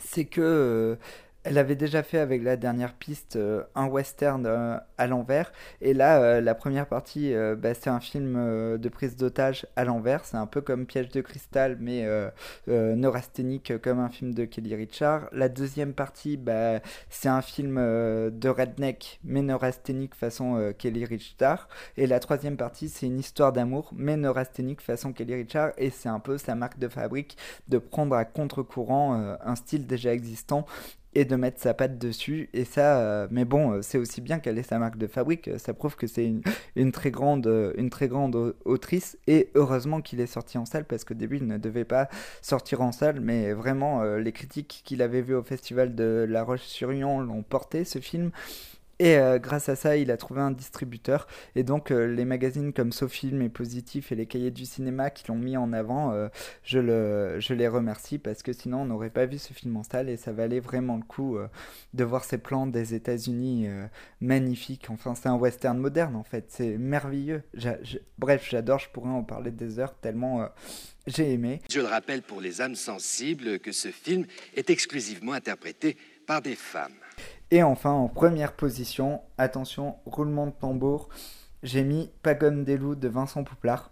C'est 0.00 0.26
que 0.26 0.40
euh, 0.40 0.96
Elle 1.48 1.56
avait 1.56 1.76
déjà 1.76 2.02
fait 2.02 2.18
avec 2.18 2.42
la 2.42 2.58
dernière 2.58 2.92
piste 2.92 3.36
euh, 3.36 3.62
un 3.74 3.86
western 3.86 4.44
euh, 4.44 4.76
à 4.98 5.06
l'envers. 5.06 5.50
Et 5.80 5.94
là, 5.94 6.20
euh, 6.20 6.40
la 6.42 6.54
première 6.54 6.86
partie, 6.86 7.32
bah, 7.56 7.72
c'est 7.72 7.88
un 7.88 8.00
film 8.00 8.34
de 8.76 8.88
prise 8.90 9.16
d'otage 9.16 9.66
à 9.74 9.86
l'envers. 9.86 10.26
C'est 10.26 10.36
un 10.36 10.46
peu 10.46 10.60
comme 10.60 10.84
Piège 10.84 11.08
de 11.08 11.22
cristal, 11.22 11.78
mais 11.80 12.06
neurasthénique 12.66 13.80
comme 13.80 13.98
un 13.98 14.10
film 14.10 14.34
de 14.34 14.44
Kelly 14.44 14.74
Richard. 14.74 15.28
La 15.32 15.48
deuxième 15.48 15.94
partie, 15.94 16.36
bah, 16.36 16.80
c'est 17.08 17.28
un 17.30 17.40
film 17.40 17.76
de 17.76 18.48
redneck, 18.48 19.20
mais 19.24 19.40
neurasthénique 19.40 20.14
façon 20.14 20.74
Kelly 20.76 21.06
Richard. 21.06 21.68
Et 21.96 22.06
la 22.06 22.20
troisième 22.20 22.56
partie, 22.56 22.88
c'est 22.88 23.06
une 23.06 23.20
histoire 23.20 23.52
d'amour, 23.52 23.90
mais 23.96 24.16
neurasthénique 24.16 24.82
façon 24.82 25.12
Kelly 25.12 25.36
Richard. 25.36 25.72
Et 25.78 25.90
c'est 25.90 26.08
un 26.08 26.20
peu 26.20 26.36
sa 26.36 26.54
marque 26.54 26.78
de 26.78 26.88
fabrique 26.88 27.36
de 27.68 27.78
prendre 27.78 28.16
à 28.16 28.24
contre-courant 28.24 29.36
un 29.40 29.54
style 29.54 29.86
déjà 29.86 30.12
existant 30.12 30.66
et 31.14 31.24
de 31.24 31.36
mettre 31.36 31.60
sa 31.60 31.74
patte 31.74 31.98
dessus. 31.98 32.48
Et 32.52 32.64
ça, 32.64 33.00
euh, 33.00 33.28
mais 33.30 33.44
bon, 33.44 33.72
euh, 33.72 33.82
c'est 33.82 33.98
aussi 33.98 34.20
bien 34.20 34.38
qu'elle 34.38 34.58
ait 34.58 34.62
sa 34.62 34.78
marque 34.78 34.98
de 34.98 35.06
fabrique. 35.06 35.50
Ça 35.58 35.74
prouve 35.74 35.96
que 35.96 36.06
c'est 36.06 36.32
une, 36.76 36.92
très 36.92 37.10
grande, 37.10 37.46
euh, 37.46 37.72
une 37.76 37.90
très 37.90 38.08
grande 38.08 38.54
autrice. 38.64 39.18
Et 39.26 39.50
heureusement 39.54 40.00
qu'il 40.00 40.20
est 40.20 40.26
sorti 40.26 40.58
en 40.58 40.64
salle 40.64 40.84
parce 40.84 41.04
qu'au 41.04 41.14
début, 41.14 41.38
il 41.38 41.46
ne 41.46 41.58
devait 41.58 41.84
pas 41.84 42.08
sortir 42.42 42.82
en 42.82 42.92
salle. 42.92 43.20
Mais 43.20 43.52
vraiment, 43.52 44.02
les 44.16 44.32
critiques 44.32 44.82
qu'il 44.84 45.02
avait 45.02 45.22
vues 45.22 45.34
au 45.34 45.42
festival 45.42 45.94
de 45.94 46.26
La 46.28 46.42
Roche-sur-Yon 46.42 47.20
l'ont 47.20 47.42
porté, 47.42 47.84
ce 47.84 47.98
film. 47.98 48.30
Et 49.00 49.16
euh, 49.16 49.38
grâce 49.38 49.68
à 49.68 49.76
ça, 49.76 49.96
il 49.96 50.10
a 50.10 50.16
trouvé 50.16 50.40
un 50.40 50.50
distributeur. 50.50 51.28
Et 51.54 51.62
donc, 51.62 51.90
euh, 51.90 52.06
les 52.06 52.24
magazines 52.24 52.72
comme 52.72 52.90
SoFilm 52.90 53.42
et 53.42 53.48
Positif 53.48 54.10
et 54.10 54.16
les 54.16 54.26
cahiers 54.26 54.50
du 54.50 54.64
cinéma 54.64 55.10
qui 55.10 55.24
l'ont 55.28 55.36
mis 55.36 55.56
en 55.56 55.72
avant, 55.72 56.12
euh, 56.12 56.28
je, 56.64 56.80
le, 56.80 57.38
je 57.38 57.54
les 57.54 57.68
remercie 57.68 58.18
parce 58.18 58.42
que 58.42 58.52
sinon, 58.52 58.82
on 58.82 58.84
n'aurait 58.86 59.10
pas 59.10 59.26
vu 59.26 59.38
ce 59.38 59.52
film 59.52 59.76
en 59.76 59.84
salle 59.84 60.08
et 60.08 60.16
ça 60.16 60.32
valait 60.32 60.60
vraiment 60.60 60.96
le 60.96 61.02
coup 61.02 61.38
de 61.94 62.04
voir 62.04 62.24
ces 62.24 62.38
plans 62.38 62.66
des 62.66 62.94
États-Unis 62.94 63.68
magnifiques. 64.20 64.86
Enfin, 64.90 65.14
c'est 65.14 65.28
un 65.28 65.36
western 65.36 65.78
moderne 65.78 66.16
en 66.16 66.24
fait. 66.24 66.46
C'est 66.48 66.76
merveilleux. 66.78 67.42
Bref, 68.18 68.46
j'adore. 68.50 68.78
Je 68.78 68.88
pourrais 68.90 69.10
en 69.10 69.22
parler 69.22 69.50
des 69.50 69.78
heures 69.78 69.94
tellement. 69.94 70.48
j'ai 71.06 71.32
aimé. 71.32 71.60
Je 71.70 71.80
le 71.80 71.86
rappelle 71.86 72.22
pour 72.22 72.40
les 72.40 72.60
âmes 72.60 72.74
sensibles 72.74 73.58
que 73.60 73.72
ce 73.72 73.88
film 73.88 74.26
est 74.56 74.70
exclusivement 74.70 75.32
interprété 75.32 75.96
par 76.26 76.42
des 76.42 76.56
femmes. 76.56 76.92
Et 77.50 77.62
enfin, 77.62 77.90
en 77.90 78.08
première 78.08 78.52
position, 78.52 79.20
attention, 79.38 79.96
roulement 80.06 80.46
de 80.46 80.52
tambour, 80.52 81.08
j'ai 81.62 81.82
mis 81.82 82.10
Pagone 82.22 82.64
des 82.64 82.76
loups 82.76 82.94
de 82.94 83.08
Vincent 83.08 83.44
Pouplard. 83.44 83.90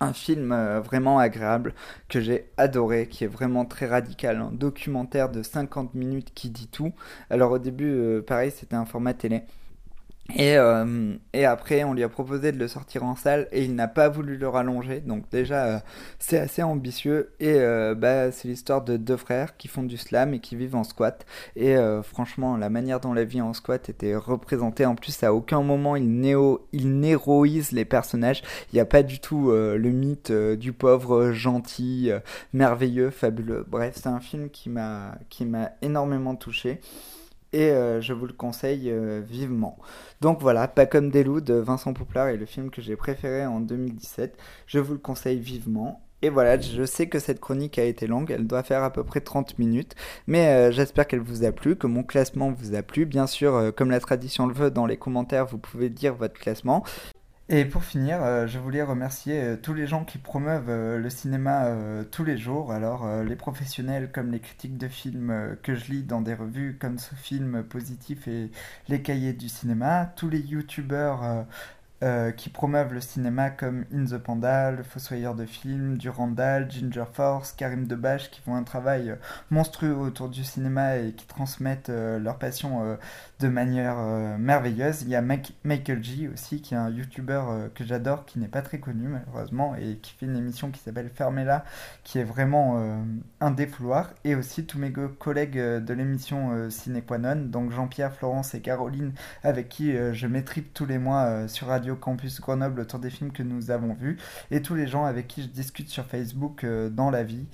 Un 0.00 0.12
film 0.14 0.52
euh, 0.52 0.80
vraiment 0.80 1.18
agréable 1.18 1.74
que 2.08 2.20
j'ai 2.20 2.50
adoré, 2.56 3.06
qui 3.06 3.24
est 3.24 3.28
vraiment 3.28 3.66
très 3.66 3.86
radical, 3.86 4.38
un 4.38 4.50
documentaire 4.50 5.28
de 5.30 5.42
50 5.42 5.94
minutes 5.94 6.32
qui 6.34 6.50
dit 6.50 6.68
tout. 6.68 6.92
Alors 7.28 7.52
au 7.52 7.58
début, 7.58 7.92
euh, 7.92 8.22
pareil, 8.22 8.50
c'était 8.50 8.76
un 8.76 8.86
format 8.86 9.14
télé. 9.14 9.42
Et, 10.36 10.56
euh, 10.56 11.14
et, 11.32 11.44
après, 11.44 11.84
on 11.84 11.94
lui 11.94 12.02
a 12.02 12.08
proposé 12.08 12.52
de 12.52 12.58
le 12.58 12.68
sortir 12.68 13.04
en 13.04 13.16
salle 13.16 13.48
et 13.52 13.64
il 13.64 13.74
n'a 13.74 13.88
pas 13.88 14.08
voulu 14.08 14.36
le 14.36 14.48
rallonger. 14.48 15.00
Donc 15.00 15.28
déjà, 15.30 15.64
euh, 15.66 15.78
c'est 16.18 16.38
assez 16.38 16.62
ambitieux. 16.62 17.32
Et 17.40 17.54
euh, 17.54 17.94
bah, 17.94 18.30
c'est 18.32 18.48
l'histoire 18.48 18.82
de 18.82 18.96
deux 18.96 19.16
frères 19.16 19.56
qui 19.56 19.68
font 19.68 19.82
du 19.82 19.96
slam 19.96 20.34
et 20.34 20.40
qui 20.40 20.56
vivent 20.56 20.76
en 20.76 20.84
squat. 20.84 21.26
Et 21.56 21.76
franchement, 22.02 22.56
la 22.56 22.70
manière 22.70 23.00
dont 23.00 23.12
la 23.12 23.24
vie 23.24 23.40
en 23.40 23.52
squat 23.52 23.88
était 23.88 24.16
représentée, 24.16 24.86
en 24.86 24.94
plus, 24.94 25.22
à 25.22 25.32
aucun 25.32 25.62
moment 25.62 25.96
il, 25.96 26.10
néo, 26.10 26.66
il 26.72 26.98
néroise 26.98 27.72
les 27.72 27.84
personnages. 27.84 28.42
Il 28.72 28.76
n'y 28.76 28.80
a 28.80 28.86
pas 28.86 29.02
du 29.02 29.20
tout 29.20 29.50
le 29.50 29.90
mythe 29.90 30.32
du 30.32 30.72
pauvre 30.72 31.32
gentil, 31.32 32.10
merveilleux, 32.52 33.10
fabuleux. 33.10 33.64
Bref, 33.68 33.94
c'est 33.96 34.08
un 34.08 34.20
film 34.20 34.50
qui 34.50 34.70
m'a 34.70 35.18
énormément 35.82 36.34
touché 36.34 36.80
et 37.52 37.70
euh, 37.70 38.00
je 38.00 38.12
vous 38.12 38.26
le 38.26 38.32
conseille 38.32 38.90
euh, 38.90 39.20
vivement. 39.24 39.78
Donc 40.20 40.40
voilà, 40.40 40.68
Pas 40.68 40.86
comme 40.86 41.10
des 41.10 41.24
loups 41.24 41.40
de 41.40 41.54
Vincent 41.54 41.92
Pouplard 41.92 42.28
est 42.28 42.36
le 42.36 42.46
film 42.46 42.70
que 42.70 42.82
j'ai 42.82 42.96
préféré 42.96 43.46
en 43.46 43.60
2017. 43.60 44.36
Je 44.66 44.78
vous 44.78 44.92
le 44.92 44.98
conseille 44.98 45.38
vivement. 45.38 46.02
Et 46.22 46.28
voilà, 46.28 46.60
je 46.60 46.84
sais 46.84 47.08
que 47.08 47.18
cette 47.18 47.40
chronique 47.40 47.78
a 47.78 47.84
été 47.84 48.06
longue, 48.06 48.30
elle 48.30 48.46
doit 48.46 48.62
faire 48.62 48.82
à 48.82 48.92
peu 48.92 49.02
près 49.04 49.22
30 49.22 49.58
minutes, 49.58 49.94
mais 50.26 50.48
euh, 50.48 50.70
j'espère 50.70 51.06
qu'elle 51.06 51.20
vous 51.20 51.44
a 51.44 51.52
plu, 51.52 51.76
que 51.76 51.86
mon 51.86 52.02
classement 52.02 52.52
vous 52.52 52.74
a 52.74 52.82
plu. 52.82 53.06
Bien 53.06 53.26
sûr, 53.26 53.72
comme 53.74 53.90
la 53.90 54.00
tradition 54.00 54.46
le 54.46 54.52
veut, 54.52 54.70
dans 54.70 54.84
les 54.84 54.98
commentaires, 54.98 55.46
vous 55.46 55.56
pouvez 55.56 55.88
dire 55.88 56.14
votre 56.14 56.38
classement. 56.38 56.84
Et 57.52 57.64
pour 57.64 57.82
finir, 57.82 58.22
euh, 58.22 58.46
je 58.46 58.60
voulais 58.60 58.80
remercier 58.80 59.40
euh, 59.42 59.56
tous 59.60 59.74
les 59.74 59.88
gens 59.88 60.04
qui 60.04 60.18
promeuvent 60.18 60.70
euh, 60.70 60.98
le 60.98 61.10
cinéma 61.10 61.66
tous 62.12 62.22
les 62.22 62.38
jours. 62.38 62.70
Alors, 62.70 63.24
les 63.24 63.34
professionnels 63.34 64.12
comme 64.12 64.30
les 64.30 64.38
critiques 64.38 64.78
de 64.78 64.86
films 64.86 65.56
que 65.62 65.74
je 65.74 65.90
lis 65.90 66.02
dans 66.04 66.20
des 66.20 66.34
revues 66.34 66.78
comme 66.80 66.98
ce 66.98 67.14
film 67.16 67.64
positif 67.64 68.28
et 68.28 68.50
les 68.88 69.02
cahiers 69.02 69.32
du 69.32 69.48
cinéma, 69.48 70.12
tous 70.16 70.28
les 70.28 70.38
youtubeurs 70.38 71.46
euh, 72.02 72.30
qui 72.30 72.48
promeuvent 72.48 72.94
le 72.94 73.02
cinéma 73.02 73.50
comme 73.50 73.84
In 73.92 74.06
the 74.06 74.16
Panda, 74.16 74.70
Le 74.70 74.82
Fossoyeur 74.82 75.34
de 75.34 75.44
films, 75.44 75.98
Durandal, 75.98 76.70
Ginger 76.70 77.04
Force, 77.12 77.52
Karim 77.52 77.86
Debache, 77.86 78.30
qui 78.30 78.40
font 78.40 78.54
un 78.54 78.62
travail 78.62 79.10
euh, 79.10 79.16
monstrueux 79.50 79.94
autour 79.94 80.30
du 80.30 80.42
cinéma 80.42 80.96
et 80.96 81.12
qui 81.12 81.26
transmettent 81.26 81.90
euh, 81.90 82.18
leur 82.18 82.38
passion 82.38 82.96
de 83.38 83.48
manière 83.48 83.96
merveilleuse. 84.38 85.02
Il 85.02 85.08
y 85.08 85.14
a 85.14 85.20
Michael 85.20 86.02
G 86.02 86.30
aussi, 86.32 86.62
qui 86.62 86.72
est 86.72 86.78
un 86.78 86.88
YouTuber 86.88 87.42
que 87.74 87.84
j'adore, 87.84 88.24
qui 88.24 88.38
n'est 88.38 88.48
pas 88.48 88.62
très 88.62 88.78
connu 88.78 89.08
malheureusement, 89.08 89.74
et 89.76 89.96
qui 89.96 90.12
fait 90.12 90.26
une 90.26 90.36
émission 90.36 90.70
qui 90.70 90.80
s'appelle 90.80 91.10
Fermez-la, 91.14 91.64
qui 92.04 92.18
est 92.18 92.24
vraiment 92.24 92.82
un 93.40 93.50
défouloir. 93.50 94.10
Et 94.24 94.34
aussi 94.34 94.64
tous 94.64 94.78
mes 94.78 94.92
collègues 94.92 95.58
de 95.58 95.94
l'émission 95.94 96.70
Ciné 96.70 97.02
donc 97.46 97.72
Jean-Pierre, 97.72 98.14
Florence 98.14 98.54
et 98.54 98.60
Caroline, 98.60 99.12
avec 99.42 99.68
qui 99.68 99.94
je 100.12 100.26
m'étripe 100.26 100.72
tous 100.74 100.86
les 100.86 100.98
mois 100.98 101.48
sur 101.48 101.68
Radio 101.68 101.89
Campus 101.94 102.40
Grenoble 102.40 102.80
autour 102.80 102.98
des 102.98 103.10
films 103.10 103.32
que 103.32 103.42
nous 103.42 103.70
avons 103.70 103.94
vus 103.94 104.18
et 104.50 104.62
tous 104.62 104.74
les 104.74 104.86
gens 104.86 105.04
avec 105.04 105.28
qui 105.28 105.42
je 105.42 105.48
discute 105.48 105.88
sur 105.88 106.04
Facebook 106.06 106.64
euh, 106.64 106.88
dans 106.88 107.10
la 107.10 107.24
vie 107.24 107.46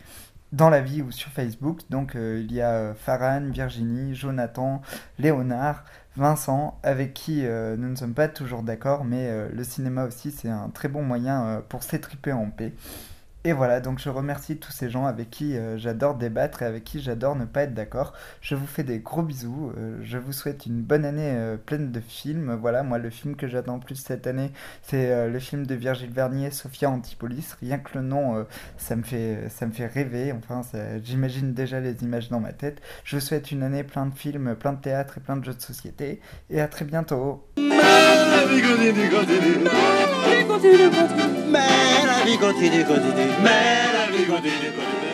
dans 0.53 0.70
la 0.70 0.81
vie 0.81 1.03
ou 1.03 1.11
sur 1.11 1.31
Facebook. 1.33 1.81
Donc 1.90 2.14
euh, 2.14 2.40
il 2.42 2.55
y 2.55 2.61
a 2.61 2.70
euh, 2.70 2.94
Farhan, 2.94 3.51
Virginie, 3.51 4.14
Jonathan, 4.14 4.81
Léonard, 5.18 5.85
Vincent, 6.16 6.79
avec 6.85 7.12
qui 7.12 7.42
nous 7.42 7.88
ne 7.88 7.96
sommes 7.96 8.14
pas 8.14 8.29
toujours 8.29 8.62
d'accord, 8.62 9.05
mais 9.05 9.51
le 9.51 9.64
cinéma 9.64 10.07
aussi 10.07 10.31
c'est 10.31 10.49
un 10.49 10.70
très 10.70 10.88
bon 10.88 11.03
moyen 11.03 11.62
pour 11.68 11.83
s'étriper 11.83 12.33
en 12.33 12.49
paix. 12.49 12.72
Et 13.46 13.52
voilà, 13.52 13.78
donc 13.78 14.00
je 14.00 14.09
remercie 14.09 14.56
tous 14.56 14.72
ces 14.72 14.90
gens 14.90 15.06
avec 15.06 15.30
qui 15.30 15.56
euh, 15.56 15.78
j'adore 15.78 16.16
débattre 16.16 16.62
et 16.62 16.64
avec 16.64 16.82
qui 16.82 17.00
j'adore 17.00 17.37
ne 17.37 17.44
pas 17.44 17.62
être 17.62 17.74
d'accord. 17.74 18.12
Je 18.40 18.56
vous 18.56 18.66
fais 18.66 18.82
des 18.82 18.98
gros 18.98 19.22
bisous. 19.22 19.72
Euh, 19.78 19.98
je 20.02 20.18
vous 20.18 20.32
souhaite 20.32 20.66
une 20.66 20.82
bonne 20.82 21.04
année 21.04 21.30
euh, 21.30 21.56
pleine 21.56 21.92
de 21.92 22.00
films. 22.00 22.59
Voilà, 22.61 22.82
moi 22.82 22.98
le 22.98 23.09
film 23.09 23.37
que 23.37 23.46
j'attends 23.46 23.78
plus 23.78 23.94
cette 23.94 24.26
année, 24.26 24.50
c'est 24.82 25.28
le 25.28 25.38
film 25.38 25.64
de 25.64 25.76
Virgile 25.76 26.11
Vernier, 26.11 26.50
Sophia 26.50 26.90
Antipolis. 26.90 27.54
Rien 27.61 27.78
que 27.78 27.96
le 27.96 28.02
nom, 28.02 28.44
ça 28.78 28.96
me 28.96 29.04
fait 29.04 29.48
ça 29.48 29.64
me 29.66 29.70
fait 29.70 29.87
rêver. 29.87 30.32
Enfin, 30.32 30.62
j'imagine 31.04 31.54
déjà 31.54 31.78
les 31.78 32.02
images 32.02 32.28
dans 32.30 32.40
ma 32.40 32.52
tête. 32.52 32.82
Je 33.04 33.14
vous 33.14 33.22
souhaite 33.22 33.52
une 33.52 33.62
année 33.62 33.85
plein 33.85 34.06
de 34.06 34.14
films, 34.16 34.56
plein 34.56 34.72
de 34.72 34.80
théâtre 34.80 35.18
et 35.18 35.20
plein 35.20 35.37
de 35.37 35.44
jeux 35.44 35.54
de 35.54 35.62
société. 35.62 36.20
Et 36.50 36.61
à 36.61 36.66
très 36.66 36.85
bientôt. 36.85 37.46
Mais 41.49 41.59
la 42.07 42.25
vie 42.25 42.38
continue, 42.38 42.85
continue. 42.85 43.33
Mais 43.42 43.51
la 43.94 44.16
vie 44.16 44.27
continue, 44.27 44.72
continue. 44.72 45.06